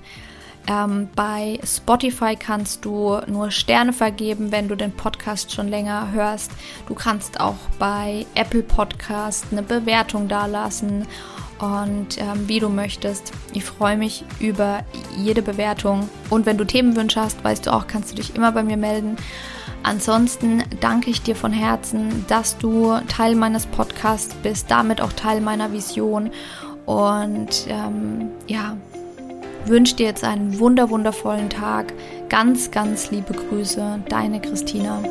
Ähm, 0.68 1.10
bei 1.16 1.60
Spotify 1.64 2.36
kannst 2.36 2.86
du 2.86 3.20
nur 3.28 3.50
Sterne 3.52 3.94
vergeben, 3.94 4.52
wenn 4.52 4.68
du 4.68 4.76
den 4.76 4.92
Podcast 4.92 5.52
schon 5.52 5.68
länger 5.68 6.12
hörst. 6.12 6.52
Du 6.88 6.94
kannst 6.94 7.40
auch 7.40 7.56
bei 7.80 8.26
Apple 8.36 8.64
Podcast 8.64 9.46
eine 9.52 9.64
Bewertung 9.64 10.28
dalassen 10.28 11.08
und 11.60 12.18
ähm, 12.18 12.48
wie 12.48 12.60
du 12.60 12.70
möchtest. 12.70 13.34
Ich 13.54 13.66
freue 13.66 13.98
mich 13.98 14.24
über 14.40 14.82
jede 15.18 15.42
Bewertung. 15.42 16.10
Und 16.30 16.46
wenn 16.46 16.58
du 16.58 16.66
Themenwünsche 16.66 17.20
hast, 17.20 17.44
weißt 17.44 17.68
du 17.68 17.74
auch, 17.74 17.88
kannst 17.88 18.12
du 18.12 18.16
dich 18.16 18.36
immer 18.36 18.52
bei 18.52 18.64
mir 18.64 18.78
melden. 18.78 19.18
Ansonsten 19.84 20.64
danke 20.82 21.10
ich 21.10 21.22
dir 21.22 21.36
von 21.36 21.54
Herzen, 21.54 22.26
dass 22.28 22.58
du 22.58 23.00
Teil 23.08 23.36
meines 23.36 23.66
Podcasts 23.66 24.36
bist, 24.36 24.70
damit 24.70 25.02
auch 25.02 25.14
Teil 25.14 25.42
meiner 25.42 25.72
Vision. 25.72 26.32
Und 26.86 27.68
ähm, 27.68 28.32
ja, 28.48 28.76
wünsche 29.66 29.96
dir 29.96 30.08
jetzt 30.08 30.24
einen 30.24 30.60
wunder 30.60 30.90
wundervollen 30.90 31.50
Tag. 31.50 31.94
Ganz, 32.30 32.72
ganz 32.72 33.12
liebe 33.12 33.34
Grüße, 33.34 34.00
deine 34.10 34.40
Christina. 34.42 35.02